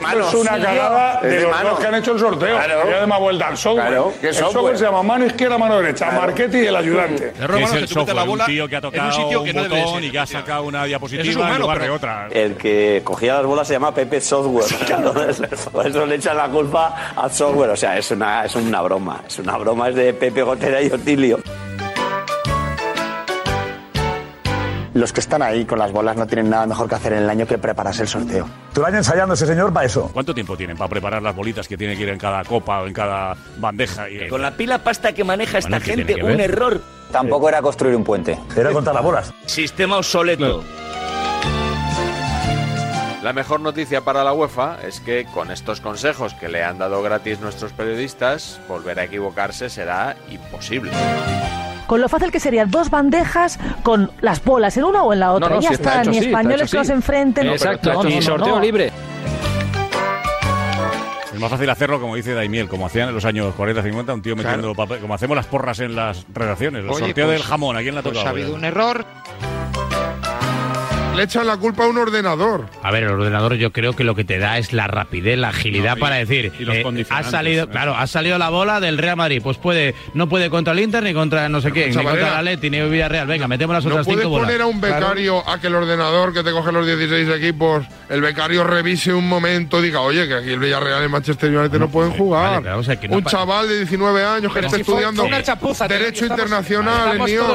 Esto 0.00 0.28
es 0.28 0.34
una 0.34 0.60
cagada 0.60 1.20
de 1.20 1.40
los 1.42 1.62
dos 1.62 1.78
que 1.78 1.86
han 1.86 1.94
hecho 1.94 2.12
el 2.14 2.18
sorteo. 2.18 2.56
Claro. 2.56 2.90
Ya 2.90 3.00
de 3.02 3.06
más 3.06 3.20
vuelta 3.20 3.46
al 3.46 3.56
software. 3.56 3.86
Claro, 3.86 4.12
¿qué 4.20 4.28
el 4.30 4.34
software? 4.34 4.76
se 4.76 4.84
llama 4.84 5.04
mano 5.04 5.26
izquierda, 5.26 5.56
mano 5.56 5.80
derecha, 5.80 6.10
Marchetti 6.10 6.58
y 6.58 6.66
el 6.66 6.74
ayudante. 6.74 7.32
Es 7.60 7.72
el 7.72 7.86
software, 7.86 8.28
un 8.28 8.40
tío 8.40 8.66
que 8.68 8.74
ha 8.74 8.80
tocado 8.80 9.02
en 9.02 9.06
un 9.06 9.12
sitio 9.12 9.44
que 9.44 9.50
un 9.50 9.56
no 9.56 9.62
botón 9.62 9.94
ser, 9.94 10.04
y 10.04 10.10
que 10.10 10.18
ha 10.18 10.26
sacado 10.26 10.64
una 10.64 10.84
diapositiva 10.86 11.28
es 11.28 11.36
humano, 11.36 11.54
en 11.54 11.60
lugar 11.60 11.78
de 11.78 11.84
pero- 11.84 11.94
otra. 11.94 12.28
El 12.32 12.56
que 12.56 13.00
cogía 13.04 13.34
las 13.34 13.46
bolas 13.46 13.68
se 13.68 13.74
llama 13.74 13.94
Pepe 13.94 14.20
Software. 14.20 14.66
Entonces, 14.90 15.68
por 15.72 15.86
eso 15.86 16.04
le 16.04 16.16
echan 16.16 16.36
la 16.36 16.48
culpa 16.48 17.12
al 17.14 17.30
software. 17.30 17.70
O 17.70 17.76
sea, 17.76 17.96
es 17.96 18.10
una, 18.10 18.44
es 18.44 18.56
una 18.56 18.82
broma. 18.82 19.20
Es 19.24 19.38
una 19.38 19.56
broma, 19.56 19.90
es 19.90 19.94
de 19.94 20.12
Pepe 20.12 20.42
Gotera 20.42 20.82
y 20.82 20.88
Otilio. 20.90 21.38
Los 24.94 25.12
que 25.12 25.18
están 25.18 25.42
ahí 25.42 25.64
con 25.64 25.80
las 25.80 25.90
bolas 25.90 26.16
no 26.16 26.24
tienen 26.26 26.48
nada 26.48 26.66
mejor 26.66 26.88
que 26.88 26.94
hacer 26.94 27.14
en 27.14 27.24
el 27.24 27.30
año 27.30 27.46
que 27.46 27.58
prepararse 27.58 28.02
el 28.02 28.08
sorteo. 28.08 28.48
Año 28.84 28.98
ensayando 28.98 29.34
ese 29.34 29.46
señor 29.46 29.72
para 29.72 29.86
eso. 29.86 30.08
¿Cuánto 30.12 30.32
tiempo 30.32 30.56
tienen 30.56 30.76
para 30.76 30.88
preparar 30.88 31.20
las 31.20 31.34
bolitas 31.34 31.66
que 31.66 31.76
tiene 31.76 31.96
que 31.96 32.04
ir 32.04 32.08
en 32.10 32.18
cada 32.18 32.44
copa 32.44 32.82
o 32.82 32.86
en 32.86 32.92
cada 32.92 33.36
bandeja? 33.58 34.08
Y... 34.08 34.28
Con 34.28 34.40
la 34.40 34.52
pila 34.52 34.84
pasta 34.84 35.12
que 35.12 35.24
maneja 35.24 35.58
esta 35.58 35.70
Bueno, 35.70 35.84
¿qué 35.84 35.94
gente, 35.96 36.22
un 36.22 36.36
ver? 36.36 36.40
error. 36.42 36.80
Tampoco 37.10 37.48
era 37.48 37.60
construir 37.60 37.96
un 37.96 38.04
puente. 38.04 38.38
Era 38.56 38.70
contar 38.70 38.94
las 38.94 39.02
bolas. 39.02 39.34
Sistema 39.46 39.96
obsoleto. 39.96 40.62
La 43.22 43.32
mejor 43.32 43.60
noticia 43.60 44.02
para 44.02 44.22
la 44.22 44.32
UEFA 44.32 44.78
es 44.86 45.00
que 45.00 45.24
con 45.24 45.50
estos 45.50 45.80
consejos 45.80 46.34
que 46.34 46.48
le 46.48 46.62
han 46.62 46.78
dado 46.78 47.02
gratis 47.02 47.40
nuestros 47.40 47.72
periodistas, 47.72 48.60
volver 48.68 49.00
a 49.00 49.04
equivocarse 49.04 49.70
será 49.70 50.14
imposible. 50.30 50.92
Con 51.86 52.00
lo 52.00 52.08
fácil 52.08 52.30
que 52.32 52.40
serían 52.40 52.70
dos 52.70 52.90
bandejas 52.90 53.58
con 53.82 54.10
las 54.20 54.42
bolas 54.44 54.76
en 54.76 54.84
una 54.84 55.02
o 55.02 55.12
en 55.12 55.20
la 55.20 55.32
otra. 55.32 55.50
no, 55.50 55.60
ya 55.60 55.68
si 55.68 55.74
está 55.74 55.90
está, 55.90 56.02
hecho 56.02 56.10
ni 56.10 56.16
está 56.18 56.28
españoles 56.30 56.62
hecho 56.62 56.70
que 56.72 56.76
los 56.78 56.86
así. 56.88 56.92
enfrenten. 56.92 57.46
Exacto, 57.48 57.92
No, 57.92 58.02
no, 58.02 58.10
y 58.10 58.14
no, 58.16 58.22
sorteo 58.22 58.54
no. 58.56 58.60
libre. 58.60 58.92
Es 61.32 61.40
más 61.40 61.50
fácil 61.50 61.68
hacerlo, 61.68 62.00
como 62.00 62.14
dice 62.14 62.32
Daimiel, 62.32 62.68
como 62.68 62.86
hacían 62.86 63.08
en 63.08 63.14
los 63.16 63.24
años 63.24 63.54
40, 63.56 63.82
50, 63.82 64.14
un 64.14 64.22
tío 64.22 64.36
metiendo 64.36 64.72
papel, 64.74 65.00
como 65.00 65.14
hacemos 65.14 65.36
las 65.36 65.46
porras 65.46 65.80
en 65.80 65.96
las 65.96 66.24
redacciones. 66.32 66.84
El 66.84 66.90
Oye, 66.90 67.06
sorteo 67.06 67.26
pues- 67.26 67.38
del 67.38 67.46
jamón, 67.46 67.76
¿a 67.76 67.80
quién 67.80 67.94
le 67.94 68.00
ha 68.00 68.02
pues 68.02 68.12
tocado? 68.14 68.28
ha 68.28 68.30
habido 68.30 68.54
un 68.54 68.64
error. 68.64 69.04
Le 71.14 71.22
echan 71.22 71.46
la 71.46 71.56
culpa 71.56 71.84
a 71.84 71.86
un 71.86 71.96
ordenador. 71.96 72.66
A 72.82 72.90
ver, 72.90 73.04
el 73.04 73.10
ordenador 73.10 73.54
yo 73.54 73.72
creo 73.72 73.94
que 73.94 74.02
lo 74.02 74.16
que 74.16 74.24
te 74.24 74.38
da 74.40 74.58
es 74.58 74.72
la 74.72 74.88
rapidez, 74.88 75.38
la 75.38 75.50
agilidad 75.50 75.92
No, 75.92 75.98
y- 75.98 76.00
para 76.00 76.16
decir, 76.16 76.52
y 76.58 76.64
los 76.64 76.74
eh, 76.74 76.80
ha 76.80 76.82
condicionantes, 76.82 77.30
salido, 77.30 77.64
¿eh? 77.64 77.68
claro, 77.68 77.94
ha 77.96 78.06
salido 78.08 78.36
la 78.36 78.48
bola 78.48 78.80
del 78.80 78.98
Real 78.98 79.16
Madrid, 79.16 79.40
pues 79.40 79.56
puede, 79.56 79.94
no 80.12 80.28
puede 80.28 80.50
contra 80.50 80.72
el 80.72 80.80
Inter 80.80 81.04
ni 81.04 81.14
contra 81.14 81.48
no 81.48 81.60
sé 81.60 81.70
quién, 81.70 81.90
ni 81.90 81.94
contra 82.02 82.28
el 82.28 82.34
Atleti 82.48 82.68
ni 82.68 82.80
Villarreal. 82.82 83.28
Venga, 83.28 83.46
metemos 83.46 83.74
las 83.74 83.84
No 83.84 83.90
otras 83.92 84.06
puedes 84.06 84.22
cinco 84.22 84.30
bolas. 84.30 84.46
poner 84.46 84.62
a 84.62 84.66
un 84.66 84.80
becario 84.80 85.48
a 85.48 85.60
que 85.60 85.68
el 85.68 85.76
ordenador 85.76 86.32
que 86.32 86.42
te 86.42 86.50
coge 86.50 86.72
los 86.72 86.84
16 86.84 87.28
equipos, 87.28 87.84
el 88.08 88.20
becario 88.20 88.64
revise 88.64 89.14
un 89.14 89.28
momento 89.28 89.78
y 89.78 89.82
diga, 89.84 90.00
oye, 90.00 90.26
que 90.26 90.34
aquí 90.34 90.50
el 90.50 90.58
Villarreal 90.58 91.00
y 91.02 91.04
el 91.04 91.10
Manchester 91.10 91.56
United 91.56 91.78
no 91.78 91.90
pueden 91.90 92.10
jugar. 92.12 92.60
vale, 92.64 92.98
que 92.98 93.06
no 93.08 93.16
un 93.18 93.24
chaval 93.24 93.68
de 93.68 93.76
19 93.78 94.24
años 94.24 94.52
que 94.52 94.58
está 94.60 94.76
estudiando 94.78 95.22
fue 95.22 95.28
una 95.28 95.42
chapuza, 95.44 95.86
tío, 95.86 95.96
Derecho 95.96 96.24
estamos- 96.24 96.40
Internacional 96.42 97.16
en 97.20 97.24
Lyon. 97.24 97.46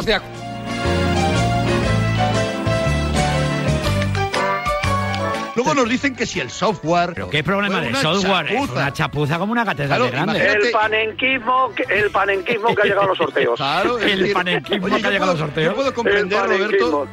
Luego 5.63 5.73
nos 5.81 5.89
dicen 5.89 6.15
que 6.15 6.25
si 6.25 6.39
el 6.39 6.49
software. 6.49 7.11
Pero 7.13 7.29
qué 7.29 7.43
problema 7.43 7.75
fue 7.75 7.83
de 7.85 7.89
una 7.89 8.01
software. 8.01 8.45
Es 8.47 8.53
chapuza. 8.53 8.73
una 8.73 8.93
chapuza 8.93 9.39
como 9.39 9.51
una 9.51 9.65
catedral 9.65 10.01
de 10.03 10.11
grande. 10.11 10.47
El 10.47 10.71
panenquismo, 10.71 11.71
que- 11.75 11.83
el 11.99 12.09
panenquismo 12.11 12.73
que 12.75 12.81
ha 12.81 12.85
llegado 12.85 13.01
a 13.03 13.07
los 13.07 13.17
sorteos. 13.17 13.55
Claro, 13.57 13.97
es 13.99 14.05
El 14.11 14.19
decir, 14.19 14.33
panenquismo 14.33 14.85
oye, 14.85 15.01
que 15.01 15.07
ha 15.07 15.11
llegado 15.11 15.31
a 15.31 15.33
los 15.33 15.41
puedo- 15.41 15.47
sorteos. 15.47 15.71
yo 15.71 15.75
puedo 15.75 15.93
comprender, 15.93 16.39
Roberto. 16.45 17.07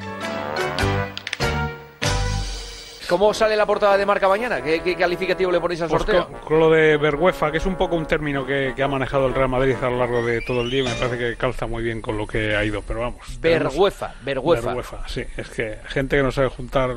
¿Cómo 3.09 3.33
sale 3.33 3.55
la 3.55 3.65
portada 3.67 3.97
de 3.97 4.05
marca 4.05 4.27
mañana? 4.27 4.61
¿Qué, 4.61 4.81
qué 4.83 4.97
calificativo 4.97 5.53
le 5.53 5.61
ponéis 5.61 5.81
al 5.81 5.89
Pues 5.89 6.03
sorteo? 6.03 6.27
con, 6.27 6.41
con 6.41 6.59
lo 6.59 6.71
de 6.71 6.97
vergüenza, 6.97 7.53
que 7.53 7.59
es 7.59 7.67
un 7.67 7.77
poco 7.77 7.95
un 7.95 8.05
término 8.07 8.45
que, 8.45 8.73
que 8.75 8.83
ha 8.83 8.89
manejado 8.89 9.29
el 9.29 9.35
Real 9.35 9.49
Madrid 9.49 9.77
a 9.81 9.89
lo 9.89 9.99
largo 9.99 10.27
de 10.27 10.41
todo 10.41 10.63
el 10.63 10.71
día, 10.71 10.81
y 10.81 10.85
me 10.87 10.95
parece 10.95 11.17
que 11.17 11.37
calza 11.37 11.69
muy 11.69 11.85
bien 11.85 12.01
con 12.03 12.19
lo 12.19 12.27
que 12.27 12.57
ha 12.57 12.65
ido, 12.65 12.83
pero 12.83 13.03
vamos. 13.03 13.21
Vergüenza, 13.41 14.13
vergüenza. 14.23 14.67
Vergüenza, 14.75 14.99
sí. 15.09 15.23
Es 15.37 15.49
que 15.51 15.79
gente 15.87 16.17
que 16.17 16.23
no 16.25 16.33
sabe 16.33 16.49
juntar 16.49 16.97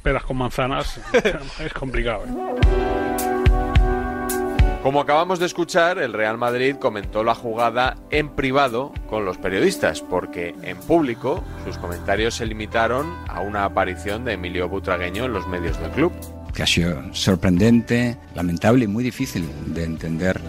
peras 0.00 0.24
con 0.24 0.38
manzanas 0.38 1.00
es 1.60 1.72
complicado. 1.72 2.24
¿eh? 2.26 2.90
Como 4.82 5.02
acabamos 5.02 5.38
de 5.38 5.44
escuchar, 5.44 5.98
el 5.98 6.14
Real 6.14 6.38
Madrid 6.38 6.76
comentó 6.76 7.22
la 7.22 7.34
jugada 7.34 7.96
en 8.10 8.30
privado 8.30 8.94
con 9.10 9.26
los 9.26 9.36
periodistas, 9.36 10.00
porque 10.00 10.54
en 10.62 10.78
público 10.78 11.44
sus 11.66 11.76
comentarios 11.76 12.36
se 12.36 12.46
limitaron 12.46 13.14
a 13.28 13.40
una 13.40 13.66
aparición 13.66 14.24
de 14.24 14.32
Emilio 14.32 14.70
Butragueño 14.70 15.26
en 15.26 15.34
los 15.34 15.46
medios 15.46 15.78
del 15.80 15.90
club. 15.90 16.12
Que 16.54 16.62
ha 16.62 16.66
sido 16.66 17.02
sorprendente, 17.12 18.16
lamentable 18.34 18.84
y 18.84 18.88
muy 18.88 19.04
difícil 19.04 19.48
de 19.66 19.84
entender. 19.84 20.40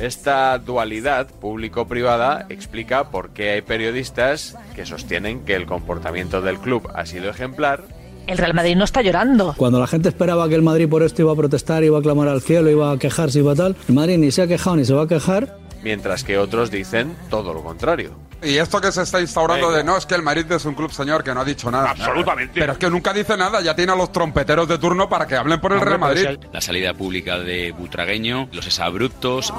Esta 0.00 0.58
dualidad 0.58 1.26
público-privada 1.26 2.46
explica 2.48 3.10
por 3.10 3.30
qué 3.30 3.50
hay 3.50 3.62
periodistas 3.62 4.56
que 4.74 4.86
sostienen 4.86 5.44
que 5.44 5.54
el 5.54 5.66
comportamiento 5.66 6.40
del 6.40 6.58
club 6.58 6.88
ha 6.94 7.06
sido 7.06 7.30
ejemplar 7.30 7.84
El 8.26 8.38
Real 8.38 8.54
Madrid 8.54 8.76
no 8.76 8.84
está 8.84 9.02
llorando. 9.02 9.54
Cuando 9.56 9.78
la 9.78 9.86
gente 9.86 10.08
esperaba 10.08 10.48
que 10.48 10.54
el 10.54 10.62
Madrid 10.62 10.88
por 10.88 11.02
esto 11.02 11.22
iba 11.22 11.32
a 11.32 11.36
protestar, 11.36 11.84
iba 11.84 11.98
a 11.98 12.02
clamar 12.02 12.28
al 12.28 12.40
cielo, 12.40 12.70
iba 12.70 12.90
a 12.90 12.98
quejarse, 12.98 13.40
iba 13.40 13.52
a 13.52 13.54
tal, 13.54 13.76
el 13.86 13.94
Madrid 13.94 14.18
ni 14.18 14.30
se 14.30 14.42
ha 14.42 14.46
quejado 14.46 14.76
ni 14.76 14.84
se 14.84 14.94
va 14.94 15.02
a 15.02 15.08
quejar. 15.08 15.63
Mientras 15.84 16.24
que 16.24 16.38
otros 16.38 16.70
dicen 16.70 17.14
todo 17.30 17.54
lo 17.54 17.62
contrario. 17.62 18.16
Y 18.42 18.58
esto 18.58 18.80
que 18.80 18.92
se 18.92 19.02
está 19.02 19.20
instaurando 19.20 19.70
de 19.70 19.84
no, 19.84 19.96
es 19.96 20.04
que 20.04 20.14
el 20.14 20.22
Madrid 20.22 20.50
es 20.50 20.64
un 20.64 20.74
club 20.74 20.92
señor 20.92 21.22
que 21.22 21.32
no 21.32 21.40
ha 21.40 21.44
dicho 21.44 21.70
nada. 21.70 21.90
Absolutamente. 21.90 22.60
Pero 22.60 22.72
es 22.72 22.78
que 22.78 22.90
nunca 22.90 23.12
dice 23.12 23.36
nada, 23.36 23.60
ya 23.62 23.74
tiene 23.74 23.92
a 23.92 23.96
los 23.96 24.12
trompeteros 24.12 24.68
de 24.68 24.78
turno 24.78 25.08
para 25.08 25.26
que 25.26 25.36
hablen 25.36 25.60
por 25.60 25.72
el 25.72 25.80
Real 25.80 25.98
Madrid. 25.98 26.38
La 26.52 26.60
salida 26.60 26.92
pública 26.92 27.38
de 27.38 27.72
Butragueño, 27.72 28.48
los 28.52 28.66
exabruptos. 28.66 29.52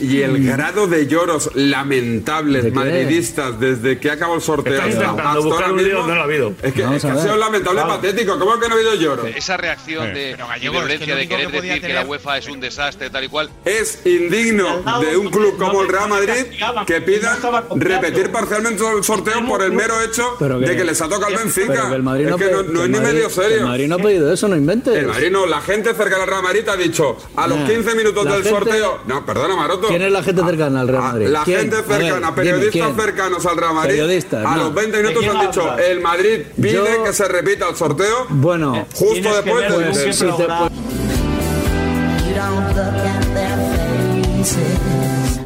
Y 0.00 0.22
el 0.22 0.44
grado 0.44 0.86
de 0.86 1.06
lloros 1.06 1.50
lamentables 1.54 2.72
madridistas 2.72 3.58
desde 3.58 3.98
que 3.98 4.10
acabó 4.10 4.36
el 4.36 4.40
sorteo 4.42 4.74
Están 4.74 4.88
hasta, 4.90 5.00
intentando 5.02 5.28
hasta 5.28 5.40
buscar 5.40 5.62
ahora 5.64 5.72
un 5.72 5.78
lío 5.78 5.86
mismo, 5.86 5.98
donde 6.00 6.14
no 6.14 6.20
ha 6.20 6.24
habido. 6.24 6.48
Es 6.62 6.72
que, 6.72 6.82
es 6.96 7.02
que 7.02 7.08
a 7.08 7.12
ha 7.14 7.22
sido 7.22 7.36
lamentable 7.36 7.82
patético. 7.82 8.38
¿Cómo 8.38 8.58
que 8.60 8.68
no 8.68 8.74
ha 8.74 8.78
habido 8.78 8.94
lloros? 8.94 9.26
Esa 9.34 9.56
reacción 9.56 10.14
de 10.14 10.36
violencia 10.70 11.14
de 11.16 11.28
querer 11.28 11.50
decir 11.50 11.80
que 11.80 11.92
la 11.92 12.04
UEFA 12.04 12.38
es 12.38 12.48
un 12.48 12.60
desastre, 12.60 13.10
tal 13.10 13.24
y 13.24 13.28
cual. 13.28 13.50
Es 13.64 14.06
indigno 14.06 14.82
de 15.00 15.16
un 15.16 15.30
club 15.30 15.58
como 15.58 15.82
el 15.82 15.88
Real 15.88 16.08
Madrid 16.08 16.44
que 16.86 17.00
pida 17.00 17.38
repetir 17.74 18.30
parcialmente 18.30 18.84
el 18.96 19.02
sorteo 19.04 19.44
por 19.46 19.62
el 19.62 19.72
mero 19.72 20.00
hecho 20.02 20.36
de 20.40 20.76
que 20.76 20.84
les 20.84 21.00
ha 21.00 21.08
tocado 21.08 21.28
el 21.28 21.36
Benfica. 21.38 21.94
El 21.94 22.02
Madrid 22.02 22.24
es 22.26 22.30
no, 22.30 22.36
que 22.36 22.44
pe- 22.46 22.52
no, 22.52 22.62
que 22.62 22.68
no 22.72 22.80
es 22.80 22.84
el 22.86 22.90
ni 22.92 22.98
Madrid- 22.98 23.14
medio 23.14 23.28
que 23.28 23.34
serio. 23.34 23.56
El 23.58 23.64
Madrid 23.64 23.88
no 23.88 23.94
ha 23.94 23.98
pedido 23.98 24.32
eso, 24.32 24.48
no 24.48 24.56
inventes. 24.56 24.94
El 24.96 25.06
Madrid 25.06 25.30
no, 25.30 25.46
la 25.46 25.60
gente 25.60 25.94
cerca 25.94 26.18
del 26.18 26.26
Real 26.28 26.42
Madrid 26.42 26.68
ha 26.68 26.76
dicho 26.76 27.16
a 27.36 27.46
los 27.46 27.58
Eh, 27.58 27.74
15 27.74 27.94
minutos 27.94 28.24
del 28.24 28.44
sorteo. 28.44 29.00
No, 29.06 29.24
perdona, 29.48 29.62
Maroto. 29.68 29.88
¿Quién 29.88 30.02
es 30.02 30.12
la 30.12 30.22
gente 30.22 30.42
cercana 30.44 30.80
al 30.80 30.88
Real 30.88 31.02
Ah, 31.04 31.08
Madrid? 31.12 31.26
La 31.28 31.44
¿Quién? 31.44 31.60
gente 31.60 31.76
ver, 31.76 31.84
cercana, 31.84 32.30
dime, 32.30 32.32
periodistas 32.32 32.96
cercanos 32.96 33.46
al 33.46 33.56
Real 33.56 33.74
Madrid. 33.74 33.90
Periodistas, 33.90 34.46
a 34.46 34.56
no. 34.56 34.64
los 34.64 34.74
20 34.74 34.96
minutos 35.02 35.22
¿De 35.22 35.28
han 35.30 35.40
dicho: 35.46 35.78
el 35.78 36.00
Madrid 36.00 36.40
pide 36.56 36.72
Yo- 36.72 37.04
que 37.04 37.12
se 37.12 37.28
repita 37.28 37.68
el 37.68 37.76
sorteo. 37.76 38.26
Bueno, 38.28 38.86
Justo 38.94 39.12
tienes 39.14 39.32
que 39.32 39.42
después 39.42 39.64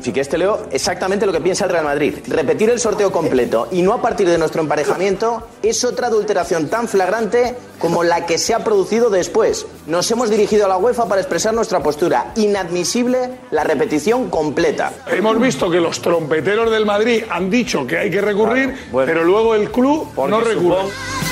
de- 0.02 0.10
un 0.10 0.10
de- 0.10 0.10
si 0.10 0.10
te- 0.10 0.12
Si 0.12 0.12
quieres 0.12 0.28
te 0.28 0.38
leo 0.38 0.66
exactamente 0.70 1.24
lo 1.26 1.32
que 1.32 1.40
piensa 1.40 1.64
el 1.64 1.70
Real 1.70 1.84
Madrid. 1.84 2.14
Repetir 2.28 2.68
el 2.70 2.78
sorteo 2.80 3.10
completo 3.10 3.68
y 3.70 3.82
no 3.82 3.92
a 3.94 4.02
partir 4.02 4.28
de 4.28 4.36
nuestro 4.38 4.60
emparejamiento 4.62 5.46
es 5.62 5.84
otra 5.84 6.08
adulteración 6.08 6.68
tan 6.68 6.86
flagrante 6.88 7.56
como 7.78 8.02
la 8.04 8.26
que 8.26 8.36
se 8.38 8.54
ha 8.54 8.64
producido 8.64 9.10
después. 9.10 9.66
Nos 9.86 10.10
hemos 10.10 10.30
dirigido 10.30 10.66
a 10.66 10.68
la 10.68 10.76
UEFA 10.76 11.06
para 11.08 11.20
expresar 11.20 11.54
nuestra 11.54 11.80
postura. 11.82 12.32
Inadmisible 12.36 13.38
la 13.50 13.64
repetición 13.64 14.28
completa. 14.30 14.92
Hemos 15.10 15.40
visto 15.40 15.70
que 15.70 15.80
los 15.80 16.00
trompeteros 16.00 16.70
del 16.70 16.84
Madrid 16.86 17.24
han 17.30 17.50
dicho 17.50 17.86
que 17.86 17.98
hay 17.98 18.10
que 18.10 18.20
recurrir, 18.20 18.74
pero 18.92 19.24
luego 19.24 19.54
el 19.54 19.70
club 19.70 20.08
no 20.28 20.40
recurre. 20.40 21.31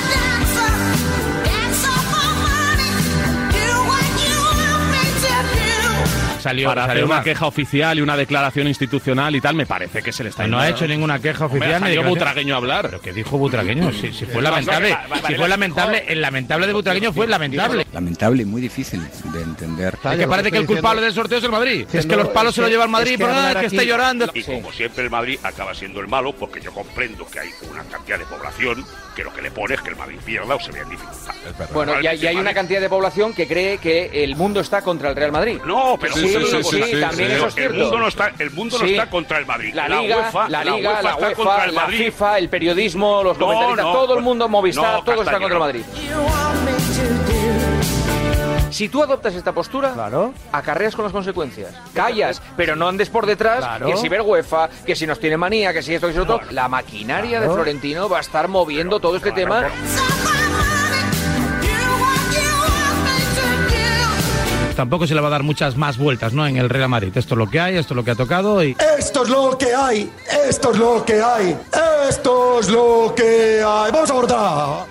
Salió, 6.41 6.69
para 6.69 6.83
salió 6.83 6.93
hacer 6.93 7.05
una 7.05 7.15
más. 7.17 7.25
queja 7.25 7.47
oficial 7.47 7.99
y 7.99 8.01
una 8.03 8.17
declaración 8.17 8.67
institucional 8.69 9.35
y 9.37 9.41
tal, 9.41 9.55
me 9.55 9.67
parece 9.67 10.03
que 10.03 10.13
se 10.13 10.25
le 10.25 10.31
está 10.31 10.47
No 10.47 10.59
ha 10.59 10.65
yendo- 10.67 10.77
hecho 10.77 10.87
ninguna 10.89 11.19
queja 11.21 11.47
Hombre, 11.47 11.61
oficial. 11.61 11.83
ni 11.83 11.95
salió. 11.95 12.09
Butragueño 12.11 12.55
a 12.55 12.57
hablar. 12.59 12.87
¿Pero 12.87 13.01
qué 13.01 13.13
dijo 13.13 13.39
Butragueño? 13.39 13.93
Si, 13.93 14.13
si 14.13 14.25
fue 14.27 14.35
No, 14.37 14.41
lamentable. 14.43 14.97
Si 15.27 15.35
fue 15.35 15.49
lamentable, 15.49 16.05
el 16.09 16.21
lamentable 16.21 16.67
de 16.67 16.73
Butragueño 16.73 17.13
fue 17.13 17.27
lamentable. 17.27 17.87
Lamentable 17.93 18.43
y 18.43 18.47
muy 18.47 18.61
difícil 18.61 19.03
de 19.33 19.43
entender. 19.43 19.97
Es 20.05 20.19
que 20.19 20.27
parece 20.29 20.51
que 20.51 20.59
el 20.59 20.67
culpable 20.67 21.01
del 21.03 21.13
sorteo 21.13 21.39
es 21.39 21.45
el 21.45 21.51
Madrid. 21.51 21.87
Es 21.93 22.07
que 22.07 22.17
los 22.17 22.29
palos 22.29 22.55
se 22.55 22.61
los 22.63 22.71
lleva 22.71 22.85
el 22.85 22.91
Madrid, 22.91 23.19
por 23.19 23.29
nada, 23.31 23.59
que 23.61 23.67
esté 23.67 23.87
llorando. 23.87 24.31
Y 24.35 24.43
como 24.43 24.73
siempre 24.73 25.05
el 25.05 25.11
Madrid 25.11 25.39
acaba 25.43 25.75
siendo 25.75 26.01
el 26.01 26.09
malo, 26.09 26.33
porque 26.33 26.61
yo 26.61 26.73
comprendo 26.73 27.27
que 27.27 27.41
hay 27.41 27.51
una 27.71 27.83
cantidad 27.85 28.19
de 28.19 28.25
población 28.25 28.85
que 29.15 29.25
lo 29.25 29.33
que 29.33 29.43
le 29.43 29.51
pone 29.51 29.75
es 29.75 29.81
que 29.83 29.91
el 29.91 29.97
Madrid 29.97 30.19
pierda 30.25 30.55
o 30.55 30.61
se 30.61 30.73
vea 30.73 30.83
en 30.83 30.91
dificultad. 30.91 31.35
Bueno, 31.73 32.01
y 32.01 32.07
hay, 32.07 32.19
y 32.23 32.27
hay 32.27 32.37
una 32.37 32.55
cantidad 32.55 32.81
de 32.81 32.89
población 32.89 33.33
que 33.35 33.47
cree 33.47 33.79
que 33.79 34.25
el 34.25 34.37
mundo 34.37 34.61
está 34.61 34.83
contra 34.83 35.11
el 35.11 35.17
Real 35.17 35.33
Madrid. 35.33 35.59
No, 35.67 35.97
pero 36.01 36.15
sí, 36.15 36.30
sí, 36.31 36.45
sí, 36.45 36.63
sí, 36.63 36.63
sí, 36.83 36.83
sí, 36.95 37.01
también 37.01 37.31
sí. 37.31 37.37
eso 37.37 37.47
es 37.49 37.57
El 37.57 37.75
mundo 37.75 37.99
no 37.99 38.09
está, 38.09 38.33
el 38.39 38.51
mundo 38.51 38.79
no 38.79 38.85
Sí. 38.85 38.93
está 38.93 39.11
contra 39.11 39.39
el 39.39 39.47
Madrid. 39.47 39.75
La 39.75 39.89
Liga, 39.89 40.17
UEFA, 40.17 40.49
la 40.49 40.65
Liga, 40.65 41.03
la 41.03 41.17
UEFA, 41.17 41.35
contra 41.35 41.65
el 41.67 41.75
la 41.75 41.81
Madrid. 41.83 41.99
FIFA, 42.05 42.39
el 42.39 42.49
periodismo, 42.49 43.23
los 43.23 43.39
No, 43.39 43.47
comentaristas, 43.47 43.85
no, 43.87 43.93
todo 43.93 44.15
el 44.17 44.23
mundo, 44.23 44.49
Movistar, 44.49 44.93
no, 44.99 45.05
todo 45.05 45.23
está 45.23 45.39
contra 45.39 45.55
el. 45.55 45.59
Madrid. 45.59 45.83
Si 48.71 48.89
tú 48.89 49.03
adoptas 49.03 49.35
esta 49.35 49.53
postura, 49.53 49.95
acarreas 50.53 50.95
con 50.95 51.05
las 51.05 51.13
consecuencias. 51.13 51.75
Callas, 51.93 52.41
pero 52.57 52.77
no 52.77 52.89
andes 52.89 53.11
por 53.11 53.27
detrás, 53.27 53.59
Claro. 53.59 53.87
que 53.87 53.97
si 53.97 54.09
ver 54.09 54.23
UEFA, 54.23 54.71
que 54.87 54.95
si 54.97 55.07
nos 55.07 55.19
tiene 55.21 55.37
manía, 55.37 55.73
que 55.73 55.83
si 55.83 55.95
esto, 55.95 56.07
que 56.07 56.13
si 56.15 56.19
lo 56.19 56.23
otro. 56.23 56.41
La 56.53 56.69
maquinaria 56.69 57.41
de 57.41 57.47
Claro. 57.47 57.55
Florentino 57.55 58.09
va 58.09 58.19
a 58.19 58.21
estar 58.21 58.49
moviendo 58.49 58.99
todo 59.01 59.17
este 59.17 59.33
tema. 59.33 59.67
Tampoco 64.81 65.07
se 65.07 65.15
le 65.15 65.21
va 65.21 65.27
a 65.27 65.33
dar 65.33 65.43
muchas 65.43 65.77
más 65.77 65.99
vueltas, 65.99 66.33
¿no? 66.33 66.47
En 66.47 66.57
el 66.57 66.71
Real 66.71 66.89
Madrid. 66.89 67.15
Esto 67.15 67.35
es 67.35 67.39
lo 67.39 67.51
que 67.51 67.61
hay, 67.61 67.77
esto 67.77 67.93
es 67.93 67.97
lo 67.97 68.03
que 68.03 68.13
ha 68.13 68.15
tocado 68.15 68.65
y. 68.65 68.75
Esto 68.99 69.25
es 69.25 69.29
lo 69.29 69.59
que 69.59 69.75
hay, 69.75 70.11
esto 70.49 70.73
es 70.73 70.79
lo 70.79 71.05
que 71.05 71.21
hay, 71.21 71.59
esto 72.09 72.61
es 72.61 72.71
lo 72.71 73.13
que 73.15 73.63
hay. 73.63 73.93
Vamos 73.93 74.09
a 74.09 74.13
abordar. 74.15 74.87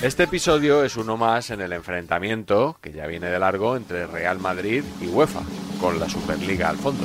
Este 0.00 0.22
episodio 0.22 0.84
es 0.84 0.96
uno 0.96 1.16
más 1.16 1.50
en 1.50 1.60
el 1.60 1.72
enfrentamiento, 1.72 2.78
que 2.80 2.92
ya 2.92 3.08
viene 3.08 3.26
de 3.26 3.40
largo, 3.40 3.76
entre 3.76 4.06
Real 4.06 4.38
Madrid 4.38 4.84
y 5.00 5.08
UEFA, 5.08 5.40
con 5.80 5.98
la 5.98 6.08
Superliga 6.08 6.68
al 6.68 6.76
fondo. 6.76 7.02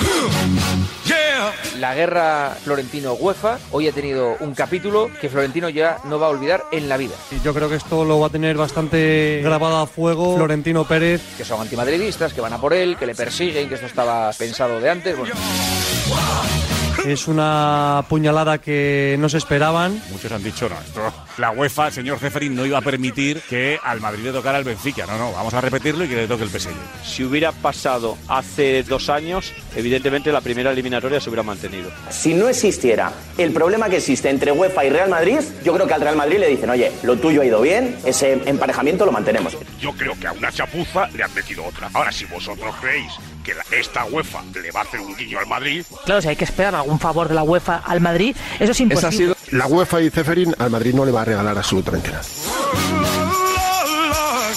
La 1.78 1.94
guerra 1.94 2.56
Florentino-UEFA 2.62 3.58
hoy 3.72 3.88
ha 3.88 3.92
tenido 3.92 4.36
un 4.40 4.54
capítulo 4.54 5.10
que 5.20 5.28
Florentino 5.28 5.68
ya 5.68 5.98
no 6.04 6.18
va 6.18 6.26
a 6.26 6.30
olvidar 6.30 6.64
en 6.70 6.88
la 6.88 6.96
vida. 6.96 7.14
Yo 7.42 7.52
creo 7.52 7.68
que 7.68 7.76
esto 7.76 8.04
lo 8.04 8.20
va 8.20 8.28
a 8.28 8.30
tener 8.30 8.56
bastante 8.56 9.40
grabado 9.42 9.78
a 9.78 9.86
fuego 9.86 10.36
Florentino 10.36 10.84
Pérez. 10.86 11.20
Que 11.36 11.44
son 11.44 11.60
antimadridistas, 11.60 12.32
que 12.32 12.40
van 12.40 12.52
a 12.52 12.60
por 12.60 12.72
él, 12.72 12.96
que 12.96 13.06
le 13.06 13.14
persiguen, 13.14 13.68
que 13.68 13.74
esto 13.74 13.86
estaba 13.86 14.32
pensado 14.32 14.80
de 14.80 14.90
antes. 14.90 15.16
Bueno, 15.16 15.34
Es 17.04 17.26
una 17.26 18.04
puñalada 18.08 18.58
que 18.58 19.16
no 19.18 19.28
se 19.28 19.38
esperaban. 19.38 20.00
Muchos 20.10 20.30
han 20.30 20.42
dicho, 20.42 20.68
no, 20.68 20.76
esto, 20.78 21.12
la 21.38 21.50
UEFA, 21.50 21.86
el 21.88 21.92
señor 21.92 22.18
Ceferín, 22.18 22.54
no 22.54 22.66
iba 22.66 22.78
a 22.78 22.82
permitir 22.82 23.40
que 23.48 23.78
al 23.82 24.00
Madrid 24.00 24.24
le 24.24 24.32
tocara 24.32 24.58
el 24.58 24.64
Benfica. 24.64 25.06
No, 25.06 25.16
no, 25.18 25.32
vamos 25.32 25.52
a 25.54 25.60
repetirlo 25.60 26.04
y 26.04 26.08
que 26.08 26.16
le 26.16 26.26
toque 26.28 26.44
el 26.44 26.50
PSG. 26.50 26.70
Si 27.04 27.24
hubiera 27.24 27.52
pasado 27.52 28.16
hace 28.28 28.82
dos 28.82 29.08
años, 29.08 29.52
evidentemente 29.76 30.30
la 30.32 30.40
primera 30.40 30.70
eliminatoria 30.72 31.20
se 31.20 31.28
hubiera 31.30 31.42
mantenido. 31.42 31.90
Si 32.10 32.34
no 32.34 32.48
existiera 32.48 33.12
el 33.38 33.52
problema 33.52 33.88
que 33.88 33.96
existe 33.96 34.28
entre 34.30 34.52
UEFA 34.52 34.84
y 34.84 34.90
Real 34.90 35.08
Madrid, 35.10 35.38
yo 35.64 35.72
creo 35.74 35.86
que 35.86 35.94
al 35.94 36.00
Real 36.00 36.16
Madrid 36.16 36.38
le 36.38 36.48
dicen, 36.48 36.70
oye, 36.70 36.92
lo 37.02 37.16
tuyo 37.16 37.42
ha 37.42 37.44
ido 37.46 37.60
bien, 37.60 37.96
ese 38.04 38.32
emparejamiento 38.46 39.06
lo 39.06 39.12
mantenemos. 39.12 39.56
Yo 39.80 39.92
creo 39.92 40.18
que 40.18 40.26
a 40.26 40.32
una 40.32 40.52
chapuza 40.52 41.08
le 41.08 41.22
han 41.22 41.34
metido 41.34 41.64
otra. 41.64 41.90
Ahora, 41.94 42.12
si 42.12 42.24
vosotros 42.26 42.74
creéis 42.80 43.12
que 43.44 43.54
la- 43.54 43.64
esta 43.76 44.04
UEFA 44.04 44.42
le 44.62 44.70
va 44.70 44.80
a 44.80 44.82
hacer 44.84 45.00
un 45.00 45.16
guiño 45.16 45.38
al 45.38 45.46
Madrid, 45.46 45.84
Claro, 46.04 46.20
si 46.22 46.28
hay 46.28 46.36
que 46.36 46.44
esperar 46.44 46.74
algún 46.74 46.98
favor 47.00 47.28
de 47.28 47.34
la 47.34 47.42
UEFA 47.42 47.78
al 47.84 48.00
Madrid, 48.00 48.36
eso 48.60 48.72
es 48.72 48.80
imposible. 48.80 49.34
La 49.50 49.66
UEFA 49.66 50.00
y 50.00 50.10
Ceferín 50.10 50.54
al 50.58 50.70
Madrid 50.70 50.94
no 50.94 51.04
le 51.04 51.12
va 51.12 51.21
a 51.22 51.24
regalar 51.24 51.56
absolutamente 51.56 52.10
nada. 52.10 52.22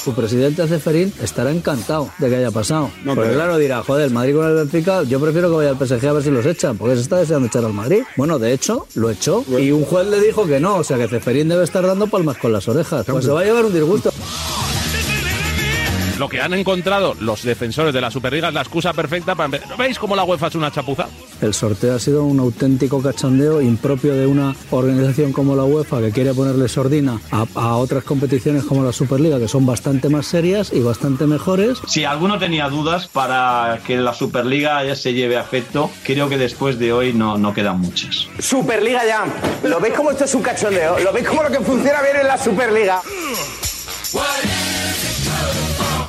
Su 0.04 0.14
presidente 0.14 0.68
Ceferín 0.68 1.12
estará 1.20 1.50
encantado 1.50 2.12
de 2.20 2.30
que 2.30 2.36
haya 2.36 2.52
pasado. 2.52 2.92
No 3.04 3.16
porque 3.16 3.30
creo. 3.30 3.42
claro, 3.42 3.58
dirá, 3.58 3.82
joder, 3.82 4.06
el 4.06 4.14
Madrid 4.14 4.36
con 4.36 4.46
el 4.48 4.54
Benfica, 4.54 5.02
yo 5.02 5.20
prefiero 5.20 5.50
que 5.50 5.56
vaya 5.56 5.70
al 5.72 5.78
PSG 5.78 6.08
a 6.08 6.14
ver 6.14 6.24
si 6.24 6.30
los 6.30 6.46
echan, 6.46 6.78
porque 6.78 6.96
se 6.96 7.02
está 7.02 7.18
deseando 7.18 7.48
echar 7.48 7.66
al 7.66 7.74
Madrid. 7.74 8.04
Bueno, 8.16 8.38
de 8.38 8.54
hecho, 8.54 8.86
lo 8.94 9.10
echó. 9.10 9.44
Y 9.58 9.72
un 9.72 9.84
juez 9.84 10.08
le 10.08 10.20
dijo 10.22 10.46
que 10.46 10.60
no, 10.60 10.76
o 10.76 10.84
sea 10.84 10.98
que 10.98 11.08
Ceferín 11.08 11.50
debe 11.50 11.64
estar 11.64 11.86
dando 11.88 12.06
palmas 12.06 12.38
con 12.38 12.54
las 12.54 12.68
orejas. 12.68 13.04
Pues 13.08 13.26
se 13.26 13.32
va 13.32 13.42
a 13.42 13.46
llevar 13.46 13.66
un 13.66 13.74
disgusto. 13.74 14.12
Lo 16.18 16.30
que 16.30 16.40
han 16.40 16.54
encontrado 16.54 17.14
los 17.20 17.44
defensores 17.44 17.94
de 17.94 18.00
la 18.00 18.10
Superliga 18.10 18.48
es 18.48 18.54
la 18.54 18.62
excusa 18.62 18.94
perfecta 18.94 19.36
para... 19.36 19.60
¿Veis 19.78 20.00
cómo 20.00 20.16
la 20.16 20.24
UEFA 20.24 20.48
es 20.48 20.56
una 20.56 20.72
chapuza? 20.72 21.08
El 21.42 21.54
sorteo 21.54 21.96
ha 21.96 22.00
sido 22.00 22.24
un 22.24 22.40
auténtico 22.40 23.02
cachondeo 23.02 23.62
impropio 23.62 24.14
de 24.14 24.26
una 24.26 24.56
organización 24.72 25.34
como 25.34 25.58
la 25.58 25.66
UEFA 25.66 26.00
que 26.00 26.12
quiere 26.12 26.34
ponerle 26.34 26.70
sordina 26.70 27.20
a, 27.32 27.46
a 27.56 27.76
otras 27.76 28.06
competiciones 28.06 28.64
como 28.64 28.84
la 28.84 28.94
Superliga, 28.94 29.40
que 29.40 29.50
son 29.50 29.66
bastante 29.66 30.08
más 30.08 30.26
serias 30.26 30.72
y 30.72 30.80
bastante 30.80 31.28
mejores. 31.28 31.80
Si 31.86 32.06
alguno 32.06 32.40
tenía 32.40 32.70
dudas 32.70 33.08
para 33.10 33.82
que 33.86 33.98
la 33.98 34.14
Superliga 34.14 34.86
ya 34.86 34.96
se 34.96 35.14
lleve 35.14 35.36
a 35.36 35.42
efecto, 35.42 35.92
creo 36.04 36.30
que 36.30 36.38
después 36.38 36.80
de 36.80 36.94
hoy 36.94 37.12
no, 37.12 37.38
no 37.38 37.54
quedan 37.54 37.82
muchas. 37.82 38.28
Superliga 38.40 39.06
ya. 39.06 39.26
¿Lo 39.64 39.82
veis 39.82 39.94
como 39.94 40.12
esto 40.12 40.24
es 40.24 40.34
un 40.34 40.42
cachondeo? 40.42 40.98
¿Lo 41.00 41.12
veis 41.12 41.28
como 41.28 41.44
lo 41.44 41.50
que 41.50 41.60
funciona 41.60 42.02
bien 42.02 42.16
en 42.22 42.28
la 42.28 42.38
Superliga? 42.38 43.02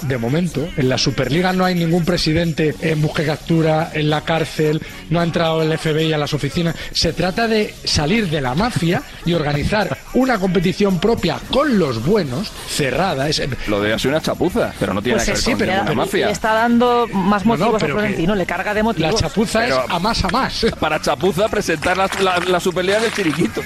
De 0.09 0.19
momento, 0.19 0.69
en 0.77 0.89
la 0.89 0.99
Superliga 0.99 1.53
no 1.53 1.65
hay 1.65 1.75
ningún 1.75 2.05
presidente 2.05 2.75
en 2.81 3.03
busca 3.03 3.25
y 3.25 3.27
captura, 3.27 3.91
en 3.93 4.09
la 4.09 4.21
cárcel, 4.21 4.81
no 5.11 5.19
ha 5.19 5.25
entrado 5.25 5.63
el 5.63 5.77
FBI 5.77 6.13
a 6.13 6.19
las 6.19 6.33
oficinas. 6.33 6.77
Se 6.93 7.13
trata 7.13 7.49
de 7.49 7.75
salir 7.85 8.29
de 8.31 8.41
la 8.41 8.55
mafia 8.55 9.03
y 9.25 9.35
organizar 9.35 9.99
una 10.15 10.39
competición 10.39 11.01
propia 11.01 11.41
con 11.51 11.79
los 11.81 12.05
buenos, 12.05 12.53
cerrada. 12.69 13.29
Es, 13.29 13.43
Lo 13.67 13.81
de 13.81 13.95
hacer 13.95 14.11
una 14.13 14.21
chapuza, 14.21 14.73
pero 14.79 14.95
no 14.95 15.03
tiene 15.03 15.17
Pues 15.17 15.27
nada 15.29 15.37
que 15.39 15.43
sí, 15.45 15.51
ver 15.55 15.59
con 15.59 15.67
pero 15.67 15.73
ninguna 15.73 15.91
le 15.91 15.97
mafia. 15.97 16.31
está 16.31 16.53
dando 16.53 17.07
más 17.13 17.45
No, 17.45 17.57
no, 17.57 17.59
motivos 17.59 17.75
a 17.75 17.79
pero 17.79 17.95
que 17.97 18.01
Florentino, 18.01 18.35
le 18.37 18.47
carga 18.47 18.75
de 18.75 18.83
motivos. 18.85 19.13
la 19.13 19.19
chapuza 19.19 19.59
Pero- 19.61 19.85
es 19.87 19.91
a 19.91 19.99
más 19.99 20.25
a 20.25 20.29
más. 20.29 20.67
Para 20.79 21.01
chapuza 21.03 21.49
presentar 21.49 21.97
la, 21.97 22.09
la, 22.23 22.39
la 22.47 22.61
Superliga 22.61 23.01
del 23.01 23.13
Chiriquito. 23.13 23.61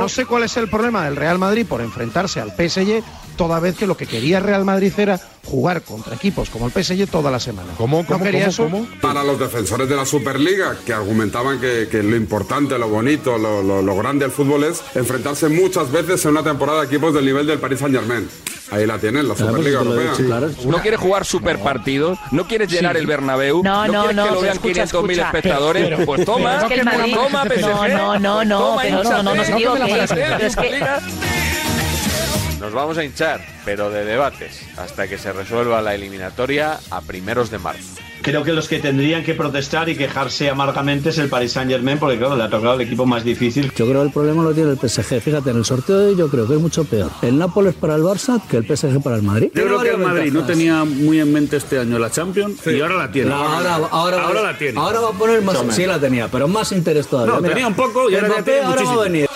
No 0.00 0.08
sé 0.08 0.26
cuál 0.26 0.42
es 0.44 0.56
el 0.56 0.68
problema 0.68 1.04
del 1.04 1.16
Real 1.16 1.38
Madrid 1.38 1.66
por 1.66 1.80
enfrentarse 1.80 2.40
al 2.40 2.50
PSG, 2.52 3.02
toda 3.36 3.58
vez 3.60 3.76
que 3.76 3.86
lo 3.86 3.96
que 3.96 4.06
quería 4.06 4.38
el 4.38 4.44
Real 4.44 4.64
Madrid 4.64 4.92
era 4.96 5.20
jugar 5.44 5.82
contra 5.82 6.14
equipos 6.14 6.48
como 6.50 6.66
el 6.66 6.72
PSG 6.72 7.06
toda 7.08 7.30
la 7.30 7.40
semana. 7.40 7.70
¿Cómo? 7.76 8.04
¿No 8.08 8.18
quería 8.24 8.46
eso? 8.48 8.62
Para 9.00 9.22
los 9.24 9.38
defensores 9.38 9.88
de 9.88 9.96
la 9.96 10.06
Superliga, 10.06 10.76
que 10.86 10.92
argumentaban 10.92 11.60
que, 11.60 11.88
que 11.90 12.02
lo 12.02 12.16
importante, 12.16 12.78
lo 12.78 12.88
bonito, 12.88 13.36
lo, 13.38 13.62
lo- 13.62 13.82
lo 13.82 13.96
grande 13.96 14.24
del 14.24 14.32
fútbol 14.32 14.64
es 14.64 14.82
enfrentarse 14.94 15.48
muchas 15.48 15.90
veces 15.90 16.24
en 16.24 16.30
una 16.32 16.42
temporada 16.44 16.82
a 16.82 16.84
equipos 16.84 17.12
del 17.14 17.24
nivel 17.26 17.46
del 17.46 17.58
Paris 17.58 17.80
Saint 17.80 17.94
Germain. 17.94 18.28
Ahí 18.74 18.86
la 18.86 18.98
tienen, 18.98 19.28
la 19.28 19.36
Superliga 19.36 19.80
Europea. 19.80 20.12
¿No 20.66 20.82
quieres 20.82 20.98
jugar 20.98 21.24
super 21.24 21.60
partidos? 21.60 22.18
¿No 22.32 22.48
quieres 22.48 22.68
llenar 22.68 22.96
el 22.96 23.06
Bernabéu? 23.06 23.62
No, 23.62 23.86
no, 23.86 24.00
quieres 24.00 24.16
no, 24.16 24.24
que 24.24 24.30
lo 24.34 24.40
vean 24.40 24.54
escucha, 24.54 24.82
500.000 24.84 24.84
escucha. 24.86 25.26
espectadores? 25.26 25.84
Pero- 25.84 26.04
pues 26.04 26.24
toma, 26.24 26.58
toma, 27.14 27.44
PSG. 27.44 27.60
No, 27.60 27.88
no, 27.88 28.18
no, 28.18 28.44
no, 28.44 28.58
Toma, 28.58 28.82
pero 28.82 29.02
no, 29.04 29.22
no, 29.22 29.34
no 29.34 29.44
se. 29.44 29.52
Nos 32.60 32.72
vamos 32.72 32.98
a 32.98 33.04
hinchar, 33.04 33.40
pero 33.64 33.90
de 33.90 34.04
debates, 34.04 34.62
hasta 34.76 35.06
que 35.06 35.18
se 35.18 35.32
resuelva 35.32 35.82
la 35.82 35.94
eliminatoria 35.94 36.78
a 36.90 37.00
primeros 37.02 37.50
de 37.50 37.58
marzo. 37.58 38.03
Creo 38.24 38.42
que 38.42 38.54
los 38.54 38.68
que 38.68 38.78
tendrían 38.78 39.22
que 39.22 39.34
protestar 39.34 39.86
y 39.90 39.96
quejarse 39.96 40.48
amargamente 40.48 41.10
es 41.10 41.18
el 41.18 41.28
Paris 41.28 41.52
Saint 41.52 41.70
Germain, 41.70 41.98
porque 41.98 42.16
claro, 42.16 42.36
le 42.36 42.44
ha 42.44 42.48
tocado 42.48 42.72
el 42.72 42.80
equipo 42.80 43.04
más 43.04 43.22
difícil. 43.22 43.70
Yo 43.76 43.86
creo 43.86 44.00
que 44.00 44.06
el 44.06 44.12
problema 44.14 44.42
lo 44.42 44.54
tiene 44.54 44.70
el 44.70 44.78
PSG. 44.78 45.20
Fíjate, 45.20 45.50
en 45.50 45.58
el 45.58 45.64
sorteo 45.66 45.98
de 45.98 46.06
hoy 46.06 46.16
yo 46.16 46.28
creo 46.30 46.46
que 46.48 46.54
es 46.54 46.60
mucho 46.60 46.84
peor. 46.84 47.10
El 47.20 47.36
Nápoles 47.36 47.74
para 47.74 47.96
el 47.96 48.02
Barça 48.02 48.40
que 48.48 48.56
el 48.56 48.64
PSG 48.64 49.02
para 49.02 49.16
el 49.16 49.22
Madrid. 49.22 49.50
Yo 49.54 49.64
creo 49.64 49.80
que 49.80 49.90
el 49.90 49.98
Madrid 49.98 50.32
no 50.32 50.46
tenía 50.46 50.84
muy 50.84 51.20
en 51.20 51.34
mente 51.34 51.58
este 51.58 51.78
año 51.78 51.98
la 51.98 52.10
Champions 52.10 52.66
y 52.66 52.80
ahora 52.80 52.96
la 52.96 53.12
tiene. 53.12 53.28
No, 53.28 53.36
ahora, 53.36 53.74
ahora, 53.90 54.22
Ahora 54.24 54.40
la 54.40 54.56
tiene. 54.56 54.80
Ahora 54.80 55.00
va 55.00 55.08
a 55.10 55.12
poner 55.12 55.42
más. 55.42 55.58
Sí, 55.70 55.84
la 55.84 56.00
tenía, 56.00 56.28
pero 56.28 56.48
más 56.48 56.72
interés 56.72 57.06
todavía. 57.06 57.34
No, 57.34 57.40
Mira, 57.42 57.52
tenía 57.52 57.68
un 57.68 57.74
poco 57.74 58.08
y 58.08 58.14
ahora 58.14 58.28
ya 58.38 58.42
tiene 58.42 58.60
ahora 58.60 58.82
va 58.84 58.92
a 58.94 59.02
venir. 59.04 59.28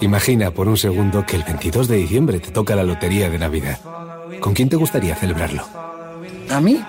Imagina 0.00 0.50
por 0.50 0.68
un 0.68 0.76
segundo 0.76 1.24
que 1.26 1.36
el 1.36 1.42
22 1.42 1.88
de 1.88 1.96
diciembre 1.96 2.40
te 2.40 2.50
toca 2.50 2.74
la 2.74 2.82
lotería 2.82 3.28
de 3.30 3.38
Navidad. 3.38 3.78
¿Con 4.40 4.54
quién 4.54 4.68
te 4.68 4.76
gustaría 4.76 5.14
celebrarlo? 5.14 5.64
¿A 6.50 6.60
mí? 6.60 6.82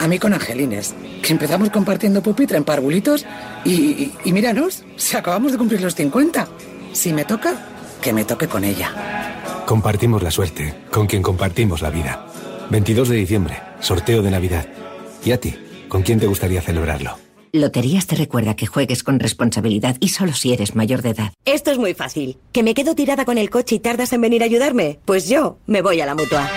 A 0.00 0.08
mí 0.08 0.18
con 0.18 0.34
Angelines, 0.34 0.94
que 1.22 1.32
empezamos 1.32 1.70
compartiendo 1.70 2.22
pupitre 2.22 2.56
en 2.56 2.64
parvulitos 2.64 3.24
y, 3.64 3.72
y, 3.72 4.14
y 4.24 4.32
míranos, 4.32 4.84
si 4.96 5.16
acabamos 5.16 5.52
de 5.52 5.58
cumplir 5.58 5.80
los 5.80 5.94
50. 5.94 6.48
Si 6.92 7.12
me 7.12 7.24
toca, 7.24 7.54
que 8.02 8.12
me 8.12 8.24
toque 8.24 8.48
con 8.48 8.64
ella. 8.64 8.92
Compartimos 9.66 10.22
la 10.22 10.30
suerte, 10.30 10.74
con 10.90 11.06
quien 11.06 11.22
compartimos 11.22 11.80
la 11.80 11.90
vida. 11.90 12.26
22 12.70 13.08
de 13.08 13.16
diciembre, 13.16 13.60
sorteo 13.80 14.20
de 14.22 14.30
Navidad. 14.30 14.66
¿Y 15.24 15.32
a 15.32 15.40
ti? 15.40 15.54
¿Con 15.88 16.02
quién 16.02 16.18
te 16.18 16.26
gustaría 16.26 16.60
celebrarlo? 16.60 17.23
Loterías 17.54 18.08
te 18.08 18.16
recuerda 18.16 18.56
que 18.56 18.66
juegues 18.66 19.04
con 19.04 19.20
responsabilidad 19.20 19.96
y 20.00 20.08
solo 20.08 20.32
si 20.32 20.52
eres 20.52 20.74
mayor 20.74 21.02
de 21.02 21.10
edad. 21.10 21.32
Esto 21.44 21.70
es 21.70 21.78
muy 21.78 21.94
fácil. 21.94 22.36
¿Que 22.50 22.64
me 22.64 22.74
quedo 22.74 22.96
tirada 22.96 23.24
con 23.24 23.38
el 23.38 23.48
coche 23.48 23.76
y 23.76 23.78
tardas 23.78 24.12
en 24.12 24.22
venir 24.22 24.42
a 24.42 24.46
ayudarme? 24.46 24.98
Pues 25.04 25.28
yo 25.28 25.58
me 25.68 25.80
voy 25.80 26.00
a 26.00 26.06
la 26.06 26.16
mutua. 26.16 26.50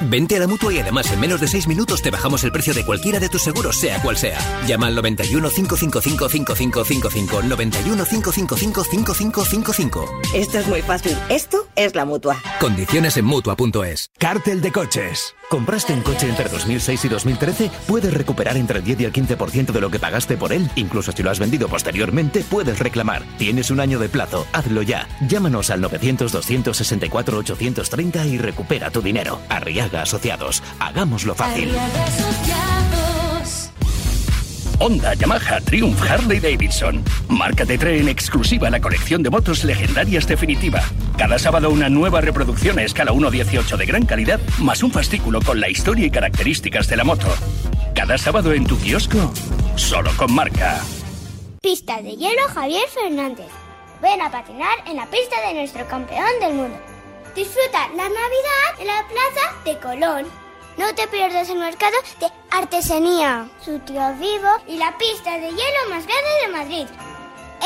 Vente 0.00 0.36
a 0.36 0.40
la 0.40 0.46
mutua 0.46 0.70
y 0.74 0.80
además 0.80 1.10
en 1.10 1.20
menos 1.20 1.40
de 1.40 1.48
6 1.48 1.66
minutos 1.66 2.02
te 2.02 2.10
bajamos 2.10 2.44
el 2.44 2.52
precio 2.52 2.74
de 2.74 2.84
cualquiera 2.84 3.18
de 3.18 3.30
tus 3.30 3.40
seguros, 3.40 3.76
sea 3.76 4.02
cual 4.02 4.18
sea. 4.18 4.38
Llama 4.66 4.88
al 4.88 4.96
91 4.96 5.48
555 5.48 6.28
5555. 6.28 7.42
91 7.44 8.04
555 8.04 8.84
5555. 8.84 10.20
Esto 10.34 10.58
es 10.58 10.68
muy 10.68 10.82
fácil. 10.82 11.16
Esto 11.30 11.66
es 11.74 11.94
la 11.94 12.04
mutua. 12.04 12.36
Condiciones 12.60 13.16
en 13.16 13.24
mutua.es. 13.24 14.10
Cártel 14.18 14.60
de 14.60 14.72
coches. 14.72 15.34
¿Compraste 15.48 15.94
un 15.94 16.02
coche 16.02 16.28
entre 16.28 16.50
2006 16.50 17.06
y 17.06 17.08
2013? 17.08 17.70
Puedes 17.86 18.12
recuperar 18.12 18.58
entre 18.58 18.80
el 18.80 18.84
10 18.84 19.00
y 19.00 19.04
el 19.06 19.12
15% 19.12 19.72
de 19.72 19.80
lo 19.80 19.90
que 19.90 19.98
pagaste 19.98 20.36
por 20.36 20.52
él. 20.52 20.70
Incluso 20.76 21.10
si 21.12 21.22
lo 21.22 21.30
has 21.30 21.38
vendido 21.38 21.68
posteriormente, 21.68 22.44
puedes 22.48 22.78
reclamar. 22.78 23.22
Tienes 23.38 23.70
un 23.70 23.80
año 23.80 23.98
de 23.98 24.10
plazo. 24.10 24.46
Hazlo 24.52 24.82
ya. 24.82 25.08
Llámanos 25.26 25.70
al 25.70 25.80
900-264-830 25.82 28.26
y 28.26 28.36
recupera 28.36 28.90
tu 28.90 29.00
dinero. 29.00 29.40
Arriaga 29.48 30.02
Asociados. 30.02 30.62
Hagámoslo 30.80 31.34
fácil. 31.34 31.70
Honda, 34.80 35.14
Yamaha, 35.14 35.60
Triumph, 35.60 36.00
Harley 36.02 36.38
Davidson. 36.38 37.02
Marca 37.28 37.66
te 37.66 37.76
trae 37.76 37.98
en 37.98 38.08
exclusiva 38.08 38.70
la 38.70 38.80
colección 38.80 39.22
de 39.22 39.30
motos 39.30 39.64
legendarias 39.64 40.26
definitiva. 40.26 40.82
Cada 41.16 41.38
sábado 41.38 41.70
una 41.70 41.88
nueva 41.88 42.20
reproducción 42.20 42.78
a 42.78 42.84
escala 42.84 43.12
1.18 43.12 43.76
de 43.76 43.86
gran 43.86 44.06
calidad, 44.06 44.40
más 44.58 44.82
un 44.82 44.92
fascículo 44.92 45.40
con 45.42 45.60
la 45.60 45.68
historia 45.68 46.06
y 46.06 46.10
características 46.10 46.88
de 46.88 46.96
la 46.96 47.04
moto. 47.04 47.26
Cada 47.94 48.16
sábado 48.18 48.52
en 48.52 48.66
tu 48.66 48.78
kiosco, 48.78 49.32
solo 49.74 50.10
con 50.16 50.32
marca. 50.32 50.80
Pista 51.60 52.00
de 52.00 52.16
hielo 52.16 52.42
Javier 52.54 52.88
Fernández. 52.88 53.48
Ven 54.00 54.22
a 54.22 54.30
patinar 54.30 54.78
en 54.86 54.96
la 54.96 55.10
pista 55.10 55.36
de 55.48 55.54
nuestro 55.54 55.86
campeón 55.88 56.30
del 56.40 56.54
mundo. 56.54 56.78
Disfruta 57.34 57.88
la 57.96 58.04
Navidad 58.04 58.80
en 58.80 58.86
la 58.86 59.04
plaza 59.08 59.54
de 59.64 59.78
Colón. 59.78 60.47
No 60.78 60.94
te 60.94 61.08
pierdas 61.08 61.50
el 61.50 61.58
mercado 61.58 61.96
de 62.20 62.26
artesanía, 62.52 63.48
su 63.64 63.80
tío 63.80 64.14
vivo 64.14 64.48
y 64.68 64.78
la 64.78 64.96
pista 64.96 65.32
de 65.34 65.48
hielo 65.48 65.90
más 65.90 66.06
grande 66.06 66.30
de 66.46 66.52
Madrid. 66.52 66.86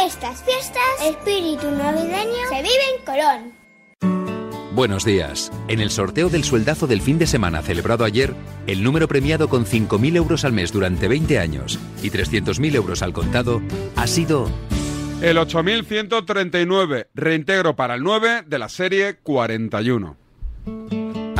Estas 0.02 0.42
fiestas, 0.42 0.82
espíritu 1.04 1.70
navideño, 1.70 2.48
se 2.48 2.62
vive 2.62 2.84
en 2.96 3.04
Colón. 3.04 3.62
Buenos 4.74 5.04
días. 5.04 5.52
En 5.68 5.80
el 5.80 5.90
sorteo 5.90 6.30
del 6.30 6.42
sueldazo 6.42 6.86
del 6.86 7.02
fin 7.02 7.18
de 7.18 7.26
semana 7.26 7.60
celebrado 7.60 8.06
ayer, 8.06 8.34
el 8.66 8.82
número 8.82 9.06
premiado 9.08 9.50
con 9.50 9.66
5.000 9.66 10.16
euros 10.16 10.46
al 10.46 10.54
mes 10.54 10.72
durante 10.72 11.06
20 11.06 11.38
años 11.38 11.78
y 12.02 12.08
300.000 12.08 12.74
euros 12.76 13.02
al 13.02 13.12
contado 13.12 13.60
ha 13.94 14.06
sido 14.06 14.48
El 15.20 15.36
8139, 15.36 17.08
reintegro 17.14 17.76
para 17.76 17.96
el 17.96 18.02
9 18.02 18.44
de 18.46 18.58
la 18.58 18.70
serie 18.70 19.16
41. 19.16 21.01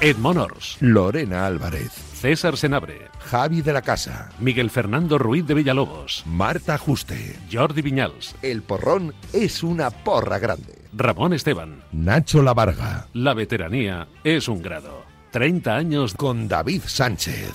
Ed 0.00 0.16
Monors, 0.18 0.76
Lorena 0.78 1.44
Álvarez, 1.44 1.90
César 1.90 2.56
Senabre, 2.56 3.08
Javi 3.18 3.62
de 3.62 3.72
la 3.72 3.82
Casa, 3.82 4.30
Miguel 4.38 4.70
Fernando 4.70 5.18
Ruiz 5.18 5.44
de 5.44 5.54
Villalobos, 5.54 6.22
Marta 6.24 6.78
Juste. 6.78 7.36
Jordi 7.50 7.82
Viñals, 7.82 8.36
El 8.40 8.62
porrón 8.62 9.12
es 9.32 9.64
una 9.64 9.90
porra 9.90 10.38
grande. 10.38 10.78
Ramón 10.92 11.32
Esteban. 11.32 11.82
Nacho 11.90 12.42
Lavarga. 12.42 13.08
La 13.12 13.34
veteranía 13.34 14.06
es 14.22 14.46
un 14.46 14.62
grado. 14.62 15.02
30 15.32 15.74
años 15.74 16.14
con 16.14 16.46
David 16.46 16.82
Sánchez. 16.86 17.52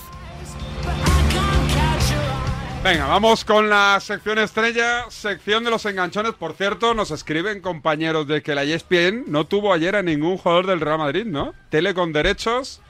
Venga, 2.84 3.06
vamos 3.06 3.46
con 3.46 3.70
la 3.70 3.98
sección 3.98 4.38
estrella, 4.38 5.06
sección 5.08 5.64
de 5.64 5.70
los 5.70 5.86
enganchones. 5.86 6.34
Por 6.34 6.52
cierto, 6.52 6.92
nos 6.92 7.10
escriben 7.10 7.62
compañeros 7.62 8.26
de 8.26 8.42
que 8.42 8.54
la 8.54 8.62
ESPN 8.64 9.24
no 9.26 9.46
tuvo 9.46 9.72
ayer 9.72 9.96
a 9.96 10.02
ningún 10.02 10.36
jugador 10.36 10.66
del 10.66 10.80
Real 10.82 10.98
Madrid, 10.98 11.24
¿no? 11.24 11.54
Tele 11.70 11.94
con 11.94 12.12
derechos, 12.12 12.82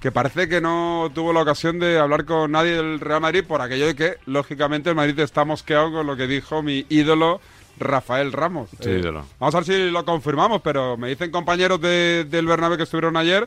que 0.00 0.10
parece 0.10 0.48
que 0.48 0.62
no 0.62 1.10
tuvo 1.14 1.34
la 1.34 1.42
ocasión 1.42 1.78
de 1.78 1.98
hablar 1.98 2.24
con 2.24 2.50
nadie 2.52 2.72
del 2.72 2.98
Real 2.98 3.20
Madrid 3.20 3.44
por 3.46 3.60
aquello 3.60 3.86
de 3.88 3.94
que, 3.94 4.14
lógicamente, 4.24 4.88
el 4.88 4.96
Madrid 4.96 5.18
está 5.20 5.44
mosqueado 5.44 5.92
con 5.92 6.06
lo 6.06 6.16
que 6.16 6.26
dijo 6.26 6.62
mi 6.62 6.86
ídolo 6.88 7.42
Rafael 7.78 8.32
Ramos. 8.32 8.70
Sí, 8.80 8.88
Eh, 8.88 8.98
ídolo. 9.00 9.26
Vamos 9.38 9.54
a 9.54 9.58
ver 9.58 9.66
si 9.66 9.90
lo 9.90 10.02
confirmamos, 10.06 10.62
pero 10.62 10.96
me 10.96 11.08
dicen 11.10 11.30
compañeros 11.30 11.78
de- 11.78 12.24
del 12.24 12.46
Bernabé 12.46 12.78
que 12.78 12.84
estuvieron 12.84 13.18
ayer 13.18 13.46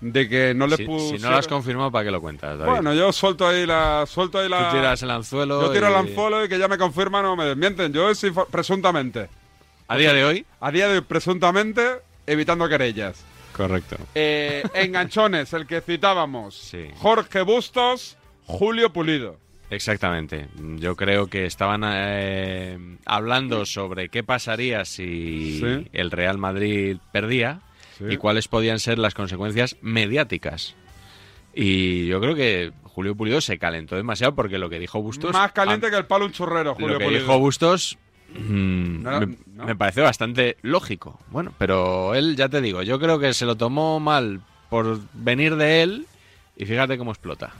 de 0.00 0.28
que 0.28 0.54
no 0.54 0.66
le 0.66 0.76
Si, 0.76 0.84
puso... 0.84 1.16
si 1.16 1.18
no 1.22 1.30
lo 1.30 1.36
has 1.36 1.48
confirmado, 1.48 1.90
¿para 1.90 2.04
qué 2.04 2.10
lo 2.10 2.20
cuentas, 2.20 2.58
David? 2.58 2.70
Bueno, 2.70 2.94
yo 2.94 3.12
suelto 3.12 3.46
ahí 3.48 3.66
la... 3.66 4.04
Suelto 4.06 4.38
ahí 4.38 4.48
la 4.48 4.70
Tú 4.70 4.76
tiras 4.76 5.02
el 5.02 5.10
anzuelo 5.10 5.60
Yo 5.62 5.70
tiro 5.72 5.88
el 5.88 5.94
anzuelo 5.94 6.44
y 6.44 6.48
que 6.48 6.58
ya 6.58 6.68
me 6.68 6.78
confirman 6.78 7.24
o 7.26 7.36
me 7.36 7.44
desmienten. 7.44 7.92
Yo 7.92 8.08
es 8.10 8.24
presuntamente. 8.50 9.28
¿A 9.88 9.96
día 9.96 10.12
de 10.12 10.24
hoy? 10.24 10.46
A 10.60 10.70
día 10.70 10.86
de 10.88 10.98
hoy, 10.98 11.00
presuntamente, 11.00 11.82
evitando 12.26 12.68
querellas. 12.68 13.24
Correcto. 13.56 13.96
Eh, 14.14 14.62
enganchones, 14.74 15.52
el 15.52 15.66
que 15.66 15.80
citábamos. 15.80 16.72
Jorge 16.98 17.42
Bustos, 17.42 18.16
Julio 18.44 18.92
Pulido. 18.92 19.36
Exactamente. 19.70 20.46
Yo 20.76 20.94
creo 20.96 21.26
que 21.26 21.44
estaban 21.44 21.82
eh, 21.84 22.78
hablando 23.04 23.66
sobre 23.66 24.08
qué 24.08 24.22
pasaría 24.22 24.84
si 24.84 25.58
Sí. 25.60 25.88
el 25.92 26.10
Real 26.10 26.38
Madrid 26.38 26.98
perdía 27.12 27.60
y 28.00 28.16
cuáles 28.16 28.48
podían 28.48 28.78
ser 28.78 28.98
las 28.98 29.14
consecuencias 29.14 29.76
mediáticas. 29.80 30.74
Y 31.54 32.06
yo 32.06 32.20
creo 32.20 32.34
que 32.34 32.72
Julio 32.84 33.16
Pulido 33.16 33.40
se 33.40 33.58
calentó 33.58 33.96
demasiado 33.96 34.34
porque 34.34 34.58
lo 34.58 34.70
que 34.70 34.78
dijo 34.78 35.00
Bustos. 35.02 35.32
Más 35.32 35.52
caliente 35.52 35.90
que 35.90 35.96
el 35.96 36.06
palo 36.06 36.26
un 36.26 36.32
chorrero, 36.32 36.74
Julio 36.74 36.94
Lo 36.94 36.98
que 36.98 37.18
dijo 37.18 37.38
Bustos 37.38 37.98
mm, 38.34 39.02
me, 39.02 39.36
no. 39.54 39.64
me, 39.64 39.76
pareció 39.76 40.04
bastante 40.04 40.56
lógico. 40.62 41.18
Bueno, 41.30 41.52
pero 41.58 42.14
él, 42.14 42.36
ya 42.36 42.48
te 42.48 42.60
digo, 42.60 42.82
yo 42.82 42.98
creo 42.98 43.18
que 43.18 43.32
se 43.34 43.46
lo 43.46 43.56
tomó 43.56 44.00
mal 44.00 44.40
por 44.68 45.00
venir 45.14 45.56
de 45.56 45.82
él 45.82 46.06
y 46.56 46.66
fíjate 46.66 46.98
cómo 46.98 47.12
explota. 47.12 47.52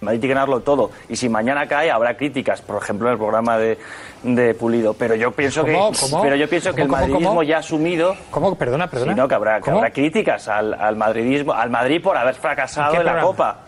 Madrid 0.00 0.20
tiene 0.20 0.32
que 0.32 0.34
ganarlo 0.34 0.60
todo. 0.60 0.90
Y 1.08 1.16
si 1.16 1.28
mañana 1.28 1.66
cae, 1.66 1.90
habrá 1.90 2.16
críticas, 2.16 2.62
por 2.62 2.82
ejemplo, 2.82 3.08
en 3.08 3.12
el 3.12 3.18
programa 3.18 3.58
de, 3.58 3.78
de 4.22 4.54
Pulido. 4.54 4.94
Pero 4.94 5.14
yo 5.14 5.32
pienso 5.32 5.64
que. 5.64 5.78
Pero 6.22 6.36
yo 6.36 6.48
pienso 6.48 6.74
que 6.74 6.82
el 6.82 6.88
madridismo 6.88 7.28
¿cómo? 7.28 7.42
ya 7.42 7.56
ha 7.56 7.60
asumido. 7.60 8.14
¿Cómo? 8.30 8.54
Perdona, 8.54 8.88
perdona. 8.88 9.12
Sino 9.12 9.28
que 9.28 9.34
habrá, 9.34 9.60
que 9.60 9.70
habrá 9.70 9.90
críticas 9.90 10.48
al, 10.48 10.74
al, 10.74 10.96
madridismo, 10.96 11.52
al 11.52 11.70
Madrid 11.70 12.02
por 12.02 12.16
haber 12.16 12.34
fracasado 12.34 12.94
en 12.96 13.04
la 13.04 13.20
Copa. 13.20 13.58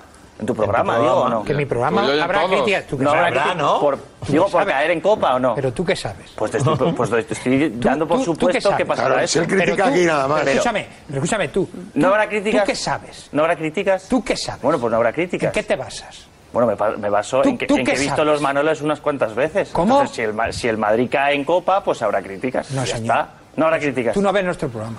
En 0.43 0.47
tu 0.47 0.55
programa, 0.57 0.99
digo, 0.99 1.29
no? 1.29 1.45
Que 1.45 1.55
mi 1.55 1.67
programa 1.67 2.03
habrá 2.23 2.47
críticas. 2.49 2.93
No 2.99 3.11
habrá 3.11 3.55
¿no? 3.55 3.81
digo, 4.27 4.49
por 4.49 4.67
caer 4.67 4.91
en 4.91 5.01
copa 5.01 5.37
o 5.37 5.39
no. 5.39 5.55
Pero 5.55 5.73
tú 5.73 5.85
qué 5.85 5.95
sabes. 5.95 6.33
Pues 6.35 6.51
te 6.51 6.59
estoy, 6.59 6.77
pues, 6.77 7.11
pues 7.11 7.27
te 7.27 7.35
estoy 7.35 7.71
dando 7.77 8.07
por 8.09 8.23
supuesto 8.25 8.77
que 8.77 8.85
pasará 8.85 9.15
Claro, 9.15 9.29
si 9.29 9.39
eso. 9.39 9.41
él 9.43 9.47
critica 9.47 9.87
aquí 9.87 10.05
nada 10.05 10.27
más. 10.27 10.41
Pero 10.41 10.51
escúchame, 10.51 10.87
pero 11.07 11.19
escúchame 11.19 11.49
tú. 11.49 11.69
¿No 11.95 12.09
habrá 12.09 12.29
críticas? 12.29 12.65
¿Tú 12.65 12.67
qué 12.67 12.77
sabes? 12.77 13.29
¿No 13.31 13.43
habrá 13.43 13.57
críticas? 13.57 14.09
¿Tú 14.09 14.25
qué 14.25 14.37
sabes? 14.37 14.63
Bueno, 14.63 14.79
pues 14.81 14.91
no 14.91 14.97
habrá 14.97 15.13
críticas. 15.13 15.47
¿En 15.47 15.53
qué 15.53 15.63
te 15.63 15.77
basas? 15.77 16.27
Bueno, 16.53 16.67
me, 16.99 17.09
baso 17.09 17.45
en 17.45 17.57
que, 17.57 17.67
en 17.67 17.85
que 17.85 17.93
he 17.93 17.99
visto 17.99 18.25
los 18.25 18.41
Manolos 18.43 18.83
unas 18.83 19.01
cuantas 19.01 19.35
veces. 19.35 19.71
¿Cómo? 19.73 19.95
Entonces, 20.03 20.17
si 20.17 20.23
el, 20.23 20.53
si 20.53 20.69
el 20.69 20.77
Madrid 20.77 21.09
cae 21.11 21.35
en 21.35 21.45
copa, 21.45 21.83
pues 21.83 22.03
habrá 22.03 22.21
críticas. 22.21 22.71
No, 22.73 22.85
Ya 22.85 22.97
señor. 22.97 23.27
No 23.57 23.67
habrá 23.67 23.79
críticas. 23.79 24.15
Tú 24.15 24.21
no 24.21 24.33
ves 24.33 24.45
nuestro 24.45 24.69
programa 24.69 24.99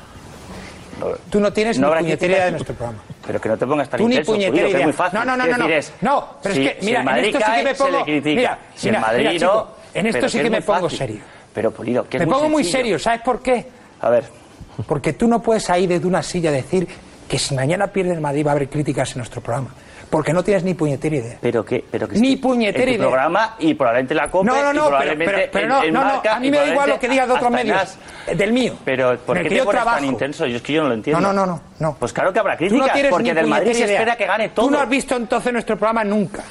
tú 1.30 1.40
no 1.40 1.52
tienes 1.54 1.80
no 1.80 1.94
ni 1.94 2.02
puñetera 2.02 2.46
de 2.46 2.52
nuestro 2.52 2.76
programa. 2.76 3.04
Pero 3.26 3.40
que 3.42 3.50
no 3.50 3.58
te 3.58 3.66
pongas 3.66 3.90
tan 3.90 3.98
Tú 4.00 4.08
ni 4.08 4.16
intenso, 4.16 4.52
que 4.54 4.78
es 4.80 4.84
muy 4.84 4.94
fácil. 4.94 5.20
No, 5.20 5.26
no, 5.26 5.38
no, 5.38 5.46
no. 5.46 5.58
no. 5.58 5.70
Es, 5.70 5.94
no, 6.02 6.30
pero 6.42 6.56
si, 6.56 6.66
es 6.66 6.74
que, 6.74 6.86
mira, 6.86 7.00
si 7.00 7.00
en 7.00 7.06
Madrid 7.06 7.28
esto 7.28 7.40
cae, 7.40 7.60
sí 7.60 7.64
que 7.64 7.64
me 7.64 7.76
pongo... 7.76 8.06
Mira, 8.06 8.60
si 8.76 8.88
mira, 8.88 8.98
en 8.98 9.02
Madrid 9.02 9.20
mira, 9.20 9.32
chico, 9.34 9.54
no... 9.54 9.68
En 9.94 10.08
esto 10.08 10.30
sí 10.30 10.40
que, 10.40 10.50
me 10.50 10.62
pongo 10.62 10.82
fácil. 10.82 10.98
serio. 10.98 11.22
Pero, 11.54 11.72
Pulido, 11.72 12.10
que 12.10 12.20
Me 12.20 12.26
muy 12.26 12.34
pongo 12.34 12.46
sencillo. 12.46 12.58
muy 12.58 12.64
serio, 12.64 13.00
¿sabes 13.00 13.22
por 13.22 13.42
qué? 13.42 13.68
A 14.02 14.10
ver. 14.10 14.26
Porque 14.88 15.14
tú 15.14 15.28
no 15.28 15.42
puedes 15.42 15.70
ahí 15.70 15.86
desde 15.88 16.08
una 16.08 16.24
silla 16.24 16.52
decir 16.52 16.88
que 17.28 17.38
si 17.38 17.54
mañana 17.56 17.88
pierde 17.88 18.14
el 18.14 18.22
Madrid 18.22 18.46
va 18.46 18.52
a 18.52 18.56
haber 18.56 18.70
críticas 18.70 19.12
en 19.12 19.20
nuestro 19.20 19.42
programa 19.42 19.70
porque 20.14 20.32
no 20.32 20.44
tienes 20.44 20.64
ni 20.64 20.76
puñetera 20.76 21.16
idea. 21.16 21.38
Pero 21.42 21.66
que, 21.66 21.84
pero 21.90 22.08
que 22.08 22.20
ni 22.20 22.36
puñetera 22.36 22.92
idea. 22.92 23.00
programa 23.00 23.56
y 23.58 23.74
probablemente 23.74 24.14
la 24.14 24.30
copa. 24.30 24.46
No, 24.46 24.62
no, 24.62 24.72
no, 24.72 24.98
pero, 25.52 25.68
no, 25.68 25.92
no, 25.92 26.22
a 26.30 26.40
mí 26.40 26.52
me 26.52 26.58
da 26.58 26.68
igual 26.68 26.88
lo 26.92 27.00
que 27.00 27.10
digas 27.10 27.28
de 27.28 27.34
otros 27.34 27.50
medios, 27.50 27.98
eh, 28.28 28.36
del 28.36 28.54
mío. 28.54 28.76
Pero 28.86 29.18
¿por 29.18 29.42
qué 29.42 29.50
te 29.50 29.56
yo 29.56 29.66
tan 29.66 30.06
intenso? 30.06 30.46
Yo 30.46 30.58
es 30.58 30.62
que 30.62 30.74
yo 30.74 30.84
no 30.84 30.90
lo 30.90 30.94
entiendo. 30.94 31.20
No, 31.20 31.34
no, 31.34 31.48
no, 31.48 31.60
no. 31.80 31.96
Pues 32.00 32.14
claro 32.14 32.32
que 32.32 32.38
habrá 32.38 32.56
críticas, 32.56 32.92
porque 33.10 33.34
del 33.34 33.48
Madrid 33.48 33.74
se 33.74 33.86
espera 33.86 34.16
que 34.16 34.28
gane 34.28 34.50
todo. 34.50 34.68
Tú 34.68 34.72
no 34.72 34.80
has 34.80 34.88
visto 34.88 35.16
entonces 35.16 35.52
nuestro 35.52 35.78
programa 35.78 36.04
nunca. 36.04 36.44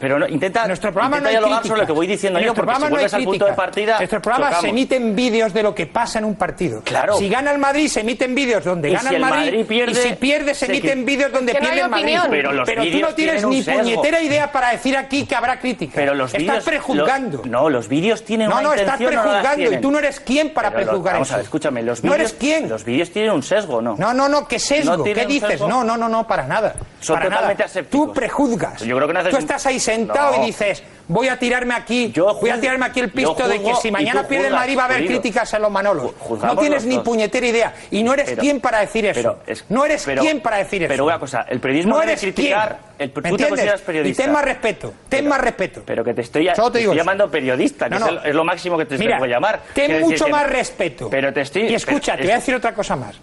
Pero, 0.00 0.18
no, 0.18 0.28
intenta, 0.28 0.66
Nuestro 0.66 0.92
programa 0.92 1.20
no 1.20 1.28
dialogar 1.28 1.60
crítica. 1.60 1.68
sobre 1.68 1.80
lo 1.82 1.86
que 1.86 1.92
voy 1.92 2.06
diciendo 2.06 2.40
yo, 2.40 2.54
porque 2.54 2.74
si 2.74 2.80
no 2.80 2.96
al 2.96 3.24
punto 3.24 3.44
de 3.46 3.52
partida. 3.52 3.98
Nuestros 3.98 4.22
programas 4.22 4.60
se 4.60 4.68
emiten 4.68 5.16
vídeos 5.16 5.54
de 5.54 5.62
lo 5.62 5.74
que 5.74 5.86
pasa 5.86 6.18
en 6.18 6.24
un 6.24 6.34
partido. 6.34 6.82
Claro. 6.82 7.16
Si 7.16 7.28
gana 7.28 7.52
el 7.52 7.58
Madrid, 7.58 7.88
se 7.88 8.00
emiten 8.00 8.34
vídeos 8.34 8.64
donde 8.64 8.90
gana 8.90 9.10
el 9.10 9.20
Madrid, 9.20 9.52
y 9.54 9.94
si 9.94 10.14
pierde, 10.14 10.54
se, 10.54 10.66
emiten 10.66 11.04
vídeos 11.04 11.32
donde 11.32 11.54
pierde 11.54 11.80
el 11.80 11.88
Madrid. 11.88 12.18
Pero, 12.30 12.50
tú 12.84 12.98
no 13.00 13.14
tienes 13.14 13.46
ni 13.46 13.62
puñetera 13.62 14.20
idea 14.20 14.52
para 14.52 14.70
decir 14.70 14.96
aquí 14.96 15.24
que 15.24 15.34
habrá 15.34 15.58
crítica. 15.58 15.92
Pero 15.94 16.14
los 16.14 16.32
vídeos 16.32 16.58
estás 16.58 16.64
prejuzgando. 16.64 17.42
No, 17.46 17.70
los 17.70 17.88
vídeos 17.88 18.24
tienen 18.24 18.50
no, 18.50 18.60
No, 18.60 18.74
estás 18.74 18.98
prejuzgando 18.98 19.72
y 19.72 19.80
tú 19.80 19.90
no 19.90 19.98
eres 19.98 20.20
quien 20.20 20.52
para 20.52 20.70
prejuzgar 20.70 21.22
eso. 21.22 21.36
A 21.36 21.40
escúchame. 21.40 21.82
No 21.82 22.14
eres 22.14 22.34
quién. 22.34 22.68
Los 22.68 22.84
vídeos 22.84 23.10
tienen 23.10 23.32
un 23.32 23.42
sesgo, 23.42 23.80
¿no? 23.80 23.96
No, 23.96 24.12
no, 24.12 24.28
no, 24.28 24.46
¿qué 24.46 24.58
sesgo? 24.58 25.02
¿Qué 25.04 25.26
dices? 25.26 25.60
No, 25.60 25.84
no, 25.84 25.96
no, 25.96 26.08
no, 26.08 26.26
para 26.26 26.46
nada. 26.46 26.74
Son 27.00 27.20
totalmente 27.20 27.64
Tú 27.84 28.12
prejuzgas. 28.12 28.82
Yo 28.82 28.96
creo 28.96 29.08
que 29.08 29.14
no 29.14 29.37
estás 29.38 29.66
ahí 29.66 29.80
sentado 29.80 30.42
y 30.42 30.46
dices, 30.46 30.82
voy 31.08 31.28
a 31.28 31.38
tirarme 31.38 31.74
aquí, 31.74 32.12
voy 32.40 32.50
a 32.50 32.60
tirarme 32.60 32.86
aquí 32.86 33.00
el 33.00 33.10
pisto 33.10 33.48
de 33.48 33.62
que 33.62 33.74
si 33.76 33.90
mañana 33.90 34.26
pierde 34.26 34.50
Madrid 34.50 34.78
va 34.78 34.82
a 34.82 34.86
haber 34.86 35.06
críticas 35.06 35.52
a 35.54 35.58
los 35.58 35.70
Manolos. 35.70 36.12
No 36.42 36.56
tienes 36.56 36.84
ni 36.84 36.98
puñetera 36.98 37.46
idea 37.46 37.74
y 37.90 38.02
no 38.02 38.12
eres 38.12 38.30
pero, 38.30 38.42
quien 38.42 38.60
para 38.60 38.80
decir 38.80 39.06
eso. 39.06 39.38
No 39.68 39.84
eres 39.84 40.02
pero, 40.04 40.22
quien 40.22 40.40
para 40.40 40.58
decir 40.58 40.82
eso. 40.82 40.90
Pero 40.90 41.04
una 41.04 41.18
cosa, 41.18 41.46
el 41.48 41.60
periodismo 41.60 41.96
no 41.96 42.02
eres 42.02 42.20
criticar. 42.20 42.78
El, 42.98 43.12
tú 43.12 43.20
¿Me 43.20 43.30
entiendes? 43.30 43.80
Periodista. 43.80 44.22
Y 44.22 44.24
ten 44.26 44.32
más 44.32 44.44
respeto, 44.44 44.94
ten 45.08 45.28
más 45.28 45.40
respeto. 45.40 45.82
Pero 45.86 46.04
que 46.04 46.14
te 46.14 46.22
estoy, 46.22 46.48
llamando 46.94 47.30
periodista, 47.30 47.86
es, 48.24 48.34
lo 48.34 48.44
máximo 48.44 48.76
que 48.76 48.86
te 48.86 48.98
Mira, 48.98 49.18
puedo 49.18 49.30
llamar. 49.30 49.60
Ten 49.72 50.00
mucho 50.00 50.28
más 50.28 50.48
respeto. 50.48 51.08
Pero 51.08 51.32
te 51.32 51.42
estoy, 51.42 51.62
y 51.68 51.74
escucha, 51.74 52.16
te 52.16 52.22
voy 52.22 52.32
a 52.32 52.36
decir 52.36 52.54
otra 52.54 52.74
cosa 52.74 52.96
más. 52.96 53.16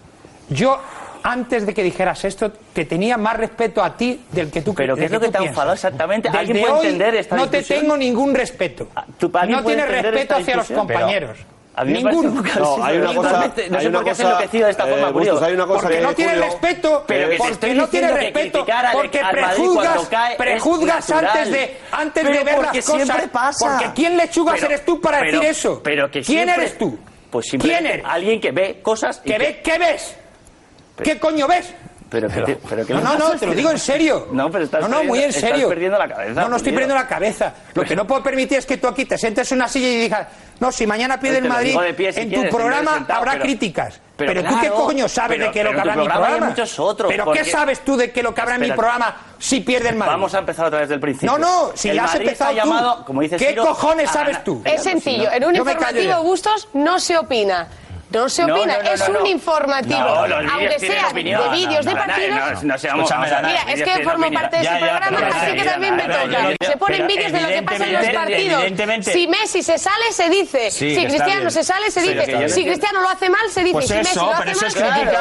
Yo 0.48 0.80
antes 1.26 1.66
de 1.66 1.74
que 1.74 1.82
dijeras 1.82 2.24
esto, 2.24 2.52
te 2.72 2.84
tenía 2.84 3.16
más 3.16 3.36
respeto 3.36 3.82
a 3.82 3.96
ti 3.96 4.20
del 4.30 4.48
que 4.48 4.62
tú 4.62 4.74
¿Pero 4.74 4.94
qué 4.94 5.06
es 5.06 5.10
lo 5.10 5.18
que, 5.18 5.28
te 5.28 5.38
ha 5.38 5.42
enfadado 5.42 5.74
exactamente? 5.74 6.28
Desde 6.28 6.38
¿Alguien 6.38 6.60
puede 6.60 6.72
hoy 6.72 6.86
entender 6.86 7.16
esta 7.16 7.34
No 7.34 7.46
discusión? 7.46 7.80
te 7.80 7.82
tengo 7.82 7.96
ningún 7.96 8.32
respeto. 8.32 8.88
Ah, 8.94 9.04
¿Tú, 9.18 9.28
no 9.48 9.64
tienes 9.64 9.88
respeto 9.88 10.36
hacia 10.36 10.56
los 10.56 10.70
compañeros. 10.70 11.36
Pero... 11.36 11.56
Ningún. 11.84 12.42
No, 12.58 12.82
hay 12.82 12.96
una 12.96 13.14
cosa. 13.14 13.52
No 13.70 13.80
sé 13.80 13.90
por 13.90 14.04
qué 14.04 14.14
se 14.14 14.22
enloquecido 14.22 14.64
de 14.64 14.70
esta 14.70 14.88
eh, 14.88 14.92
forma, 14.92 15.10
Bustos, 15.10 15.42
hay 15.42 15.52
una 15.52 15.66
cosa 15.66 15.80
Porque 15.82 15.96
que 15.98 16.02
no 16.02 16.14
tiene 16.14 16.34
respeto. 16.36 17.04
Pero 17.06 17.28
que 17.28 17.36
porque 17.36 17.74
no 17.74 17.88
tiene 17.88 18.12
respeto. 18.12 18.66
Porque 18.92 19.20
prejuzgas, 19.30 20.08
prejuzgas 20.38 21.10
antes 21.10 21.50
de, 21.50 21.76
antes 21.92 22.24
de 22.24 22.44
ver 22.44 22.58
las 22.62 22.86
cosas. 22.86 23.28
Pasa. 23.30 23.66
Porque 23.68 23.92
¿quién 23.94 24.16
lechugas 24.16 24.62
eres 24.62 24.84
tú 24.84 25.00
para 25.00 25.20
decir 25.20 25.44
eso? 25.44 25.82
Pero 25.82 26.08
¿Quién 26.10 26.48
eres 26.48 26.78
tú? 26.78 26.98
Pues 27.30 27.50
¿Quién 27.60 27.84
eres? 27.84 28.06
Alguien 28.06 28.40
que 28.40 28.52
ve 28.52 28.78
cosas. 28.80 29.18
¿Que 29.18 29.36
ve? 29.36 29.60
¿Qué 29.62 29.76
ves? 29.76 30.16
¿Qué 31.02 31.18
coño 31.18 31.46
ves? 31.46 31.74
Pero, 32.08 32.28
pero, 32.28 32.46
pero 32.68 32.84
no, 33.00 33.18
no, 33.18 33.18
no, 33.18 33.30
te 33.38 33.46
lo 33.46 33.54
digo 33.54 33.70
en 33.70 33.78
serio. 33.78 34.28
No, 34.32 34.50
pero 34.50 34.64
estás 34.64 34.82
no, 34.82 34.88
no, 34.88 35.04
muy 35.04 35.22
en 35.22 35.32
serio. 35.32 35.54
Estás 35.56 35.68
perdiendo 35.70 35.98
la 35.98 36.08
cabeza. 36.08 36.42
No, 36.42 36.48
no 36.48 36.56
estoy 36.56 36.72
perdiendo 36.72 36.94
la 36.94 37.08
cabeza. 37.08 37.54
Lo 37.74 37.84
que 37.84 37.96
no 37.96 38.06
puedo 38.06 38.22
permitir 38.22 38.58
es 38.58 38.66
que 38.66 38.76
tú 38.76 38.86
aquí 38.86 39.04
te 39.04 39.18
sientes 39.18 39.50
en 39.50 39.58
una 39.58 39.68
silla 39.68 39.88
y 39.88 39.98
digas, 39.98 40.26
no, 40.60 40.70
si 40.70 40.86
mañana 40.86 41.18
pierde 41.18 41.38
el 41.38 41.48
Madrid, 41.48 41.76
en 41.98 42.30
tu 42.30 42.56
programa 42.56 43.06
habrá 43.08 43.38
críticas. 43.38 44.00
Pero, 44.16 44.42
tú 44.42 44.60
qué 44.60 44.70
coño 44.70 45.08
sabes 45.08 45.38
de 45.38 45.50
qué 45.50 45.62
lo 45.62 45.72
que 45.72 45.80
habrá 45.80 45.94
en 45.94 46.00
mi 46.00 46.08
programa. 46.08 46.46
muchos 46.46 46.78
Otros, 46.78 47.12
pero 47.12 47.32
qué 47.32 47.44
sabes 47.44 47.80
tú 47.80 47.96
de 47.96 48.10
qué 48.10 48.22
lo 48.22 48.34
que 48.34 48.40
habrá 48.40 48.54
en 48.54 48.62
mi 48.62 48.72
programa 48.72 49.14
si 49.38 49.60
pierde 49.60 49.90
el 49.90 49.96
Madrid. 49.96 50.12
Vamos 50.12 50.34
a 50.34 50.38
empezar 50.38 50.66
otra 50.66 50.80
vez 50.80 50.88
del 50.88 51.00
principio. 51.00 51.30
No, 51.32 51.38
no, 51.38 51.72
si 51.74 51.90
el 51.90 51.96
ya 51.96 52.04
has 52.04 52.14
empezado 52.14 53.04
tú. 53.04 53.36
¿Qué 53.36 53.56
cojones 53.56 54.10
sabes 54.10 54.42
tú? 54.44 54.62
Es 54.64 54.72
pues, 54.72 54.82
sencillo. 54.82 55.30
En 55.32 55.44
un 55.44 55.56
informativo 55.56 56.22
Bustos 56.22 56.68
no 56.72 56.98
se 56.98 57.18
opina. 57.18 57.68
No 58.10 58.28
se 58.28 58.44
opina, 58.44 58.76
es 58.92 59.08
un 59.08 59.26
informativo. 59.26 59.98
aunque 59.98 60.78
sea 60.78 61.12
de 61.12 61.22
vídeos 61.50 61.84
de 61.84 61.92
partidos. 61.92 62.62
No, 62.62 62.78
seamos 62.78 63.10
Mira, 63.10 63.62
es 63.68 63.82
que 63.82 64.04
formo 64.04 64.30
parte 64.30 64.58
de 64.58 64.64
su 64.64 64.72
este 64.72 64.86
programa, 64.86 65.28
así 65.34 65.52
que 65.52 65.64
también 65.64 65.96
me 65.96 66.02
toca. 66.04 66.56
Se 66.60 66.76
ponen 66.76 67.06
vídeos 67.06 67.32
de 67.32 67.40
lo 67.40 67.48
que 67.48 67.62
pasa 67.62 67.86
en 67.86 67.92
los 67.92 68.08
partidos. 68.08 69.04
Si 69.04 69.28
Messi 69.28 69.62
se 69.62 69.78
sale, 69.78 70.12
se 70.12 70.28
dice. 70.28 70.70
Si 70.70 71.04
Cristiano 71.06 71.50
se 71.50 71.64
sale, 71.64 71.90
se 71.90 72.02
dice. 72.02 72.48
Si 72.48 72.64
Cristiano 72.64 73.00
lo 73.00 73.08
hace 73.08 73.28
mal, 73.28 73.50
se 73.50 73.64
dice. 73.64 73.82
Si 73.82 73.94
Messi 73.94 74.16
lo 74.16 74.32
hace 74.32 74.54
mal, 74.54 74.70
se 74.70 74.78
dice. 74.78 75.16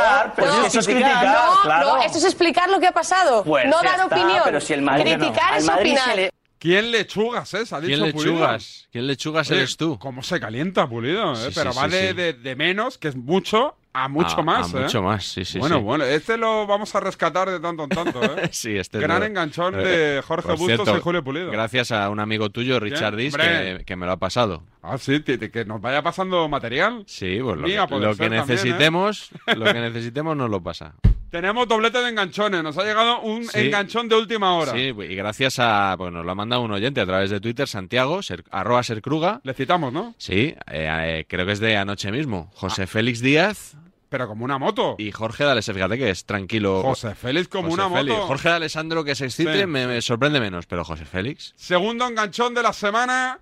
Eso 0.66 0.80
es 0.80 0.88
criticar. 0.88 1.26
No, 1.26 1.80
no, 1.80 2.02
esto 2.02 2.18
es 2.18 2.26
explicar 2.26 2.70
lo 2.70 2.80
que 2.80 2.88
ha 2.88 2.92
pasado. 2.92 3.44
No 3.46 3.82
dar 3.82 4.02
opinión. 4.06 4.44
Criticar 4.44 5.58
es 5.58 5.70
opinar. 5.70 6.32
¿Quién 6.66 6.90
lechugas 6.90 7.54
es? 7.54 7.70
¿Quién 7.70 8.02
lechugas? 8.02 8.88
¿Quién 8.92 9.06
lechugas 9.06 9.52
eres 9.52 9.78
tú? 9.78 10.00
¿Cómo 10.00 10.24
se 10.24 10.40
calienta 10.40 10.90
Pulido? 10.90 11.34
Eh, 11.34 11.52
pero 11.54 11.72
sí, 11.72 11.78
va 11.78 11.88
de, 11.88 12.34
de, 12.34 12.56
menos, 12.56 12.98
que 12.98 13.10
es 13.10 13.16
mucho, 13.16 13.76
a 13.94 14.08
mucho 14.08 14.42
más. 14.42 14.74
A 14.74 14.80
mucho 14.80 14.98
¿eh? 14.98 15.02
más, 15.04 15.26
sí, 15.26 15.46
sí. 15.46 15.60
Bueno, 15.60 15.84
bueno, 15.84 16.06
este 16.06 16.38
lo 16.38 16.66
vamos 16.66 16.96
a 16.96 17.02
rescatar 17.02 17.52
de 17.52 17.60
tanto 17.60 17.84
en 17.84 17.90
tanto. 17.90 18.24
¿eh? 18.24 18.50
sí, 18.52 18.76
este 18.78 18.98
Gran 18.98 19.22
enganchón 19.22 19.80
eh, 19.80 19.84
de 19.84 20.22
Jorge 20.24 20.54
Bustos 20.54 20.90
y 20.90 21.02
Julio 21.02 21.24
Pulido. 21.24 21.52
Gracias 21.52 21.92
a 21.92 22.10
un 22.10 22.20
amigo 22.20 22.50
tuyo, 22.50 22.80
Richard 22.80 23.16
Dis, 23.16 23.36
que, 23.38 23.96
me 23.96 24.08
lo 24.08 24.14
ha 24.14 24.18
pasado. 24.18 24.64
Ah, 24.82 24.98
sí, 24.98 25.22
que 25.22 25.66
nos 25.66 25.80
vaya 25.82 26.02
pasando 26.02 26.50
material. 26.50 27.04
Sí, 27.06 27.38
pues 27.44 27.58
lo, 27.58 28.16
que, 28.16 28.28
necesitemos, 28.28 29.30
lo 29.56 29.66
que 29.66 29.82
necesitemos 29.82 30.36
nos 30.36 30.50
lo 30.50 30.64
pasa. 30.64 30.96
Tenemos 31.36 31.68
doblete 31.68 31.98
de 31.98 32.08
enganchones. 32.12 32.64
Nos 32.64 32.78
ha 32.78 32.84
llegado 32.86 33.20
un 33.20 33.44
Sí. 33.46 33.60
enganchón 33.60 34.08
de 34.08 34.16
última 34.16 34.56
hora. 34.56 34.72
Sí, 34.72 34.94
y 34.98 35.16
gracias 35.16 35.60
a. 35.60 35.96
Pues 35.98 36.14
nos 36.14 36.24
lo 36.26 36.32
ha 36.32 36.36
mandado 36.36 36.62
un 36.62 36.72
oyente 36.72 37.02
a 37.02 37.06
través 37.06 37.30
de 37.30 37.42
Twitter, 37.42 37.68
Santiago, 37.68 38.24
ser- 38.24 38.46
arroba 38.52 38.82
sercruga. 38.84 39.42
Le 39.44 39.54
citamos, 39.54 39.92
¿no? 39.92 40.16
Sí, 40.18 40.56
eh, 40.72 40.88
eh, 41.22 41.26
creo 41.28 41.46
que 41.46 41.52
es 41.52 41.60
de 41.60 41.76
anoche 41.76 42.10
mismo. 42.10 42.50
José 42.56 42.88
Félix 42.88 43.20
Díaz. 43.20 43.76
Pero 44.08 44.30
como 44.30 44.46
una 44.46 44.58
moto. 44.58 44.96
Y 44.98 45.12
Jorge 45.12 45.44
D'Alessandro, 45.44 45.80
fíjate 45.84 45.98
que 45.98 46.10
es 46.10 46.24
tranquilo. 46.26 46.82
José 46.84 47.16
Félix 47.16 47.50
como 47.50 47.70
José 47.70 47.82
una 47.86 47.98
Félix. 47.98 48.16
moto. 48.16 48.28
Jorge 48.28 48.48
de 48.50 48.56
Alessandro 48.56 49.04
que 49.04 49.16
se 49.16 49.26
excite 49.26 49.60
Sí. 49.60 49.66
me, 49.68 49.88
me 49.88 50.02
sorprende 50.02 50.40
menos, 50.40 50.68
pero 50.68 50.86
José 50.86 51.04
Félix. 51.04 51.54
Segundo 51.58 52.08
enganchón 52.08 52.54
de 52.54 52.64
la 52.64 52.72
semana. 52.72 53.42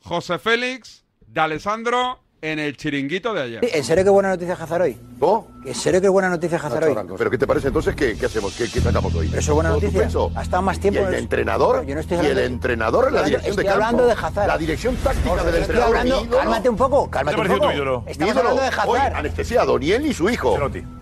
José 0.00 0.38
Félix, 0.38 1.04
de 1.26 1.40
Alessandro 1.42 2.22
en 2.40 2.60
el 2.60 2.78
chiringuito 2.78 3.34
de 3.34 3.42
ayer. 3.42 3.60
¿En 3.74 3.84
serio 3.84 4.04
qué 4.04 4.10
buena 4.10 4.30
noticia 4.30 4.54
Hazard 4.54 4.82
hoy? 4.82 4.96
¿Cómo? 5.18 5.54
¿En 5.66 5.74
serio 5.74 6.00
qué 6.00 6.08
buena 6.08 6.28
noticia 6.28 6.58
Hazard 6.58 6.84
hoy? 6.84 6.96
¿Pero 7.18 7.28
qué 7.28 7.38
te 7.38 7.46
parece 7.46 7.66
entonces? 7.68 7.94
¿Qué, 7.96 8.16
qué 8.16 8.26
hacemos? 8.26 8.54
¿Qué, 8.54 8.70
qué 8.70 8.80
sacamos 8.80 9.12
hoy? 9.16 9.26
¿Eso 9.26 9.38
es 9.38 9.48
buena 9.50 9.70
¿Todo 9.70 9.80
noticia? 9.80 10.08
Ha 10.36 10.42
estado 10.42 10.62
más 10.62 10.78
tiempo 10.78 11.00
¿Y 11.00 11.02
el 11.02 11.08
en 11.08 11.14
el- 11.14 11.20
entrenador? 11.24 11.84
Yo 11.84 11.94
no 11.96 12.00
estoy 12.00 12.18
¿Y 12.18 12.20
el 12.20 12.26
hablando 12.26 12.40
de- 12.40 12.46
entrenador 12.46 13.08
en 13.08 13.14
la 13.14 13.20
Estoy 13.22 13.30
dirección 13.40 13.56
de 13.56 13.68
hablando 13.70 14.06
campo? 14.06 14.20
de 14.20 14.26
Hazard. 14.26 14.46
La 14.46 14.58
dirección 14.58 14.96
táctica 14.96 15.34
del 15.34 15.38
estoy 15.46 15.60
entrenador. 15.62 15.96
hablando- 15.96 16.36
cálmate 16.38 16.68
un 16.68 16.76
poco, 16.76 17.10
cálmate 17.10 17.34
¿Qué 17.36 17.36
te 17.36 17.40
un 17.42 17.48
parece 17.48 17.58
poco. 17.60 17.70
tu 17.72 17.76
ídolo? 17.76 18.04
Estamos 18.06 18.34
ídolo, 18.34 18.48
hablando 18.50 18.62
de 18.62 18.68
hoy, 18.90 18.98
Hazard. 18.98 19.16
anestesiado, 19.16 19.78
ni 19.80 19.90
él 19.90 20.02
ni 20.04 20.14
su 20.14 20.30
hijo. 20.30 20.56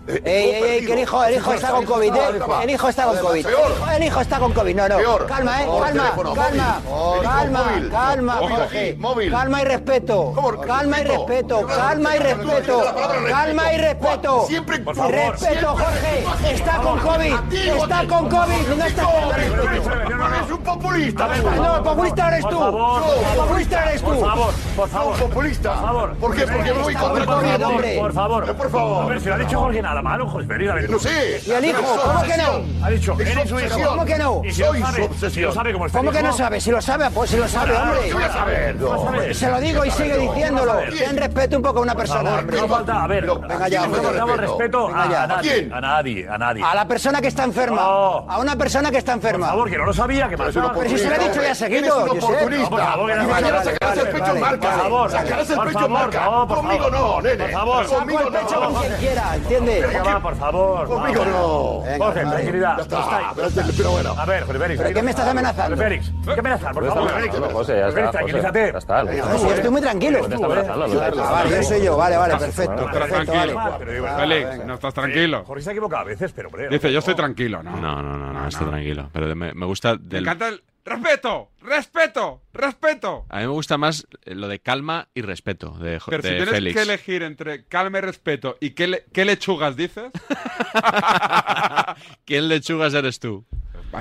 Eh, 0.07 0.21
Ey, 0.23 0.49
ey, 0.51 0.63
ey, 0.79 0.85
que 0.85 0.93
el 0.93 0.99
hijo, 0.99 1.23
el 1.23 1.35
hijo 1.35 1.53
está 1.53 1.71
con 1.71 1.85
COVID, 1.85 2.13
¿eh? 2.13 2.19
El 2.63 2.69
hijo 2.69 2.89
está 2.89 3.05
con 3.05 3.17
COVID. 3.17 3.45
El 3.45 3.51
hijo, 3.53 3.87
el 3.97 4.03
hijo 4.03 4.21
está 4.21 4.39
con 4.39 4.53
COVID. 4.53 4.75
No, 4.75 4.87
no. 4.89 4.97
Peor. 4.97 5.25
Calma, 5.25 5.63
¿eh? 5.63 5.65
Calma, 5.65 5.87
teléfono 6.03 6.33
calma. 6.35 6.79
móvil. 6.87 7.21
Calma, 7.23 7.63
Móvil. 7.63 7.89
calma, 7.89 8.33
Jorge. 8.35 8.97
Calma 9.31 9.61
y 9.61 9.65
respeto. 9.65 10.33
Calma 10.65 10.99
y 11.01 11.03
respeto. 11.05 11.65
Calma 11.67 12.15
y 12.15 12.19
respeto. 12.19 12.83
Calma 13.29 13.73
y 13.73 13.77
respeto. 13.77 14.45
Siempre, 14.55 14.79
por 14.79 14.95
favor. 14.95 15.13
Respeto, 15.13 15.67
Jorge. 15.67 16.53
Está 16.53 16.77
con 16.77 16.99
COVID. 16.99 17.33
Está 17.51 18.07
con 18.07 18.29
COVID. 18.29 18.67
No 18.77 18.85
está 18.85 19.03
Es 20.45 20.51
un 20.51 20.57
populista. 20.59 21.27
No, 21.27 21.83
populista 21.83 22.27
eres 22.29 22.47
tú. 22.47 22.59
Populista 23.35 23.83
eres 23.83 24.01
tú. 24.01 24.07
Por 24.07 24.19
favor, 24.19 24.53
por 24.77 24.89
favor. 24.89 25.19
populista. 25.19 25.73
Por 25.73 25.81
favor. 25.81 26.15
¿Por 26.15 26.35
qué? 26.35 26.47
Porque 26.47 26.71
voy 26.71 26.93
contra 26.93 27.25
con 27.25 27.35
COVID, 27.35 27.65
hombre. 27.65 27.97
Por 27.99 28.13
favor. 28.13 28.55
Por 28.55 28.71
favor. 28.71 29.03
A 29.03 29.07
ver, 29.09 29.19
si 29.19 29.27
lo 29.27 29.35
ha 29.35 29.37
dicho 29.39 29.59
Jorge 29.59 29.81
nada 29.81 30.01
malo, 30.01 30.29
José 30.29 30.47
Félix, 30.47 30.71
a 30.71 30.75
ver. 30.75 30.89
No 30.89 30.99
sé. 30.99 31.41
¿Y 31.45 31.51
el 31.51 31.65
hijo? 31.65 31.81
¿Cómo 31.83 32.23
que 32.23 32.37
no? 32.37 32.85
Ha 32.85 32.89
dicho, 32.91 33.15
Es 33.19 33.29
él 33.29 33.39
y 33.43 33.47
su 33.49 33.59
hijo. 33.59 33.89
¿Cómo 33.89 34.05
que 34.05 34.17
no? 34.17 34.41
Soy 34.53 34.83
su 34.83 35.03
obsesión. 35.03 35.53
¿Cómo 35.91 36.11
que 36.11 36.21
no 36.21 36.29
hijo, 36.29 36.37
sabe? 36.37 36.61
Si 36.61 36.71
lo 36.71 36.81
sabe, 36.81 37.09
pues 37.11 37.29
si 37.29 37.35
lo 37.37 37.47
sabe, 37.49 37.75
hombre. 37.75 37.99
¿qué 38.07 38.13
voy 38.13 38.23
a 38.23 38.31
saber? 38.31 39.35
Se 39.35 39.51
lo 39.51 39.59
digo 39.59 39.83
y 39.83 39.91
sigue 39.91 40.17
diciéndolo. 40.17 40.77
Ten 40.97 41.17
respeto 41.17 41.57
un 41.57 41.63
poco 41.63 41.79
a 41.79 41.81
una 41.81 41.95
persona, 41.95 42.35
hombre. 42.35 42.61
no 42.61 42.67
falta, 42.69 43.03
a 43.03 43.07
ver, 43.07 43.25
Venga 43.25 43.67
ya, 43.67 43.83
hombre. 43.83 44.44
Respeto 44.47 44.87
a, 44.95 45.09
ya. 45.09 45.23
a 45.23 45.27
nadie, 45.27 45.53
quién? 45.53 45.73
a 45.73 45.81
nadie, 45.81 46.27
a 46.29 46.37
nadie. 46.37 46.63
A 46.63 46.75
la 46.75 46.87
persona 46.87 47.21
que 47.21 47.27
está 47.27 47.43
enferma. 47.43 47.81
No. 47.81 48.25
A 48.29 48.39
una 48.39 48.55
persona 48.55 48.91
que 48.91 48.97
está 48.97 49.13
Por 49.13 49.23
enferma. 49.23 49.47
favor, 49.47 49.69
que 49.69 49.77
no 49.77 49.85
lo 49.85 49.93
sabía, 49.93 50.27
que 50.29 50.37
pasaba. 50.37 50.73
Pero 50.73 50.89
si 50.89 50.97
se 50.97 51.09
lo 51.09 51.15
he 51.15 51.19
dicho 51.19 51.35
ya 51.41 51.45
Eres 51.45 51.57
seguido. 51.57 52.03
un 52.03 52.07
Josep. 52.09 52.23
oportunista. 52.23 52.63
No, 52.63 52.69
por 52.69 52.79
favor, 52.79 53.09
que 53.11 53.15
no 53.17 53.23
mañana 53.27 53.63
sacarás 53.63 53.97
el 53.97 54.07
pecho 54.07 54.15
en 54.17 54.21
vale, 54.25 54.39
marca. 54.41 54.69
por 54.71 54.79
favor, 54.81 55.11
Sacarás 55.11 55.49
el 55.49 55.55
por 55.55 55.65
pecho 55.67 55.77
en 55.79 55.83
favor, 55.85 55.99
marca. 55.99 56.25
no, 56.25 56.47
por 56.47 56.57
Conmigo 56.57 56.83
favor. 56.89 56.99
no, 56.99 57.21
nene. 57.21 57.43
Por 57.43 57.51
favor. 57.51 57.85
Saco 57.85 57.95
Conmigo 57.99 58.19
el 58.21 58.27
pecho 58.33 58.55
no. 58.59 58.61
con 58.69 58.73
quien 58.81 58.93
quiera, 58.95 59.35
¿entiendes? 59.35 59.85
Por 60.21 60.35
favor. 60.37 60.87
Conmigo 60.87 61.25
no. 61.25 61.83
Jorge, 62.05 62.19
tranquilidad. 62.21 62.75
Ya 62.77 62.81
está. 62.83 63.33
Pero, 63.77 63.91
bueno. 63.91 64.15
A 64.17 64.25
ver, 64.25 64.45
Félix. 64.45 64.81
¿Pero 64.81 64.93
qué 64.95 65.01
me 65.03 65.11
estás 65.11 65.27
amenazando? 65.27 65.77
Félix, 65.77 66.11
¿qué 66.25 66.39
amenazar, 66.39 66.73
por 66.73 66.87
favor? 66.87 67.11
José, 67.53 67.83
Félix, 67.91 68.11
tranquilízate. 68.11 68.73
No, 68.73 69.37
si 69.37 69.45
yo 69.47 69.53
estoy 69.53 69.69
muy 69.71 69.81
tranquilo. 69.81 70.19
Vale, 70.27 71.49
yo 71.49 71.63
soy 71.63 71.83
yo. 71.83 71.97
Vale, 71.97 72.17
vale, 72.17 72.35
perfecto. 72.37 72.85
Vale. 74.01 74.34
Félix, 74.35 74.51
venga. 74.51 74.65
no 74.65 74.73
estás 74.75 74.93
tranquilo. 74.93 75.43
Jorge 75.45 75.63
se 75.63 75.69
ha 75.69 75.73
equivocado 75.73 76.01
a 76.01 76.05
veces, 76.05 76.31
pero 76.33 76.47
hombre. 76.49 76.69
Dice, 76.69 76.91
yo 76.91 76.99
estoy 76.99 77.15
tranquilo, 77.15 77.63
¿no? 77.63 77.71
No, 77.79 78.01
no, 78.01 78.17
no, 78.17 78.33
no, 78.33 78.47
estoy 78.47 78.67
tranquilo. 78.67 79.09
Pero 79.13 79.35
me, 79.35 79.53
me 79.53 79.65
gusta 79.65 79.97
Me 79.97 80.19
encanta 80.19 80.49
el... 80.49 80.61
¡Respeto! 80.87 81.49
¡Respeto! 81.63 82.43
¡Respeto! 82.53 83.25
A 83.29 83.37
mí 83.37 83.41
me 83.41 83.47
gusta 83.49 83.75
más 83.75 84.05
eh, 84.23 84.35
lo 84.35 84.47
de 84.47 84.59
calma 84.59 85.07
y 85.15 85.23
respeto 85.23 85.71
de, 85.79 85.99
Pero 86.05 86.21
si 86.21 86.29
tienes 86.29 86.49
Félix. 86.51 86.75
que 86.75 86.81
elegir 86.83 87.23
entre 87.23 87.65
calma 87.65 87.97
y 87.97 88.01
respeto 88.01 88.55
y 88.61 88.69
qué, 88.71 88.85
le- 88.85 89.05
qué 89.11 89.25
lechugas 89.25 89.75
dices, 89.75 90.11
¿Quién 92.25 92.47
lechugas 92.49 92.93
eres 92.93 93.19
tú? 93.19 93.45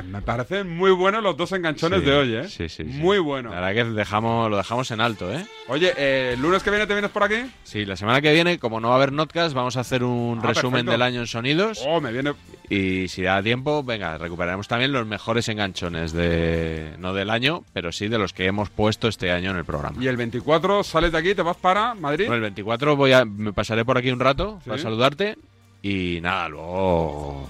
Me 0.02 0.20
parecen 0.22 0.76
muy 0.76 0.90
buenos 0.90 1.22
los 1.22 1.36
dos 1.36 1.52
enganchones 1.52 2.00
Sí, 2.00 2.06
de 2.06 2.12
hoy, 2.14 2.34
¿eh? 2.34 2.48
Sí, 2.48 2.68
sí, 2.68 2.84
sí. 2.84 2.84
Muy 2.84 3.18
bueno. 3.18 3.50
La 3.50 3.60
verdad 3.60 3.84
que 3.84 3.90
dejamos, 3.92 4.50
lo 4.50 4.56
dejamos 4.56 4.90
en 4.90 5.00
alto, 5.00 5.32
¿eh? 5.32 5.44
Oye, 5.68 5.92
eh, 5.96 6.32
¿el 6.34 6.42
lunes 6.42 6.62
que 6.62 6.70
viene 6.70 6.86
te 6.86 6.94
vienes 6.94 7.10
por 7.10 7.22
aquí? 7.22 7.36
Sí, 7.62 7.84
la 7.84 7.96
semana 7.96 8.20
que 8.20 8.32
viene, 8.32 8.58
como 8.58 8.80
no 8.80 8.88
va 8.88 8.94
a 8.94 8.96
haber 8.96 9.12
notcast, 9.12 9.54
vamos 9.54 9.76
a 9.76 9.80
hacer 9.80 10.02
un 10.04 10.40
Ah, 10.42 10.46
resumen 10.48 10.72
perfecto. 10.72 10.90
del 10.92 11.02
año 11.02 11.20
en 11.20 11.26
sonidos. 11.26 11.82
Oh, 11.86 12.00
me 12.00 12.12
viene... 12.12 12.32
Y 12.70 13.08
si 13.08 13.22
da 13.22 13.42
tiempo, 13.42 13.82
venga, 13.84 14.16
recuperaremos 14.16 14.66
también 14.68 14.90
los 14.90 15.06
mejores 15.06 15.48
enganchones 15.50 16.12
de 16.12 16.94
no 16.98 17.12
del 17.12 17.28
año, 17.28 17.62
pero 17.74 17.92
sí 17.92 18.08
de 18.08 18.16
los 18.18 18.32
que 18.32 18.46
hemos 18.46 18.70
puesto 18.70 19.06
este 19.06 19.30
año 19.30 19.50
en 19.50 19.58
el 19.58 19.64
programa. 19.66 20.02
Y 20.02 20.06
el 20.08 20.16
24 20.16 20.82
sales 20.82 21.12
de 21.12 21.18
aquí, 21.18 21.34
te 21.34 21.42
vas 21.42 21.58
para 21.58 21.94
Madrid. 21.94 22.24
Bueno, 22.26 22.36
el 22.36 22.40
24 22.40 22.96
voy 22.96 23.12
a, 23.12 23.24
me 23.26 23.52
pasaré 23.52 23.84
por 23.84 23.98
aquí 23.98 24.10
un 24.10 24.18
rato 24.20 24.60
Sí. 24.64 24.70
para 24.70 24.80
saludarte 24.82 25.36
y 25.82 26.20
nada, 26.22 26.48
luego 26.48 27.46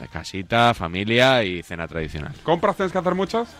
de 0.00 0.08
casita, 0.08 0.74
familia 0.74 1.44
y 1.44 1.62
cena 1.62 1.86
tradicional. 1.86 2.32
¿Compras 2.42 2.76
tienes 2.76 2.92
que 2.92 2.98
hacer 2.98 3.14
muchas? 3.14 3.54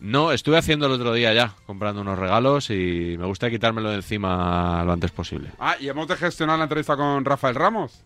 No, 0.00 0.30
estuve 0.32 0.56
haciendo 0.58 0.86
el 0.86 0.92
otro 0.92 1.12
día 1.12 1.32
ya, 1.34 1.54
comprando 1.66 2.00
unos 2.02 2.18
regalos 2.18 2.70
y 2.70 3.16
me 3.18 3.26
gusta 3.26 3.50
quitármelo 3.50 3.90
de 3.90 3.96
encima 3.96 4.82
lo 4.84 4.92
antes 4.92 5.10
posible. 5.10 5.50
Ah, 5.58 5.74
y 5.80 5.88
hemos 5.88 6.06
de 6.06 6.16
gestionar 6.16 6.56
la 6.58 6.64
entrevista 6.64 6.96
con 6.96 7.24
Rafael 7.24 7.54
Ramos. 7.56 8.04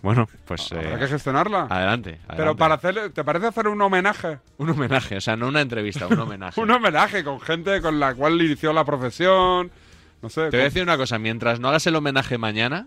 Bueno, 0.00 0.28
pues 0.46 0.72
Habrá 0.72 0.94
eh, 0.94 0.98
que 1.00 1.08
gestionarla. 1.08 1.66
adelante, 1.68 2.18
Pero 2.28 2.32
adelante. 2.34 2.58
para 2.58 2.74
hacerle, 2.76 3.10
¿te 3.10 3.24
parece 3.24 3.46
hacer 3.48 3.68
un 3.68 3.80
homenaje? 3.82 4.38
Un 4.58 4.70
homenaje, 4.70 5.16
o 5.16 5.20
sea, 5.20 5.36
no 5.36 5.48
una 5.48 5.60
entrevista, 5.60 6.06
un 6.06 6.18
homenaje. 6.18 6.60
Un 6.60 6.70
homenaje 6.70 7.22
con 7.24 7.40
gente 7.40 7.80
con 7.82 8.00
la 8.00 8.14
cual 8.14 8.40
inició 8.40 8.72
la 8.72 8.84
profesión. 8.84 9.70
No 10.22 10.28
sé. 10.30 10.42
Te 10.50 10.56
voy 10.56 10.60
a 10.60 10.64
decir 10.64 10.82
una 10.82 10.96
cosa, 10.96 11.18
mientras 11.18 11.60
no 11.60 11.68
hagas 11.68 11.86
el 11.86 11.94
homenaje 11.96 12.38
mañana, 12.38 12.86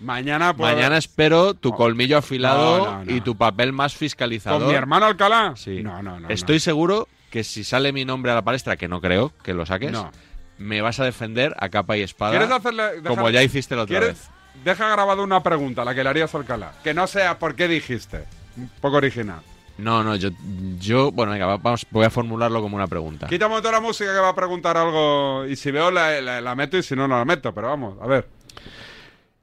Mañana 0.00 0.54
puedo- 0.54 0.74
mañana 0.74 0.96
espero 0.98 1.54
tu 1.54 1.72
colmillo 1.72 2.18
afilado 2.18 2.78
No, 2.78 2.84
no, 2.98 3.04
no. 3.04 3.12
y 3.12 3.20
tu 3.20 3.36
papel 3.36 3.72
más 3.72 3.94
fiscalizador. 3.94 4.60
¿Con 4.62 4.68
mi 4.68 4.74
hermano 4.74 5.06
Alcalá? 5.06 5.54
Sí. 5.56 5.82
No, 5.82 6.02
no, 6.02 6.20
no. 6.20 6.28
Estoy 6.28 6.60
seguro 6.60 7.08
que 7.30 7.44
si 7.44 7.64
sale 7.64 7.92
mi 7.92 8.04
nombre 8.04 8.32
a 8.32 8.34
la 8.34 8.42
palestra, 8.42 8.76
que 8.76 8.88
no 8.88 9.00
creo 9.00 9.32
que 9.42 9.54
lo 9.54 9.64
saques, 9.66 9.96
me 10.58 10.80
vas 10.82 11.00
a 11.00 11.04
defender 11.04 11.54
a 11.58 11.68
capa 11.68 11.96
y 11.96 12.02
espada. 12.02 12.32
¿Quieres 12.32 12.50
hacerle, 12.50 13.02
como 13.06 13.30
ya 13.30 13.42
hiciste 13.42 13.74
la 13.76 13.82
otra 13.82 13.98
¿Quieres- 13.98 14.18
vez. 14.20 14.30
Deja 14.64 14.88
grabado 14.88 15.22
una 15.24 15.42
pregunta, 15.42 15.84
la 15.84 15.94
que 15.94 16.04
le 16.04 16.10
harías 16.10 16.32
a 16.34 16.38
Alcalá. 16.38 16.72
Que 16.84 16.94
no 16.94 17.06
sea 17.08 17.38
por 17.38 17.54
qué 17.56 17.66
dijiste. 17.66 18.24
Un 18.56 18.68
poco 18.80 18.98
original. 18.98 19.40
No, 19.78 20.04
no, 20.04 20.14
yo, 20.14 20.30
yo 20.78 21.10
bueno, 21.10 21.32
venga, 21.32 21.46
va- 21.46 21.56
vamos, 21.56 21.84
voy 21.90 22.04
a 22.04 22.10
formularlo 22.10 22.60
como 22.62 22.76
una 22.76 22.86
pregunta. 22.86 23.26
Quítame 23.26 23.56
toda 23.56 23.72
la 23.72 23.80
música 23.80 24.12
que 24.14 24.20
va 24.20 24.28
a 24.28 24.34
preguntar 24.34 24.76
algo. 24.76 25.44
Y 25.46 25.56
si 25.56 25.72
veo, 25.72 25.90
la, 25.90 26.20
la- 26.20 26.40
la 26.40 26.54
meto 26.54 26.78
y 26.78 26.84
si 26.84 26.94
no, 26.94 27.08
no 27.08 27.18
la 27.18 27.24
meto. 27.24 27.52
Pero 27.52 27.66
vamos, 27.68 27.96
a 28.00 28.06
ver. 28.06 28.28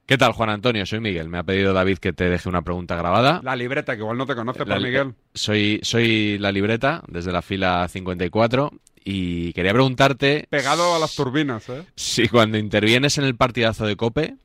¿Qué 0.06 0.18
tal, 0.18 0.32
Juan 0.32 0.50
Antonio? 0.50 0.84
Soy 0.84 1.00
Miguel. 1.00 1.28
Me 1.28 1.38
ha 1.38 1.42
pedido 1.42 1.72
David 1.72 1.98
que 1.98 2.12
te 2.12 2.28
deje 2.28 2.48
una 2.48 2.62
pregunta 2.62 2.96
grabada. 2.96 3.40
La 3.42 3.56
libreta, 3.56 3.94
que 3.94 4.00
igual 4.02 4.18
no 4.18 4.26
te 4.26 4.34
conoce, 4.34 4.64
por 4.66 4.80
Miguel. 4.80 5.14
Soy, 5.32 5.80
soy 5.82 6.38
la 6.38 6.52
libreta 6.52 7.02
desde 7.06 7.32
la 7.32 7.40
fila 7.40 7.86
54 7.88 8.72
y 9.04 9.52
quería 9.52 9.72
preguntarte 9.72 10.46
Pegado 10.50 10.94
a 10.94 10.98
las 10.98 11.14
turbinas, 11.14 11.68
¿eh? 11.68 11.84
si 11.96 12.28
cuando 12.28 12.58
intervienes 12.58 13.18
en 13.18 13.24
el 13.24 13.36
partidazo 13.36 13.86
de 13.86 13.96
Cope, 13.96 14.36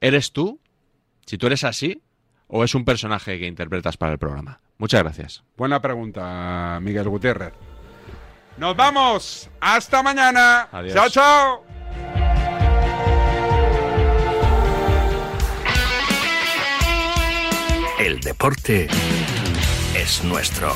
¿eres 0.00 0.32
tú? 0.32 0.60
Si 1.26 1.38
tú 1.38 1.46
eres 1.46 1.64
así 1.64 2.02
o 2.48 2.64
es 2.64 2.74
un 2.74 2.84
personaje 2.84 3.38
que 3.38 3.46
interpretas 3.46 3.96
para 3.96 4.12
el 4.12 4.18
programa. 4.18 4.60
Muchas 4.78 5.02
gracias. 5.02 5.44
Buena 5.56 5.80
pregunta, 5.80 6.78
Miguel 6.82 7.08
Gutiérrez. 7.08 7.52
¡Nos 8.56 8.76
vamos! 8.76 9.48
¡Hasta 9.60 10.02
mañana! 10.02 10.68
Adiós. 10.72 10.94
¡Chao, 10.94 11.08
chao! 11.08 11.69
Deporte 18.20 18.88
es 19.94 20.22
nuestro. 20.24 20.72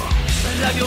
Radio. 0.61 0.87